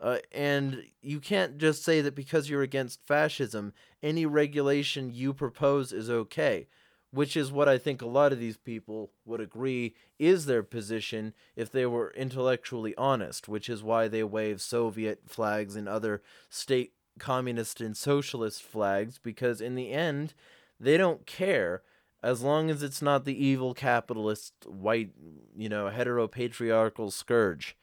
Uh, 0.02 0.20
and 0.32 0.84
you 1.02 1.20
can't 1.20 1.58
just 1.58 1.84
say 1.84 2.00
that 2.02 2.16
because 2.16 2.50
you're 2.50 2.62
against 2.62 3.06
fascism, 3.06 3.74
any 4.02 4.26
regulation 4.26 5.12
you 5.14 5.34
propose 5.34 5.92
is 5.92 6.10
okay 6.10 6.68
which 7.12 7.36
is 7.36 7.52
what 7.52 7.68
I 7.68 7.78
think 7.78 8.02
a 8.02 8.08
lot 8.08 8.32
of 8.32 8.40
these 8.40 8.58
people 8.58 9.12
would 9.26 9.42
agree 9.42 9.96
is 10.20 10.46
their 10.46 10.64
position 10.64 11.34
if 11.56 11.72
they 11.72 11.86
were 11.86 12.14
intellectually 12.16 12.94
honest, 12.98 13.48
which 13.48 13.70
is 13.70 13.82
why 13.82 14.08
they 14.08 14.24
wave 14.24 14.62
Soviet 14.62 15.22
flags 15.26 15.76
and 15.76 15.90
other 15.90 16.22
state 16.50 16.94
communist 17.18 17.82
and 17.82 17.98
socialist 17.98 18.62
flags, 18.62 19.18
because 19.18 19.60
in 19.60 19.76
the 19.76 19.92
end, 19.92 20.34
they 20.80 20.98
don't 20.98 21.26
care 21.26 21.82
as 22.22 22.42
long 22.42 22.70
as 22.70 22.84
it's 22.84 23.02
not 23.02 23.26
the 23.26 23.46
evil 23.46 23.74
capitalist, 23.74 24.54
white, 24.68 25.12
you 25.56 25.70
know, 25.70 25.90
heteropatriarchal 25.90 27.12
scourge. 27.12 27.76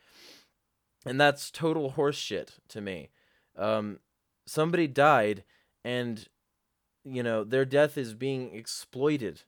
And 1.04 1.20
that's 1.20 1.50
total 1.50 1.92
horseshit 1.92 2.58
to 2.68 2.80
me. 2.80 3.10
Um, 3.56 4.00
somebody 4.46 4.86
died, 4.86 5.44
and 5.84 6.28
you 7.06 7.22
know, 7.22 7.44
their 7.44 7.64
death 7.64 7.96
is 7.96 8.14
being 8.14 8.54
exploited. 8.54 9.42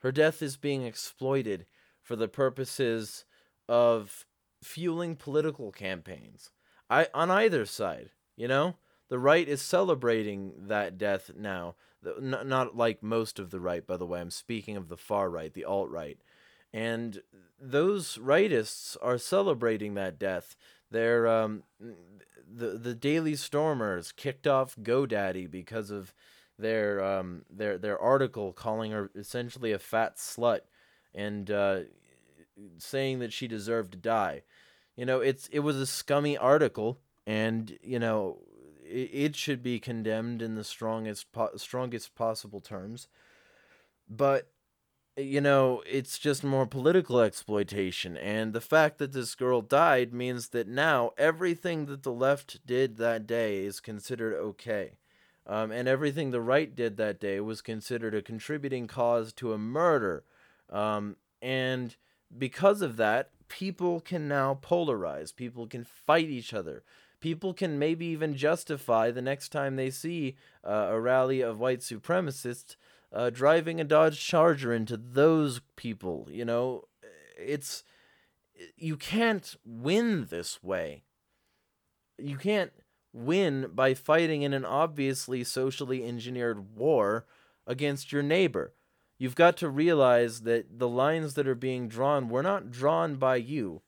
Her 0.00 0.12
death 0.12 0.42
is 0.42 0.56
being 0.56 0.82
exploited 0.82 1.66
for 2.02 2.16
the 2.16 2.28
purposes 2.28 3.24
of 3.68 4.26
fueling 4.62 5.16
political 5.16 5.70
campaigns. 5.72 6.50
I 6.88 7.08
on 7.14 7.30
either 7.30 7.66
side, 7.66 8.10
you 8.36 8.48
know? 8.48 8.76
The 9.10 9.18
right 9.18 9.46
is 9.46 9.60
celebrating 9.60 10.52
that 10.66 10.96
death 10.96 11.30
now. 11.36 11.76
Not, 12.20 12.46
not 12.46 12.76
like 12.76 13.02
most 13.02 13.38
of 13.38 13.50
the 13.50 13.60
right, 13.60 13.86
by 13.86 13.96
the 13.96 14.06
way. 14.06 14.20
I'm 14.20 14.30
speaking 14.30 14.76
of 14.76 14.88
the 14.88 14.96
far 14.96 15.30
right, 15.30 15.52
the 15.52 15.64
alt 15.64 15.90
right. 15.90 16.18
And 16.72 17.22
those 17.60 18.18
rightists 18.18 18.96
are 19.00 19.18
celebrating 19.18 19.94
that 19.94 20.18
death. 20.18 20.56
They're 20.90 21.26
um, 21.26 21.62
the 21.80 22.78
the 22.78 22.94
Daily 22.94 23.36
Stormers 23.36 24.12
kicked 24.12 24.46
off 24.46 24.76
GoDaddy 24.82 25.50
because 25.50 25.90
of 25.90 26.14
their 26.58 27.02
um 27.02 27.44
their 27.50 27.78
their 27.78 27.98
article 27.98 28.52
calling 28.52 28.92
her 28.92 29.10
essentially 29.14 29.72
a 29.72 29.78
fat 29.78 30.16
slut 30.16 30.60
and 31.14 31.50
uh, 31.50 31.80
saying 32.78 33.18
that 33.20 33.32
she 33.32 33.46
deserved 33.48 33.92
to 33.92 33.98
die. 33.98 34.42
You 34.96 35.06
know, 35.06 35.20
it's 35.20 35.48
it 35.48 35.60
was 35.60 35.76
a 35.76 35.86
scummy 35.86 36.36
article, 36.36 37.00
and 37.26 37.76
you 37.82 37.98
know 37.98 38.38
it, 38.84 39.10
it 39.12 39.36
should 39.36 39.62
be 39.62 39.80
condemned 39.80 40.42
in 40.42 40.54
the 40.54 40.64
strongest 40.64 41.32
po- 41.32 41.56
strongest 41.56 42.14
possible 42.14 42.60
terms. 42.60 43.08
But 44.08 44.50
you 45.16 45.40
know, 45.40 45.82
it's 45.86 46.18
just 46.18 46.42
more 46.42 46.66
political 46.66 47.20
exploitation. 47.20 48.16
And 48.16 48.52
the 48.52 48.60
fact 48.60 48.98
that 48.98 49.12
this 49.12 49.34
girl 49.34 49.60
died 49.60 50.12
means 50.12 50.48
that 50.48 50.66
now 50.66 51.12
everything 51.16 51.86
that 51.86 52.02
the 52.02 52.12
left 52.12 52.66
did 52.66 52.96
that 52.96 53.26
day 53.26 53.64
is 53.64 53.78
considered 53.80 54.34
okay. 54.34 54.94
Um, 55.46 55.70
and 55.70 55.86
everything 55.86 56.30
the 56.30 56.40
right 56.40 56.74
did 56.74 56.96
that 56.96 57.20
day 57.20 57.38
was 57.40 57.60
considered 57.60 58.14
a 58.14 58.22
contributing 58.22 58.86
cause 58.86 59.32
to 59.34 59.52
a 59.52 59.58
murder. 59.58 60.24
Um, 60.70 61.16
and 61.42 61.96
because 62.36 62.80
of 62.80 62.96
that, 62.96 63.30
people 63.48 64.00
can 64.00 64.26
now 64.26 64.58
polarize. 64.62 65.34
People 65.34 65.66
can 65.66 65.84
fight 65.84 66.28
each 66.30 66.54
other. 66.54 66.82
People 67.20 67.54
can 67.54 67.78
maybe 67.78 68.06
even 68.06 68.36
justify 68.36 69.10
the 69.10 69.22
next 69.22 69.50
time 69.50 69.76
they 69.76 69.90
see 69.90 70.36
uh, 70.66 70.88
a 70.90 71.00
rally 71.00 71.40
of 71.40 71.58
white 71.58 71.80
supremacists 71.80 72.76
uh, 73.12 73.30
driving 73.30 73.80
a 73.80 73.84
Dodge 73.84 74.20
Charger 74.20 74.72
into 74.72 74.96
those 74.96 75.60
people. 75.76 76.26
You 76.30 76.44
know, 76.44 76.84
it's 77.38 77.84
you 78.76 78.96
can't 78.96 79.56
win 79.64 80.26
this 80.30 80.62
way. 80.62 81.04
You 82.18 82.36
can't 82.36 82.72
win 83.14 83.70
by 83.72 83.94
fighting 83.94 84.42
in 84.42 84.52
an 84.52 84.64
obviously 84.64 85.44
socially 85.44 86.04
engineered 86.04 86.76
war 86.76 87.24
against 87.66 88.12
your 88.12 88.22
neighbor. 88.22 88.74
You've 89.16 89.36
got 89.36 89.56
to 89.58 89.70
realize 89.70 90.40
that 90.40 90.78
the 90.78 90.88
lines 90.88 91.34
that 91.34 91.46
are 91.46 91.54
being 91.54 91.88
drawn 91.88 92.28
were 92.28 92.42
not 92.42 92.70
drawn 92.70 93.14
by 93.14 93.36
you. 93.36 93.82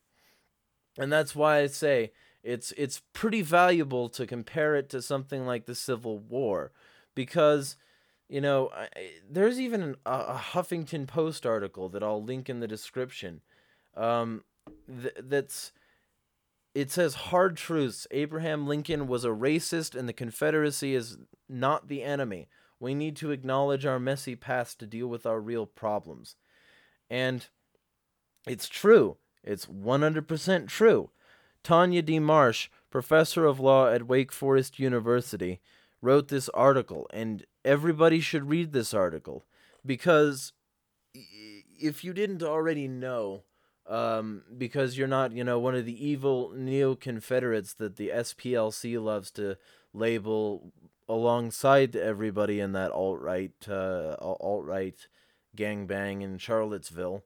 And 0.96 1.12
that's 1.12 1.34
why 1.34 1.58
I 1.58 1.66
say 1.66 2.12
it's 2.42 2.72
it's 2.76 3.02
pretty 3.12 3.42
valuable 3.42 4.08
to 4.10 4.26
compare 4.26 4.76
it 4.76 4.88
to 4.90 5.02
something 5.02 5.44
like 5.44 5.66
the 5.66 5.74
Civil 5.74 6.18
War 6.18 6.70
because 7.14 7.76
you 8.28 8.40
know, 8.40 8.70
I, 8.74 8.88
there's 9.28 9.60
even 9.60 9.82
an, 9.82 9.96
a, 10.04 10.34
Huffington 10.34 11.06
Post 11.06 11.46
article 11.46 11.88
that 11.90 12.02
I'll 12.02 12.22
link 12.22 12.48
in 12.48 12.60
the 12.60 12.66
description. 12.66 13.40
Um, 13.96 14.42
th- 14.88 15.14
that's 15.18 15.72
it 16.76 16.90
says 16.90 17.14
hard 17.14 17.56
truths. 17.56 18.06
Abraham 18.10 18.66
Lincoln 18.66 19.06
was 19.06 19.24
a 19.24 19.28
racist, 19.28 19.94
and 19.94 20.06
the 20.06 20.12
Confederacy 20.12 20.94
is 20.94 21.16
not 21.48 21.88
the 21.88 22.02
enemy. 22.02 22.48
We 22.78 22.94
need 22.94 23.16
to 23.16 23.30
acknowledge 23.30 23.86
our 23.86 23.98
messy 23.98 24.36
past 24.36 24.78
to 24.80 24.86
deal 24.86 25.06
with 25.06 25.24
our 25.24 25.40
real 25.40 25.64
problems. 25.64 26.36
And 27.08 27.46
it's 28.46 28.68
true. 28.68 29.16
It's 29.42 29.64
100% 29.64 30.68
true. 30.68 31.08
Tanya 31.62 32.02
D. 32.02 32.18
Marsh, 32.18 32.68
professor 32.90 33.46
of 33.46 33.58
law 33.58 33.88
at 33.88 34.06
Wake 34.06 34.30
Forest 34.30 34.78
University, 34.78 35.62
wrote 36.02 36.28
this 36.28 36.50
article, 36.50 37.06
and 37.10 37.46
everybody 37.64 38.20
should 38.20 38.50
read 38.50 38.74
this 38.74 38.92
article 38.92 39.46
because 39.86 40.52
if 41.14 42.04
you 42.04 42.12
didn't 42.12 42.42
already 42.42 42.86
know, 42.86 43.44
um, 43.88 44.42
because 44.56 44.98
you're 44.98 45.06
not, 45.06 45.32
you 45.32 45.44
know, 45.44 45.58
one 45.58 45.74
of 45.74 45.84
the 45.84 46.06
evil 46.06 46.52
neo 46.54 46.94
Confederates 46.94 47.74
that 47.74 47.96
the 47.96 48.08
SPLC 48.08 49.02
loves 49.02 49.30
to 49.32 49.56
label 49.92 50.72
alongside 51.08 51.94
everybody 51.94 52.60
in 52.60 52.72
that 52.72 52.90
alt 52.90 53.20
right, 53.20 53.52
uh, 53.68 54.16
alt 54.20 54.64
right 54.64 55.06
gangbang 55.56 56.22
in 56.22 56.38
Charlottesville, 56.38 57.24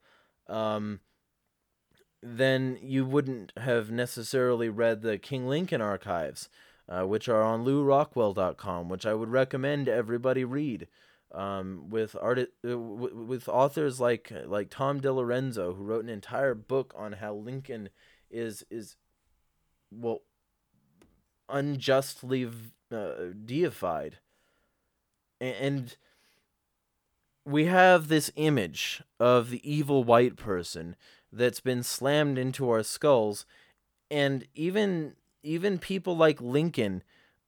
um, 0.48 1.00
then 2.22 2.78
you 2.82 3.04
wouldn't 3.06 3.52
have 3.56 3.90
necessarily 3.90 4.68
read 4.68 5.00
the 5.00 5.16
King 5.16 5.48
Lincoln 5.48 5.80
archives, 5.80 6.48
uh, 6.88 7.04
which 7.04 7.28
are 7.28 7.42
on 7.42 7.64
LewRockwell.com, 7.64 8.88
which 8.88 9.06
I 9.06 9.14
would 9.14 9.30
recommend 9.30 9.88
everybody 9.88 10.44
read 10.44 10.86
um, 11.32 11.90
with 11.90 12.16
art 12.20 12.38
uh, 12.68 12.78
with 12.78 13.48
authors 13.48 14.00
like 14.00 14.32
like 14.46 14.70
Tom 14.70 15.00
DiLorenzo, 15.00 15.76
who 15.76 15.84
wrote 15.84 16.04
an 16.04 16.10
entire 16.10 16.54
book 16.54 16.92
on 16.96 17.14
how 17.14 17.34
Lincoln 17.34 17.90
is 18.30 18.64
is 18.70 18.96
well 19.90 20.22
unjustly 21.48 22.48
uh, 22.92 23.12
deified, 23.44 24.18
and 25.40 25.96
we 27.44 27.66
have 27.66 28.08
this 28.08 28.30
image 28.36 29.02
of 29.18 29.50
the 29.50 29.70
evil 29.70 30.04
white 30.04 30.36
person 30.36 30.96
that's 31.32 31.60
been 31.60 31.82
slammed 31.82 32.38
into 32.38 32.68
our 32.68 32.82
skulls, 32.82 33.46
and 34.10 34.46
even 34.54 35.14
even 35.42 35.78
people 35.78 36.16
like 36.16 36.40
Lincoln. 36.40 37.02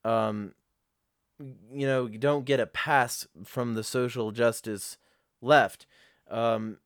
Um, 0.04 0.54
you 1.72 1.86
know, 1.86 2.08
don't 2.08 2.44
get 2.44 2.60
a 2.60 2.66
pass 2.66 3.26
from 3.44 3.74
the 3.74 3.84
social 3.84 4.30
justice 4.30 4.96
left. 5.40 5.86
Um, 6.30 6.78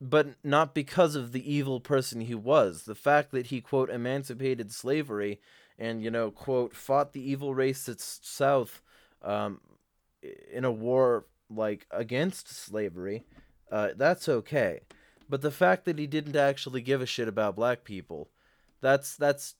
but 0.00 0.34
not 0.44 0.74
because 0.74 1.14
of 1.14 1.32
the 1.32 1.52
evil 1.52 1.80
person 1.80 2.20
he 2.20 2.34
was. 2.34 2.82
The 2.82 2.94
fact 2.94 3.30
that 3.32 3.46
he, 3.46 3.60
quote, 3.60 3.90
emancipated 3.90 4.72
slavery 4.72 5.40
and, 5.78 6.02
you 6.02 6.10
know, 6.10 6.30
quote, 6.30 6.74
fought 6.74 7.12
the 7.12 7.30
evil 7.30 7.54
racists 7.54 8.18
South 8.22 8.82
um, 9.22 9.60
in 10.52 10.64
a 10.64 10.72
war, 10.72 11.26
like, 11.48 11.86
against 11.90 12.48
slavery, 12.48 13.24
uh, 13.70 13.90
that's 13.96 14.28
okay. 14.28 14.80
But 15.28 15.40
the 15.42 15.50
fact 15.50 15.84
that 15.86 15.98
he 15.98 16.06
didn't 16.06 16.36
actually 16.36 16.82
give 16.82 17.00
a 17.00 17.06
shit 17.06 17.28
about 17.28 17.56
black 17.56 17.84
people, 17.84 18.30
that's, 18.80 19.16
that's 19.16 19.54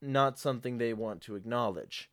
not 0.00 0.38
something 0.38 0.78
they 0.78 0.94
want 0.94 1.20
to 1.22 1.36
acknowledge. 1.36 2.10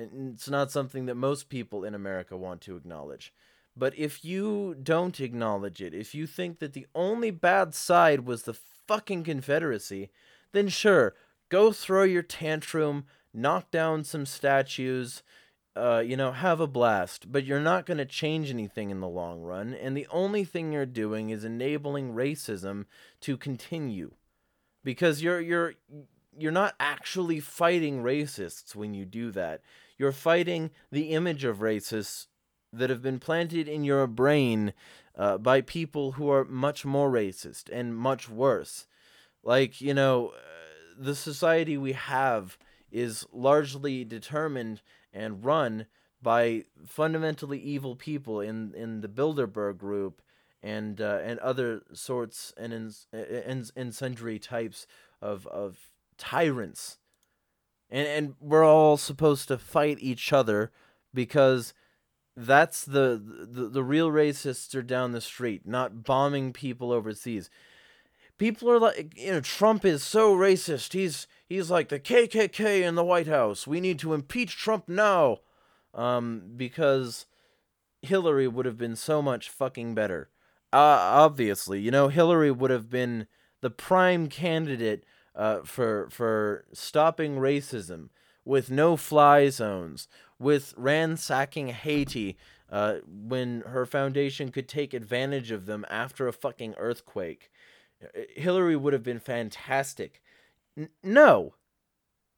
It's 0.00 0.48
not 0.48 0.70
something 0.70 1.06
that 1.06 1.14
most 1.14 1.48
people 1.48 1.84
in 1.84 1.94
America 1.94 2.36
want 2.36 2.60
to 2.62 2.76
acknowledge. 2.76 3.32
But 3.76 3.96
if 3.98 4.24
you 4.24 4.76
don't 4.82 5.20
acknowledge 5.20 5.80
it, 5.80 5.94
if 5.94 6.14
you 6.14 6.26
think 6.26 6.58
that 6.58 6.72
the 6.72 6.86
only 6.94 7.30
bad 7.30 7.74
side 7.74 8.26
was 8.26 8.42
the 8.42 8.54
fucking 8.54 9.24
Confederacy, 9.24 10.10
then 10.52 10.68
sure, 10.68 11.14
go 11.48 11.72
throw 11.72 12.02
your 12.02 12.22
tantrum, 12.22 13.04
knock 13.32 13.70
down 13.70 14.04
some 14.04 14.26
statues, 14.26 15.22
uh, 15.76 16.02
you 16.04 16.16
know, 16.16 16.32
have 16.32 16.60
a 16.60 16.66
blast. 16.66 17.30
But 17.30 17.44
you're 17.44 17.60
not 17.60 17.86
going 17.86 17.98
to 17.98 18.04
change 18.04 18.50
anything 18.50 18.90
in 18.90 19.00
the 19.00 19.08
long 19.08 19.42
run, 19.42 19.72
and 19.74 19.96
the 19.96 20.08
only 20.10 20.44
thing 20.44 20.72
you're 20.72 20.86
doing 20.86 21.30
is 21.30 21.44
enabling 21.44 22.14
racism 22.14 22.86
to 23.20 23.36
continue. 23.36 24.12
Because 24.82 25.22
you're 25.22 25.40
you're 25.40 25.74
you're 26.36 26.52
not 26.52 26.74
actually 26.80 27.40
fighting 27.40 28.02
racists 28.02 28.74
when 28.74 28.94
you 28.94 29.04
do 29.04 29.30
that. 29.32 29.60
You're 30.00 30.12
fighting 30.12 30.70
the 30.90 31.10
image 31.10 31.44
of 31.44 31.58
racists 31.58 32.28
that 32.72 32.88
have 32.88 33.02
been 33.02 33.18
planted 33.18 33.68
in 33.68 33.84
your 33.84 34.06
brain 34.06 34.72
uh, 35.14 35.36
by 35.36 35.60
people 35.60 36.12
who 36.12 36.30
are 36.30 36.42
much 36.42 36.86
more 36.86 37.10
racist 37.10 37.68
and 37.70 37.94
much 37.94 38.26
worse. 38.26 38.86
Like, 39.42 39.82
you 39.82 39.92
know, 39.92 40.28
uh, 40.28 40.38
the 40.98 41.14
society 41.14 41.76
we 41.76 41.92
have 41.92 42.56
is 42.90 43.26
largely 43.30 44.02
determined 44.02 44.80
and 45.12 45.44
run 45.44 45.84
by 46.22 46.64
fundamentally 46.86 47.58
evil 47.58 47.94
people 47.94 48.40
in, 48.40 48.72
in 48.74 49.02
the 49.02 49.08
Bilderberg 49.08 49.76
group 49.76 50.22
and 50.62 50.98
uh, 50.98 51.18
and 51.22 51.38
other 51.40 51.82
sorts 51.92 52.54
and 52.56 52.72
in, 52.72 52.90
in, 53.12 53.66
in 53.76 53.92
sundry 53.92 54.38
types 54.38 54.86
of, 55.20 55.46
of 55.48 55.76
tyrants 56.16 56.96
and 57.90 58.06
and 58.06 58.34
we're 58.40 58.64
all 58.64 58.96
supposed 58.96 59.48
to 59.48 59.58
fight 59.58 59.98
each 60.00 60.32
other 60.32 60.70
because 61.12 61.74
that's 62.36 62.84
the, 62.84 63.20
the 63.50 63.68
the 63.68 63.84
real 63.84 64.10
racists 64.10 64.74
are 64.74 64.82
down 64.82 65.12
the 65.12 65.20
street, 65.20 65.66
not 65.66 66.04
bombing 66.04 66.52
people 66.52 66.92
overseas. 66.92 67.50
People 68.38 68.70
are 68.70 68.78
like, 68.78 69.12
you 69.18 69.32
know, 69.32 69.40
Trump 69.40 69.84
is 69.84 70.02
so 70.02 70.34
racist. 70.34 70.94
He's 70.94 71.26
he's 71.48 71.70
like 71.70 71.88
the 71.88 72.00
KKK 72.00 72.82
in 72.82 72.94
the 72.94 73.04
White 73.04 73.26
House. 73.26 73.66
We 73.66 73.80
need 73.80 73.98
to 73.98 74.14
impeach 74.14 74.56
Trump 74.56 74.88
now, 74.88 75.38
um, 75.92 76.52
because 76.56 77.26
Hillary 78.00 78.48
would 78.48 78.64
have 78.64 78.78
been 78.78 78.96
so 78.96 79.20
much 79.20 79.50
fucking 79.50 79.94
better. 79.94 80.30
Uh, 80.72 80.76
obviously, 80.76 81.80
you 81.80 81.90
know, 81.90 82.08
Hillary 82.08 82.50
would 82.50 82.70
have 82.70 82.88
been 82.88 83.26
the 83.60 83.70
prime 83.70 84.28
candidate 84.28 85.04
uh, 85.34 85.60
for 85.64 86.08
for 86.10 86.64
stopping 86.72 87.36
racism 87.36 88.08
with 88.44 88.70
no 88.70 88.96
fly 88.96 89.48
zones, 89.48 90.08
with 90.38 90.74
ransacking 90.76 91.68
Haiti 91.68 92.36
uh, 92.70 92.96
when 93.06 93.62
her 93.66 93.86
foundation 93.86 94.50
could 94.50 94.68
take 94.68 94.94
advantage 94.94 95.50
of 95.50 95.66
them 95.66 95.84
after 95.90 96.26
a 96.26 96.32
fucking 96.32 96.74
earthquake. 96.78 97.50
Hillary 98.34 98.76
would 98.76 98.92
have 98.92 99.02
been 99.02 99.20
fantastic. 99.20 100.22
N- 100.76 100.88
no. 101.02 101.54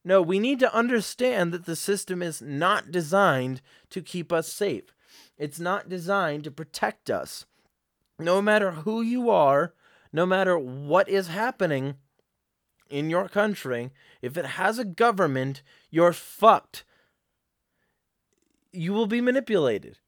No, 0.04 0.20
we 0.20 0.40
need 0.40 0.58
to 0.58 0.74
understand 0.74 1.52
that 1.52 1.64
the 1.64 1.76
system 1.76 2.22
is 2.22 2.42
not 2.42 2.90
designed 2.90 3.62
to 3.90 4.02
keep 4.02 4.32
us 4.32 4.52
safe. 4.52 4.94
It's 5.38 5.60
not 5.60 5.88
designed 5.88 6.42
to 6.44 6.50
protect 6.50 7.08
us. 7.08 7.46
No 8.18 8.42
matter 8.42 8.72
who 8.72 9.00
you 9.00 9.30
are, 9.30 9.74
no 10.12 10.26
matter 10.26 10.58
what 10.58 11.08
is 11.08 11.28
happening, 11.28 11.94
in 12.92 13.08
your 13.08 13.26
country, 13.28 13.90
if 14.20 14.36
it 14.36 14.44
has 14.44 14.78
a 14.78 14.84
government, 14.84 15.62
you're 15.90 16.12
fucked. 16.12 16.84
You 18.70 18.92
will 18.92 19.06
be 19.06 19.22
manipulated. 19.22 19.98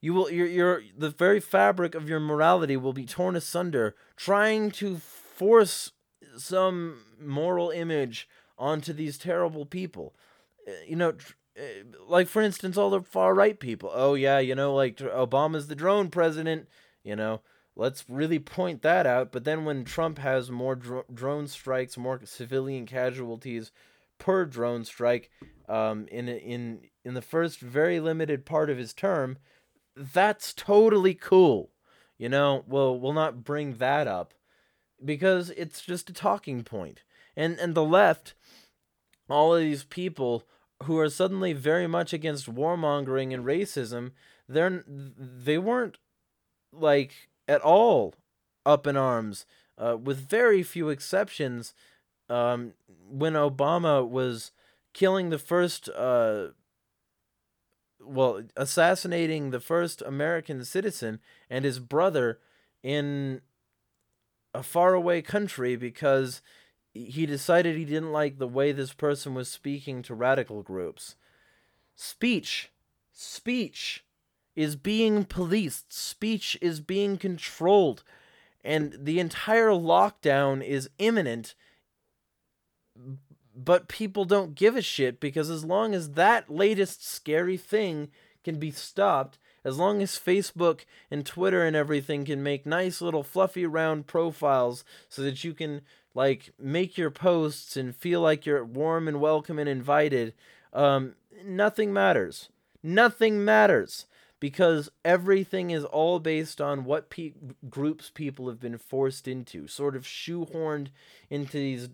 You 0.00 0.14
will 0.14 0.30
your 0.30 0.46
your 0.46 0.82
the 0.96 1.10
very 1.10 1.40
fabric 1.40 1.94
of 1.94 2.08
your 2.08 2.18
morality 2.18 2.76
will 2.76 2.92
be 2.92 3.04
torn 3.04 3.36
asunder 3.36 3.94
trying 4.16 4.70
to 4.72 4.96
force 4.96 5.92
some 6.36 7.02
moral 7.20 7.70
image 7.70 8.28
onto 8.58 8.92
these 8.92 9.18
terrible 9.18 9.66
people. 9.66 10.14
Uh, 10.66 10.72
you 10.88 10.96
know, 10.96 11.10
uh, 11.56 11.62
like 12.08 12.28
for 12.28 12.42
instance 12.42 12.76
all 12.76 12.90
the 12.90 13.02
far 13.02 13.34
right 13.34 13.60
people. 13.60 13.90
Oh 13.92 14.14
yeah, 14.14 14.38
you 14.38 14.54
know 14.54 14.74
like 14.74 14.96
Obama's 14.96 15.68
the 15.68 15.76
drone 15.76 16.08
president, 16.08 16.66
you 17.04 17.14
know 17.14 17.42
let's 17.76 18.04
really 18.08 18.38
point 18.38 18.82
that 18.82 19.06
out. 19.06 19.32
But 19.32 19.44
then 19.44 19.64
when 19.64 19.84
Trump 19.84 20.18
has 20.18 20.50
more 20.50 20.74
dr- 20.76 21.06
drone 21.14 21.46
strikes, 21.48 21.96
more 21.96 22.20
civilian 22.24 22.86
casualties 22.86 23.72
per 24.18 24.44
drone 24.44 24.84
strike 24.84 25.30
um, 25.68 26.06
in 26.10 26.28
in 26.28 26.82
in 27.04 27.14
the 27.14 27.22
first 27.22 27.60
very 27.60 28.00
limited 28.00 28.44
part 28.46 28.70
of 28.70 28.78
his 28.78 28.92
term, 28.94 29.38
that's 29.96 30.52
totally 30.54 31.14
cool. 31.14 31.70
You 32.18 32.28
know, 32.28 32.64
well, 32.68 32.98
we'll 32.98 33.12
not 33.14 33.44
bring 33.44 33.74
that 33.78 34.06
up. 34.06 34.34
because 35.04 35.50
it's 35.50 35.82
just 35.82 36.10
a 36.10 36.12
talking 36.12 36.62
point. 36.64 37.02
And 37.36 37.58
and 37.58 37.74
the 37.74 37.84
left, 37.84 38.34
all 39.28 39.54
of 39.54 39.60
these 39.62 39.84
people 39.84 40.44
who 40.84 40.98
are 40.98 41.10
suddenly 41.10 41.52
very 41.52 41.86
much 41.86 42.12
against 42.12 42.52
warmongering 42.52 43.32
and 43.34 43.44
racism, 43.44 44.12
they're 44.48 44.84
they 44.86 45.58
weren't 45.58 45.98
like 46.72 47.30
at 47.52 47.60
all 47.60 48.14
up 48.64 48.86
in 48.86 48.96
arms, 48.96 49.44
uh, 49.76 49.96
with 50.02 50.28
very 50.28 50.62
few 50.62 50.88
exceptions. 50.88 51.74
Um, 52.30 52.72
when 53.08 53.34
Obama 53.34 54.08
was 54.08 54.52
killing 54.94 55.28
the 55.28 55.38
first, 55.38 55.90
uh, 55.90 56.48
well, 58.00 58.42
assassinating 58.56 59.50
the 59.50 59.60
first 59.60 60.02
American 60.02 60.64
citizen 60.64 61.20
and 61.50 61.64
his 61.64 61.78
brother 61.78 62.38
in 62.82 63.42
a 64.54 64.62
faraway 64.62 65.20
country 65.20 65.76
because 65.76 66.40
he 66.94 67.26
decided 67.26 67.76
he 67.76 67.84
didn't 67.84 68.12
like 68.12 68.38
the 68.38 68.48
way 68.48 68.72
this 68.72 68.92
person 68.94 69.34
was 69.34 69.48
speaking 69.48 70.02
to 70.02 70.14
radical 70.14 70.62
groups. 70.62 71.16
Speech, 71.94 72.70
speech 73.12 74.04
is 74.54 74.76
being 74.76 75.24
policed, 75.24 75.92
speech 75.92 76.58
is 76.60 76.80
being 76.80 77.16
controlled, 77.16 78.04
and 78.64 78.96
the 78.98 79.18
entire 79.18 79.70
lockdown 79.70 80.64
is 80.64 80.90
imminent. 80.98 81.54
But 83.54 83.88
people 83.88 84.24
don't 84.24 84.54
give 84.54 84.76
a 84.76 84.82
shit 84.82 85.20
because 85.20 85.50
as 85.50 85.64
long 85.64 85.94
as 85.94 86.12
that 86.12 86.50
latest 86.50 87.06
scary 87.06 87.56
thing 87.56 88.08
can 88.44 88.58
be 88.58 88.70
stopped, 88.70 89.38
as 89.64 89.78
long 89.78 90.02
as 90.02 90.18
Facebook 90.18 90.80
and 91.10 91.24
Twitter 91.24 91.64
and 91.64 91.76
everything 91.76 92.24
can 92.24 92.42
make 92.42 92.66
nice 92.66 93.00
little 93.00 93.22
fluffy 93.22 93.66
round 93.66 94.06
profiles 94.06 94.84
so 95.08 95.22
that 95.22 95.44
you 95.44 95.54
can 95.54 95.82
like 96.14 96.52
make 96.58 96.98
your 96.98 97.10
posts 97.10 97.76
and 97.76 97.94
feel 97.96 98.20
like 98.20 98.44
you're 98.44 98.64
warm 98.64 99.08
and 99.08 99.20
welcome 99.20 99.58
and 99.58 99.68
invited, 99.68 100.34
um, 100.72 101.14
nothing 101.44 101.92
matters. 101.92 102.48
Nothing 102.82 103.44
matters 103.44 104.06
because 104.42 104.90
everything 105.04 105.70
is 105.70 105.84
all 105.84 106.18
based 106.18 106.60
on 106.60 106.84
what 106.84 107.10
pe- 107.10 107.30
groups 107.70 108.10
people 108.12 108.48
have 108.48 108.58
been 108.58 108.76
forced 108.76 109.28
into, 109.28 109.68
sort 109.68 109.94
of 109.94 110.02
shoehorned 110.02 110.88
into 111.30 111.52
these 111.52 111.88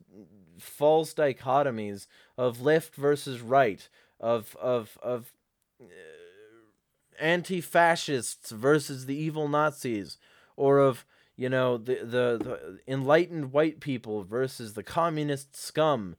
false 0.59 1.13
dichotomies 1.13 2.07
of 2.39 2.63
left 2.63 2.95
versus 2.95 3.43
right, 3.43 3.91
of 4.19 4.57
of 4.57 4.97
of 5.03 5.35
uh, 5.79 5.85
anti-fascists 7.21 8.51
versus 8.51 9.05
the 9.05 9.15
evil 9.15 9.47
Nazis, 9.47 10.17
or 10.57 10.79
of 10.79 11.05
you 11.37 11.51
know 11.51 11.77
the, 11.77 11.97
the 11.97 12.39
the 12.43 12.79
enlightened 12.89 13.53
white 13.53 13.79
people 13.79 14.25
versus 14.25 14.73
the 14.73 14.83
communist 14.83 15.55
scum. 15.55 16.17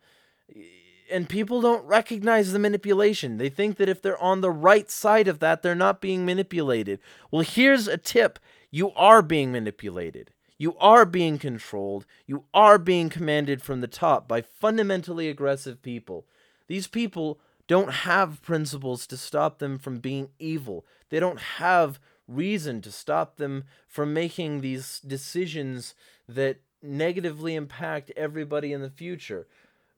And 1.12 1.28
people 1.28 1.62
don't 1.62 1.86
recognize 1.86 2.52
the 2.52 2.60
manipulation. 2.60 3.38
They 3.38 3.50
think 3.50 3.78
that 3.78 3.90
if 3.90 4.02
they're 4.02 4.22
on 4.22 4.42
the 4.42 4.52
right 4.52 4.90
side 4.90 5.28
of 5.28 5.40
that, 5.40 5.62
they're 5.62 5.76
not 5.76 6.02
being 6.02 6.26
manipulated. 6.26 7.00
Well, 7.32 7.42
here's 7.42 7.88
a 7.88 7.98
tip 7.98 8.40
you 8.72 8.92
are 8.92 9.22
being 9.22 9.52
manipulated. 9.52 10.32
You 10.60 10.76
are 10.78 11.06
being 11.06 11.40
controlled. 11.40 12.06
You 12.28 12.44
are 12.54 12.78
being 12.78 13.10
commanded 13.10 13.62
from 13.62 13.82
the 13.82 13.88
top 13.88 14.28
by 14.28 14.42
fundamentally 14.42 15.30
aggressive 15.30 15.82
people. 15.82 16.26
These 16.68 16.88
people 16.88 17.40
don't 17.68 17.92
have 17.92 18.42
principles 18.42 19.08
to 19.08 19.18
stop 19.18 19.60
them 19.60 19.80
from 19.80 20.00
being 20.00 20.30
evil. 20.38 20.86
They 21.10 21.20
don't 21.20 21.40
have 21.40 22.00
reason 22.28 22.82
to 22.82 22.92
stop 22.92 23.38
them 23.38 23.64
from 23.88 24.14
making 24.14 24.62
these 24.62 25.00
decisions 25.00 25.96
that 26.28 26.58
negatively 26.82 27.56
impact 27.56 28.12
everybody 28.16 28.74
in 28.74 28.82
the 28.82 28.90
future 28.90 29.48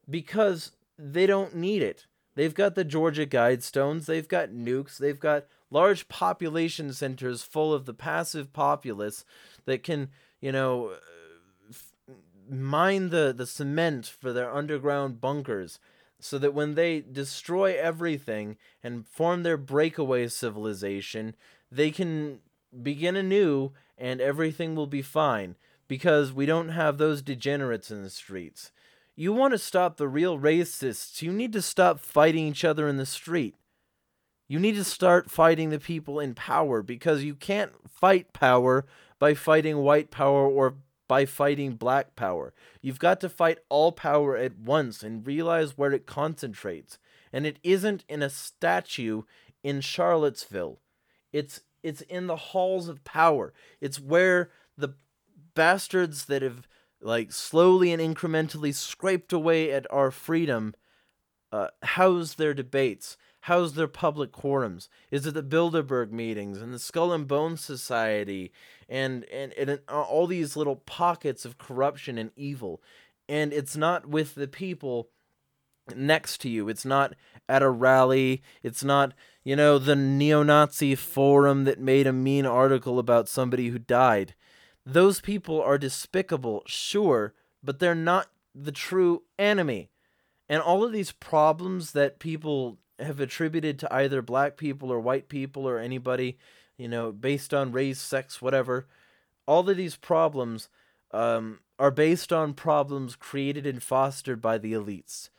because 0.09 0.72
they 1.02 1.26
don't 1.26 1.56
need 1.56 1.82
it. 1.82 2.06
They've 2.36 2.54
got 2.54 2.76
the 2.76 2.84
Georgia 2.84 3.26
Guidestones, 3.26 4.06
they've 4.06 4.28
got 4.28 4.49
nukes, 4.49 4.97
they've 4.97 5.20
got 5.20 5.45
large 5.70 6.08
population 6.08 6.93
centers 6.93 7.43
full 7.43 7.74
of 7.74 7.86
the 7.86 7.93
passive 7.93 8.54
populace 8.54 9.26
that 9.66 9.84
can, 9.84 10.10
you 10.39 10.52
know, 10.52 10.93
uh, 12.10 12.14
mine 12.49 13.10
the, 13.10 13.34
the 13.36 13.47
cement 13.47 14.06
for 14.06 14.32
their 14.32 14.54
underground 14.54 15.20
bunkers 15.20 15.80
so 16.20 16.38
that 16.38 16.54
when 16.54 16.76
they 16.76 17.02
destroy 17.02 17.78
everything 17.78 18.58
and 18.84 19.08
form 19.08 19.43
their 19.43 19.58
breakaway 19.58 20.28
civilization, 20.28 21.36
they 21.72 21.89
can 21.89 22.39
begin 22.84 23.16
anew 23.16 23.72
and 23.97 24.22
everything 24.22 24.76
will 24.76 24.88
be 24.88 25.02
fine 25.02 25.56
because 25.88 26.32
we 26.32 26.45
don't 26.45 26.70
have 26.70 26.97
those 26.97 27.22
degenerates 27.22 27.91
in 27.91 28.04
the 28.04 28.10
streets. 28.10 28.72
You 29.16 29.34
want 29.34 29.53
to 29.53 29.57
stop 29.57 29.97
the 29.97 30.07
real 30.07 30.39
racists, 30.39 31.22
you 31.22 31.32
need 31.32 31.53
to 31.53 31.62
stop 31.62 31.99
fighting 31.99 32.47
each 32.47 32.64
other 32.64 32.88
in 32.88 32.97
the 32.97 33.05
street. 33.05 33.55
You 34.47 34.59
need 34.59 34.76
to 34.76 34.84
start 34.84 35.32
fighting 35.32 35.70
the 35.70 35.80
people 35.80 36.20
in 36.20 36.34
power 36.34 36.82
because 36.82 37.24
you 37.24 37.36
can't 37.36 37.72
fight 37.89 38.34
power 38.34 38.86
by 39.18 39.34
fighting 39.34 39.78
white 39.78 40.12
power 40.12 40.45
or 40.45 40.76
by 41.07 41.26
fighting 41.26 41.76
black 41.76 42.16
power. 42.16 42.53
You've 42.82 42.99
got 42.99 43.22
to 43.22 43.30
fight 43.30 43.59
all 43.70 43.91
power 43.91 44.36
at 44.36 44.57
once 44.57 45.03
and 45.03 45.26
realize 45.26 45.78
where 45.78 45.93
it 45.93 46.05
concentrates. 46.05 46.97
And 47.32 47.45
it 47.45 47.59
isn't 47.64 48.03
in 48.09 48.22
a 48.22 48.30
statue 48.30 49.24
in 49.64 49.82
Charlottesville. 49.82 50.80
It's 51.32 51.62
it's 51.84 52.01
in 52.01 52.28
the 52.28 52.36
halls 52.36 52.88
of 52.88 53.03
power. 53.03 53.53
It's 53.80 53.99
where 53.99 54.51
the 54.78 54.95
bastards 55.55 56.26
that 56.26 56.41
have 56.41 56.68
like 57.02 57.32
slowly 57.32 57.91
and 57.91 58.02
incrementally 58.02 58.74
scraped 58.74 59.34
away 59.34 59.72
at 59.72 59.86
our 59.91 60.12
freedom 60.12 60.76
uh, 61.52 61.68
their 62.38 62.54
debates 62.54 63.18
How's 63.45 63.74
their 63.74 63.88
public 63.88 64.32
quorums? 64.32 64.88
Is 65.10 65.26
it 65.26 65.34
the 65.34 65.41
Bilderberg 65.41 66.12
meetings 66.12 66.62
and 66.62 66.72
the 66.72 66.80
Skull 66.80 67.12
and 67.12 67.28
Bones 67.28 67.62
Society 67.62 68.52
and, 68.88 69.26
and, 69.26 69.52
and 69.54 69.80
all 69.89 70.28
these 70.28 70.56
little 70.56 70.76
pockets 70.76 71.43
of 71.43 71.58
corruption 71.58 72.20
and 72.20 72.30
evil? 72.36 72.84
And 73.28 73.52
it's 73.52 73.76
not 73.76 74.08
with 74.08 74.36
the 74.36 74.47
people 74.47 75.10
next 75.95 76.39
to 76.41 76.49
you. 76.49 76.70
It's 76.70 76.86
not 76.86 77.16
at 77.49 77.64
a 77.64 77.70
rally. 77.70 78.43
It's 78.62 78.84
not, 78.84 79.14
you 79.43 79.56
know, 79.56 79.80
the 79.80 79.95
neo 79.95 80.43
Nazi 80.43 80.93
forum 80.93 81.64
that 81.64 81.80
made 81.80 82.06
a 82.06 82.14
mean 82.14 82.45
article 82.45 82.99
about 82.99 83.28
somebody 83.28 83.70
who 83.70 83.80
died. 83.80 84.36
Those 84.86 85.21
people 85.21 85.61
are 85.61 85.77
despicable, 85.77 86.63
sure, 86.65 87.34
but 87.63 87.79
they're 87.79 87.95
not 87.95 88.29
the 88.55 88.71
true 88.71 89.23
enemy. 89.38 89.89
And 90.49 90.61
all 90.61 90.84
of 90.84 90.91
these 90.91 91.11
problems 91.11 91.91
that 91.93 92.19
people 92.19 92.77
have 92.99 93.19
attributed 93.19 93.79
to 93.79 93.93
either 93.93 94.21
black 94.21 94.57
people 94.57 94.91
or 94.91 94.99
white 94.99 95.29
people 95.29 95.67
or 95.67 95.79
anybody, 95.79 96.38
you 96.77 96.88
know, 96.88 97.11
based 97.11 97.53
on 97.53 97.71
race, 97.71 97.99
sex, 97.99 98.41
whatever. 98.41 98.88
All 99.45 99.67
of 99.67 99.77
these 99.77 99.95
problems 99.95 100.69
um, 101.11 101.59
are 101.79 101.91
based 101.91 102.32
on 102.32 102.53
problems 102.53 103.15
created 103.15 103.65
and 103.65 103.82
fostered 103.82 104.41
by 104.41 104.57
the 104.57 104.73
elites. 104.73 105.29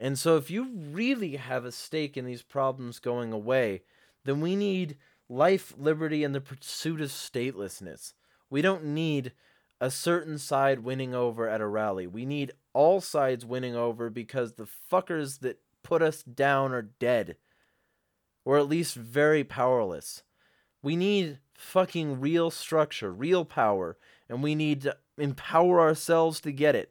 And 0.00 0.18
so, 0.18 0.36
if 0.36 0.50
you 0.50 0.68
really 0.74 1.36
have 1.36 1.64
a 1.64 1.70
stake 1.70 2.16
in 2.16 2.24
these 2.24 2.42
problems 2.42 2.98
going 2.98 3.32
away, 3.32 3.82
then 4.24 4.40
we 4.40 4.56
need 4.56 4.96
life, 5.28 5.72
liberty, 5.78 6.24
and 6.24 6.34
the 6.34 6.40
pursuit 6.40 7.00
of 7.00 7.10
statelessness. 7.10 8.12
We 8.52 8.60
don't 8.60 8.84
need 8.84 9.32
a 9.80 9.90
certain 9.90 10.36
side 10.36 10.80
winning 10.80 11.14
over 11.14 11.48
at 11.48 11.62
a 11.62 11.66
rally. 11.66 12.06
We 12.06 12.26
need 12.26 12.52
all 12.74 13.00
sides 13.00 13.46
winning 13.46 13.74
over 13.74 14.10
because 14.10 14.52
the 14.52 14.68
fuckers 14.92 15.40
that 15.40 15.58
put 15.82 16.02
us 16.02 16.22
down 16.22 16.72
are 16.72 16.82
dead. 16.82 17.36
Or 18.44 18.58
at 18.58 18.68
least 18.68 18.94
very 18.94 19.42
powerless. 19.42 20.22
We 20.82 20.96
need 20.96 21.38
fucking 21.54 22.20
real 22.20 22.50
structure, 22.50 23.10
real 23.10 23.46
power, 23.46 23.96
and 24.28 24.42
we 24.42 24.54
need 24.54 24.82
to 24.82 24.98
empower 25.16 25.80
ourselves 25.80 26.38
to 26.42 26.52
get 26.52 26.76
it. 26.76 26.90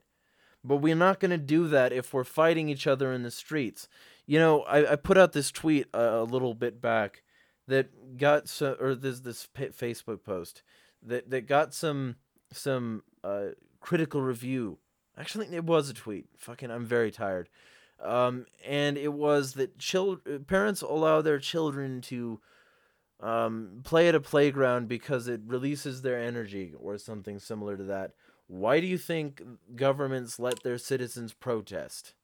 But 0.64 0.78
we're 0.78 0.96
not 0.96 1.20
going 1.20 1.30
to 1.30 1.38
do 1.38 1.68
that 1.68 1.94
if 1.94 2.12
we're 2.12 2.24
fighting 2.24 2.70
each 2.70 2.88
other 2.88 3.14
in 3.14 3.22
the 3.22 3.30
streets. 3.30 3.88
You 4.26 4.40
know, 4.40 4.62
I, 4.64 4.94
I 4.94 4.96
put 4.96 5.18
out 5.20 5.34
this 5.34 5.52
tweet 5.52 5.86
a, 5.94 6.22
a 6.22 6.24
little 6.24 6.56
bit 6.56 6.82
back 6.82 7.22
that 7.68 8.18
got 8.18 8.50
so, 8.50 8.76
or 8.80 8.96
this 8.96 9.20
this 9.20 9.48
Facebook 9.56 10.24
post 10.24 10.64
that 11.04 11.30
that 11.30 11.48
got 11.48 11.74
some 11.74 12.16
some 12.52 13.04
uh, 13.24 13.48
critical 13.80 14.22
review. 14.22 14.78
Actually, 15.18 15.48
it 15.56 15.64
was 15.64 15.90
a 15.90 15.94
tweet. 15.94 16.26
Fucking, 16.38 16.72
I'm 16.72 16.86
very 16.86 17.12
tired. 17.12 17.50
Um, 18.02 18.46
and 18.66 18.98
it 18.98 19.14
was 19.14 19.54
that 19.54 19.78
chil- 19.78 20.22
parents 20.48 20.82
allow 20.82 21.22
their 21.22 21.38
children 21.38 22.02
to 22.02 22.40
um, 23.20 23.82
play 23.84 24.08
at 24.08 24.16
a 24.16 24.20
playground 24.20 24.88
because 24.88 25.28
it 25.28 25.42
releases 25.46 26.02
their 26.02 26.20
energy 26.20 26.74
or 26.80 26.98
something 26.98 27.38
similar 27.38 27.78
to 27.78 27.84
that. 27.84 28.14
Why 28.48 28.80
do 28.80 28.88
you 28.88 28.98
think 28.98 29.42
governments 29.76 30.40
let 30.40 30.64
their 30.64 30.78
citizens 30.78 31.34
protest? 31.34 32.16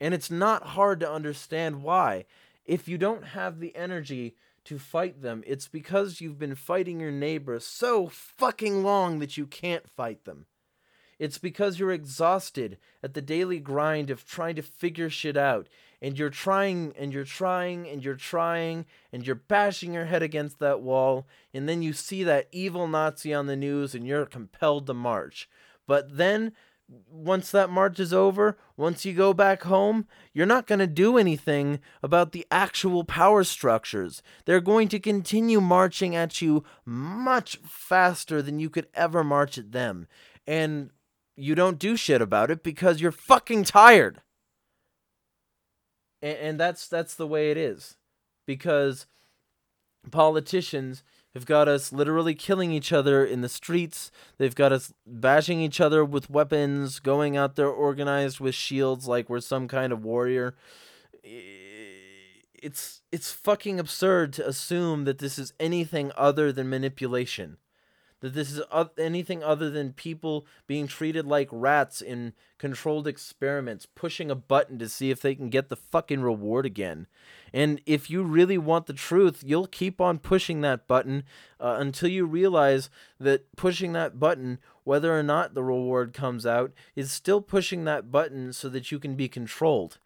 And 0.00 0.14
it's 0.14 0.30
not 0.30 0.68
hard 0.68 1.00
to 1.00 1.10
understand 1.10 1.82
why. 1.82 2.26
If 2.64 2.86
you 2.86 2.98
don't 2.98 3.24
have 3.24 3.58
the 3.58 3.74
energy 3.74 4.36
to 4.70 4.78
fight 4.78 5.20
them, 5.20 5.42
it's 5.48 5.66
because 5.66 6.20
you've 6.20 6.38
been 6.38 6.54
fighting 6.54 7.00
your 7.00 7.10
neighbor 7.10 7.58
so 7.58 8.06
fucking 8.06 8.84
long 8.84 9.18
that 9.18 9.36
you 9.36 9.44
can't 9.44 9.90
fight 9.90 10.24
them. 10.24 10.46
It's 11.18 11.38
because 11.38 11.80
you're 11.80 11.90
exhausted 11.90 12.78
at 13.02 13.14
the 13.14 13.20
daily 13.20 13.58
grind 13.58 14.10
of 14.10 14.24
trying 14.24 14.54
to 14.54 14.62
figure 14.62 15.10
shit 15.10 15.36
out. 15.36 15.68
And 16.00 16.16
you're 16.16 16.30
trying 16.30 16.94
and 16.96 17.12
you're 17.12 17.24
trying 17.24 17.88
and 17.88 18.04
you're 18.04 18.14
trying 18.14 18.86
and 19.12 19.26
you're 19.26 19.34
bashing 19.34 19.92
your 19.92 20.04
head 20.04 20.22
against 20.22 20.60
that 20.60 20.82
wall. 20.82 21.26
And 21.52 21.68
then 21.68 21.82
you 21.82 21.92
see 21.92 22.22
that 22.22 22.46
evil 22.52 22.86
Nazi 22.86 23.34
on 23.34 23.48
the 23.48 23.56
news 23.56 23.96
and 23.96 24.06
you're 24.06 24.24
compelled 24.24 24.86
to 24.86 24.94
march. 24.94 25.48
But 25.84 26.16
then 26.16 26.52
once 27.10 27.50
that 27.50 27.70
march 27.70 28.00
is 28.00 28.12
over, 28.12 28.58
once 28.76 29.04
you 29.04 29.12
go 29.12 29.32
back 29.32 29.62
home, 29.62 30.06
you're 30.32 30.46
not 30.46 30.66
going 30.66 30.78
to 30.78 30.86
do 30.86 31.16
anything 31.16 31.80
about 32.02 32.32
the 32.32 32.46
actual 32.50 33.04
power 33.04 33.44
structures. 33.44 34.22
They're 34.44 34.60
going 34.60 34.88
to 34.88 34.98
continue 34.98 35.60
marching 35.60 36.16
at 36.16 36.42
you 36.42 36.64
much 36.84 37.60
faster 37.64 38.42
than 38.42 38.58
you 38.58 38.70
could 38.70 38.88
ever 38.94 39.22
march 39.22 39.56
at 39.58 39.72
them. 39.72 40.06
And 40.46 40.90
you 41.36 41.54
don't 41.54 41.78
do 41.78 41.96
shit 41.96 42.20
about 42.20 42.50
it 42.50 42.62
because 42.62 43.00
you're 43.00 43.12
fucking 43.12 43.64
tired. 43.64 44.20
And, 46.20 46.38
and 46.38 46.60
that's 46.60 46.88
that's 46.88 47.14
the 47.14 47.26
way 47.26 47.50
it 47.50 47.56
is. 47.56 47.96
Because 48.46 49.06
politicians 50.10 51.02
have 51.34 51.46
got 51.46 51.68
us 51.68 51.92
literally 51.92 52.34
killing 52.34 52.72
each 52.72 52.92
other 52.92 53.24
in 53.24 53.40
the 53.40 53.48
streets. 53.48 54.10
They've 54.38 54.54
got 54.54 54.72
us 54.72 54.92
bashing 55.06 55.60
each 55.60 55.80
other 55.80 56.04
with 56.04 56.30
weapons, 56.30 56.98
going 56.98 57.36
out 57.36 57.56
there 57.56 57.68
organized 57.68 58.40
with 58.40 58.54
shields 58.54 59.06
like 59.06 59.28
we're 59.28 59.40
some 59.40 59.68
kind 59.68 59.92
of 59.92 60.04
warrior. 60.04 60.56
It's 61.22 63.02
it's 63.12 63.32
fucking 63.32 63.80
absurd 63.80 64.32
to 64.34 64.46
assume 64.46 65.04
that 65.04 65.18
this 65.18 65.38
is 65.38 65.52
anything 65.58 66.12
other 66.16 66.52
than 66.52 66.68
manipulation. 66.68 67.56
That 68.20 68.34
this 68.34 68.52
is 68.52 68.60
anything 68.98 69.42
other 69.42 69.70
than 69.70 69.94
people 69.94 70.46
being 70.66 70.86
treated 70.86 71.24
like 71.24 71.48
rats 71.50 72.02
in 72.02 72.34
controlled 72.58 73.06
experiments, 73.06 73.86
pushing 73.86 74.30
a 74.30 74.34
button 74.34 74.78
to 74.78 74.90
see 74.90 75.10
if 75.10 75.22
they 75.22 75.34
can 75.34 75.48
get 75.48 75.70
the 75.70 75.76
fucking 75.76 76.20
reward 76.20 76.66
again. 76.66 77.06
And 77.52 77.80
if 77.86 78.10
you 78.10 78.22
really 78.22 78.58
want 78.58 78.86
the 78.86 78.92
truth, 78.92 79.42
you'll 79.44 79.66
keep 79.66 80.00
on 80.00 80.18
pushing 80.18 80.60
that 80.60 80.86
button 80.86 81.24
uh, 81.58 81.76
until 81.78 82.08
you 82.08 82.26
realize 82.26 82.90
that 83.18 83.54
pushing 83.56 83.92
that 83.92 84.18
button, 84.18 84.58
whether 84.84 85.16
or 85.16 85.22
not 85.22 85.54
the 85.54 85.62
reward 85.62 86.12
comes 86.12 86.46
out, 86.46 86.72
is 86.94 87.10
still 87.10 87.40
pushing 87.40 87.84
that 87.84 88.10
button 88.10 88.52
so 88.52 88.68
that 88.68 88.90
you 88.90 88.98
can 88.98 89.16
be 89.16 89.28
controlled. 89.28 89.98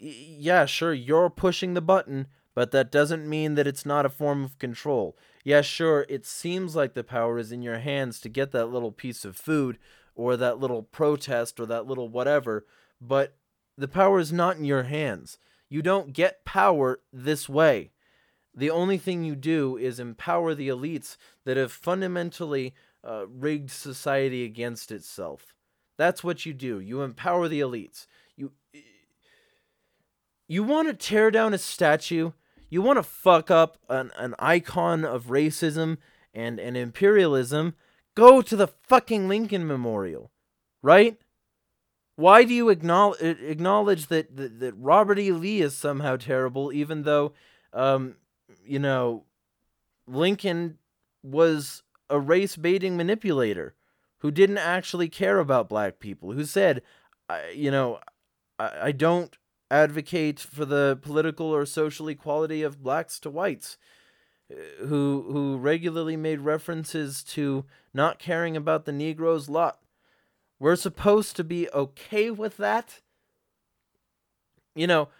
Y- 0.00 0.14
yeah, 0.38 0.66
sure, 0.66 0.94
you're 0.94 1.30
pushing 1.30 1.74
the 1.74 1.80
button, 1.80 2.26
but 2.54 2.70
that 2.70 2.92
doesn't 2.92 3.28
mean 3.28 3.54
that 3.54 3.66
it's 3.66 3.84
not 3.84 4.06
a 4.06 4.10
form 4.10 4.44
of 4.44 4.58
control. 4.58 5.16
Yeah, 5.44 5.60
sure, 5.60 6.06
it 6.08 6.24
seems 6.24 6.74
like 6.74 6.94
the 6.94 7.04
power 7.04 7.38
is 7.38 7.52
in 7.52 7.62
your 7.62 7.78
hands 7.78 8.20
to 8.20 8.28
get 8.28 8.52
that 8.52 8.66
little 8.66 8.92
piece 8.92 9.24
of 9.24 9.36
food 9.36 9.78
or 10.14 10.36
that 10.36 10.58
little 10.58 10.82
protest 10.82 11.58
or 11.58 11.66
that 11.66 11.86
little 11.86 12.08
whatever, 12.08 12.64
but 13.00 13.36
the 13.76 13.88
power 13.88 14.18
is 14.20 14.32
not 14.32 14.56
in 14.56 14.64
your 14.64 14.84
hands. 14.84 15.38
You 15.68 15.82
don't 15.82 16.12
get 16.12 16.44
power 16.44 17.00
this 17.12 17.48
way. 17.48 17.90
The 18.54 18.70
only 18.70 18.98
thing 18.98 19.24
you 19.24 19.34
do 19.34 19.76
is 19.76 19.98
empower 19.98 20.54
the 20.54 20.68
elites 20.68 21.16
that 21.44 21.56
have 21.56 21.72
fundamentally 21.72 22.74
uh, 23.02 23.26
rigged 23.28 23.70
society 23.70 24.44
against 24.44 24.92
itself. 24.92 25.54
That's 25.96 26.22
what 26.22 26.46
you 26.46 26.52
do. 26.52 26.80
You 26.80 27.02
empower 27.02 27.48
the 27.48 27.60
elites. 27.60 28.06
You 28.36 28.52
you 30.46 30.62
want 30.62 30.88
to 30.88 30.94
tear 30.94 31.30
down 31.30 31.54
a 31.54 31.58
statue. 31.58 32.32
You 32.68 32.82
want 32.82 32.98
to 32.98 33.02
fuck 33.02 33.50
up 33.50 33.78
an, 33.88 34.10
an 34.16 34.34
icon 34.38 35.04
of 35.04 35.26
racism 35.26 35.98
and, 36.34 36.58
and 36.58 36.76
imperialism. 36.76 37.74
Go 38.14 38.42
to 38.42 38.56
the 38.56 38.68
fucking 38.68 39.28
Lincoln 39.28 39.66
Memorial, 39.66 40.30
right? 40.82 41.16
Why 42.16 42.44
do 42.44 42.54
you 42.54 42.68
acknowledge 42.68 43.20
acknowledge 43.20 44.06
that, 44.06 44.36
that 44.36 44.60
that 44.60 44.74
Robert 44.74 45.18
E. 45.18 45.32
Lee 45.32 45.60
is 45.60 45.76
somehow 45.76 46.16
terrible, 46.16 46.72
even 46.72 47.02
though, 47.02 47.32
um, 47.72 48.16
you 48.64 48.78
know, 48.78 49.24
Lincoln 50.06 50.78
was 51.22 51.82
a 52.08 52.20
race 52.20 52.56
baiting 52.56 52.96
manipulator 52.96 53.74
who 54.18 54.30
didn't 54.30 54.58
actually 54.58 55.08
care 55.08 55.38
about 55.38 55.68
black 55.68 55.98
people, 55.98 56.32
who 56.32 56.44
said, 56.44 56.82
you 57.54 57.70
know, 57.70 57.98
I, 58.58 58.88
I 58.88 58.92
don't 58.92 59.36
advocate 59.70 60.38
for 60.38 60.64
the 60.64 60.98
political 61.02 61.46
or 61.46 61.66
social 61.66 62.08
equality 62.08 62.62
of 62.62 62.82
blacks 62.82 63.18
to 63.20 63.30
whites, 63.30 63.76
uh, 64.52 64.86
who 64.86 65.26
who 65.32 65.56
regularly 65.56 66.16
made 66.16 66.40
references 66.40 67.24
to 67.24 67.64
not 67.92 68.18
caring 68.18 68.56
about 68.56 68.84
the 68.84 68.92
Negro's 68.92 69.48
lot 69.48 69.80
we're 70.64 70.76
supposed 70.76 71.36
to 71.36 71.44
be 71.44 71.68
okay 71.74 72.30
with 72.30 72.56
that. 72.56 73.02
You 74.74 74.86
know, 74.86 75.10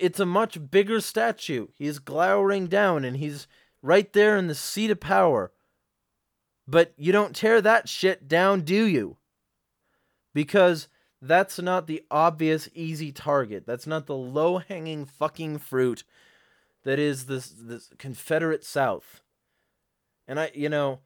it's 0.00 0.18
a 0.18 0.24
much 0.24 0.70
bigger 0.70 1.02
statue. 1.02 1.66
He's 1.74 1.98
glowering 1.98 2.66
down 2.66 3.04
and 3.04 3.18
he's 3.18 3.46
right 3.82 4.10
there 4.14 4.34
in 4.38 4.46
the 4.46 4.54
seat 4.54 4.90
of 4.90 4.98
power. 4.98 5.52
But 6.66 6.94
you 6.96 7.12
don't 7.12 7.36
tear 7.36 7.60
that 7.60 7.86
shit 7.86 8.28
down, 8.28 8.62
do 8.62 8.86
you? 8.86 9.18
Because 10.32 10.88
that's 11.20 11.58
not 11.58 11.86
the 11.86 12.02
obvious 12.10 12.70
easy 12.72 13.12
target. 13.12 13.66
That's 13.66 13.86
not 13.86 14.06
the 14.06 14.16
low 14.16 14.56
hanging 14.56 15.04
fucking 15.04 15.58
fruit 15.58 16.02
that 16.82 16.98
is 16.98 17.26
this 17.26 17.52
this 17.54 17.90
Confederate 17.98 18.64
South. 18.64 19.20
And 20.26 20.40
I, 20.40 20.50
you 20.54 20.70
know, 20.70 21.00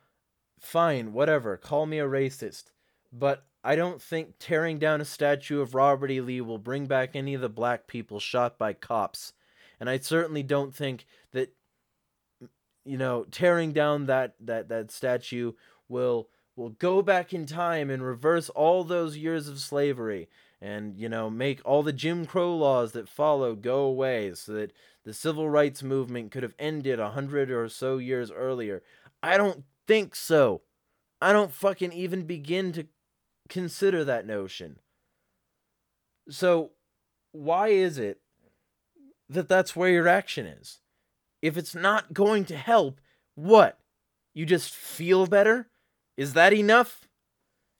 fine, 0.60 1.12
whatever. 1.12 1.56
Call 1.56 1.86
me 1.86 1.98
a 1.98 2.06
racist 2.06 2.70
but 3.12 3.44
I 3.62 3.76
don't 3.76 4.00
think 4.00 4.34
tearing 4.38 4.78
down 4.78 5.00
a 5.00 5.04
statue 5.04 5.60
of 5.60 5.74
Robert 5.74 6.10
E. 6.10 6.20
Lee 6.20 6.40
will 6.40 6.58
bring 6.58 6.86
back 6.86 7.10
any 7.14 7.34
of 7.34 7.40
the 7.40 7.48
black 7.48 7.86
people 7.86 8.20
shot 8.20 8.58
by 8.58 8.72
cops. 8.72 9.32
And 9.78 9.88
I 9.88 9.98
certainly 9.98 10.42
don't 10.42 10.74
think 10.74 11.06
that 11.32 11.52
you 12.84 12.96
know, 12.96 13.24
tearing 13.30 13.72
down 13.72 14.06
that 14.06 14.34
that 14.40 14.68
that 14.68 14.90
statue 14.90 15.52
will 15.88 16.28
will 16.56 16.70
go 16.70 17.02
back 17.02 17.32
in 17.32 17.46
time 17.46 17.90
and 17.90 18.02
reverse 18.02 18.48
all 18.50 18.84
those 18.84 19.16
years 19.16 19.48
of 19.48 19.60
slavery 19.60 20.28
and 20.60 20.96
you 20.98 21.08
know 21.08 21.30
make 21.30 21.60
all 21.64 21.82
the 21.82 21.92
Jim 21.92 22.26
Crow 22.26 22.56
laws 22.56 22.92
that 22.92 23.08
followed 23.08 23.62
go 23.62 23.80
away 23.80 24.34
so 24.34 24.52
that 24.52 24.72
the 25.04 25.14
civil 25.14 25.48
rights 25.48 25.82
movement 25.82 26.30
could 26.30 26.42
have 26.42 26.54
ended 26.58 27.00
a 27.00 27.10
hundred 27.10 27.50
or 27.50 27.68
so 27.68 27.98
years 27.98 28.30
earlier. 28.30 28.82
I 29.22 29.36
don't 29.36 29.64
think 29.86 30.14
so. 30.14 30.62
I 31.20 31.32
don't 31.32 31.52
fucking 31.52 31.92
even 31.92 32.24
begin 32.24 32.72
to 32.72 32.86
consider 33.50 34.04
that 34.04 34.26
notion. 34.26 34.78
So, 36.30 36.70
why 37.32 37.68
is 37.68 37.98
it 37.98 38.20
that 39.28 39.48
that's 39.48 39.76
where 39.76 39.90
your 39.90 40.08
action 40.08 40.46
is? 40.46 40.80
If 41.42 41.56
it's 41.56 41.74
not 41.74 42.14
going 42.14 42.44
to 42.46 42.56
help, 42.56 43.00
what? 43.34 43.78
You 44.34 44.46
just 44.46 44.72
feel 44.72 45.26
better? 45.26 45.68
Is 46.16 46.34
that 46.34 46.52
enough? 46.52 47.08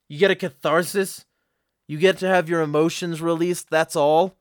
You 0.09 0.19
get 0.19 0.31
a 0.31 0.37
catharsis? 0.37 1.25
You 1.87 1.99
get 1.99 2.19
to 2.19 2.29
have 2.29 2.49
your 2.49 2.63
emotions 2.63 3.21
released, 3.21 3.71
that's 3.71 3.97
all? 3.97 4.37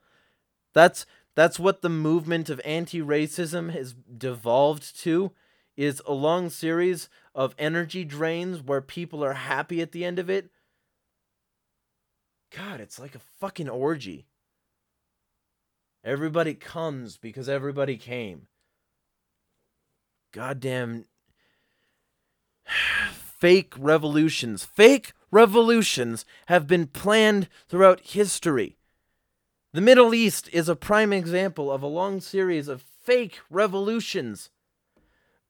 That's 0.74 1.06
that's 1.36 1.60
what 1.60 1.82
the 1.82 1.90
movement 1.90 2.50
of 2.50 2.60
anti-racism 2.66 3.72
has 3.72 3.94
devolved 3.94 5.00
to 5.02 5.32
is 5.78 6.02
a 6.06 6.12
long 6.12 6.50
series 6.50 7.08
of 7.34 7.56
energy 7.58 8.04
drains 8.04 8.62
where 8.62 8.82
people 8.82 9.24
are 9.24 9.34
happy 9.34 9.82
at 9.82 9.94
the 9.94 10.04
end 10.04 10.20
of 10.20 10.30
it 10.30 10.50
God, 12.56 12.80
it's 12.80 13.00
like 13.00 13.16
a 13.16 13.22
fucking 13.40 13.70
orgy. 13.70 14.26
Everybody 16.04 16.54
comes 16.54 17.18
because 17.18 17.50
everybody 17.50 17.98
came. 17.98 18.48
Goddamn 20.32 21.06
fake 23.12 23.74
revolutions. 23.78 24.64
Fake 24.64 25.14
revolutions 25.32 26.26
have 26.48 26.68
been 26.68 26.88
planned 26.88 27.50
throughout 27.68 28.02
history. 28.02 28.78
The 29.74 29.82
Middle 29.82 30.16
East 30.16 30.50
is 30.52 30.68
a 30.68 30.76
prime 30.76 31.14
example 31.14 31.72
of 31.72 31.84
a 31.84 31.88
long 31.88 32.22
series 32.22 32.68
of 32.68 32.82
fake 32.82 33.40
revolutions. 33.50 34.50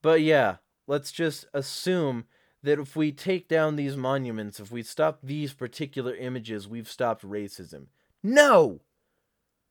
But 0.02 0.22
yeah, 0.22 0.58
let's 0.88 1.12
just 1.12 1.46
assume 1.54 2.26
that 2.64 2.80
if 2.80 2.96
we 2.96 3.12
take 3.12 3.48
down 3.48 3.76
these 3.76 3.96
monuments, 3.96 4.60
if 4.60 4.72
we 4.72 4.84
stop 4.84 5.20
these 5.24 5.54
particular 5.54 6.16
images, 6.16 6.68
we've 6.68 6.90
stopped 6.90 7.24
racism. 7.24 7.88
No! 8.22 8.82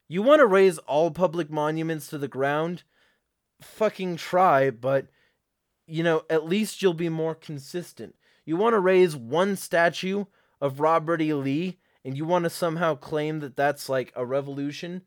You 0.08 0.22
want 0.22 0.40
to 0.40 0.46
raze 0.46 0.78
all 0.78 1.10
public 1.10 1.50
monuments 1.50 2.08
to 2.08 2.18
the 2.18 2.28
ground? 2.28 2.84
Fucking 3.60 4.16
try, 4.16 4.70
but 4.70 5.08
you 5.86 6.02
know, 6.02 6.22
at 6.30 6.46
least 6.46 6.80
you'll 6.82 6.94
be 6.94 7.08
more 7.08 7.34
consistent. 7.34 8.14
You 8.44 8.56
want 8.56 8.74
to 8.74 8.80
raze 8.80 9.16
one 9.16 9.56
statue 9.56 10.24
of 10.60 10.80
Robert 10.80 11.20
E. 11.20 11.32
Lee 11.34 11.78
and 12.04 12.16
you 12.16 12.24
want 12.24 12.44
to 12.44 12.50
somehow 12.50 12.94
claim 12.94 13.40
that 13.40 13.56
that's 13.56 13.88
like 13.88 14.12
a 14.16 14.24
revolution? 14.24 15.02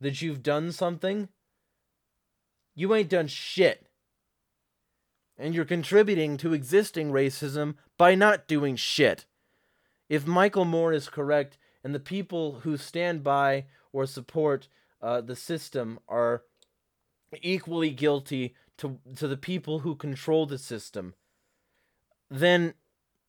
That 0.00 0.20
you've 0.22 0.42
done 0.42 0.72
something? 0.72 1.28
You 2.74 2.94
ain't 2.94 3.10
done 3.10 3.26
shit 3.26 3.86
and 5.38 5.54
you're 5.54 5.64
contributing 5.64 6.36
to 6.36 6.52
existing 6.52 7.10
racism 7.10 7.74
by 7.96 8.14
not 8.14 8.46
doing 8.46 8.76
shit. 8.76 9.26
if 10.08 10.26
Michael 10.26 10.66
Moore 10.66 10.92
is 10.92 11.08
correct 11.08 11.56
and 11.82 11.94
the 11.94 12.00
people 12.00 12.60
who 12.60 12.76
stand 12.76 13.22
by 13.24 13.64
or 13.92 14.06
support 14.06 14.68
uh, 15.00 15.20
the 15.20 15.36
system 15.36 15.98
are 16.08 16.42
equally 17.40 17.90
guilty 17.90 18.54
to 18.78 18.98
to 19.16 19.26
the 19.26 19.36
people 19.36 19.80
who 19.80 19.94
control 19.94 20.46
the 20.46 20.58
system, 20.58 21.14
then 22.30 22.74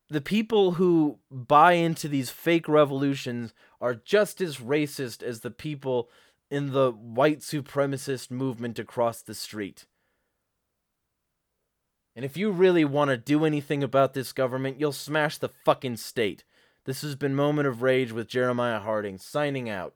the 0.09 0.21
people 0.21 0.73
who 0.73 1.19
buy 1.31 1.73
into 1.73 2.07
these 2.07 2.29
fake 2.29 2.67
revolutions 2.67 3.53
are 3.81 3.95
just 3.95 4.41
as 4.41 4.57
racist 4.57 5.23
as 5.23 5.39
the 5.39 5.51
people 5.51 6.09
in 6.51 6.71
the 6.71 6.91
white 6.91 7.39
supremacist 7.39 8.29
movement 8.29 8.77
across 8.77 9.21
the 9.21 9.33
street. 9.33 9.85
And 12.15 12.23
if 12.23 12.37
you 12.37 12.51
really 12.51 12.85
want 12.85 13.09
to 13.09 13.17
do 13.17 13.45
anything 13.45 13.83
about 13.83 14.13
this 14.13 14.33
government, 14.33 14.79
you'll 14.79 14.91
smash 14.91 15.37
the 15.37 15.49
fucking 15.49 15.97
state. 15.97 16.43
This 16.85 17.01
has 17.01 17.15
been 17.15 17.35
Moment 17.35 17.67
of 17.67 17.81
Rage 17.81 18.11
with 18.11 18.27
Jeremiah 18.27 18.79
Harding, 18.79 19.17
signing 19.17 19.69
out. 19.69 19.95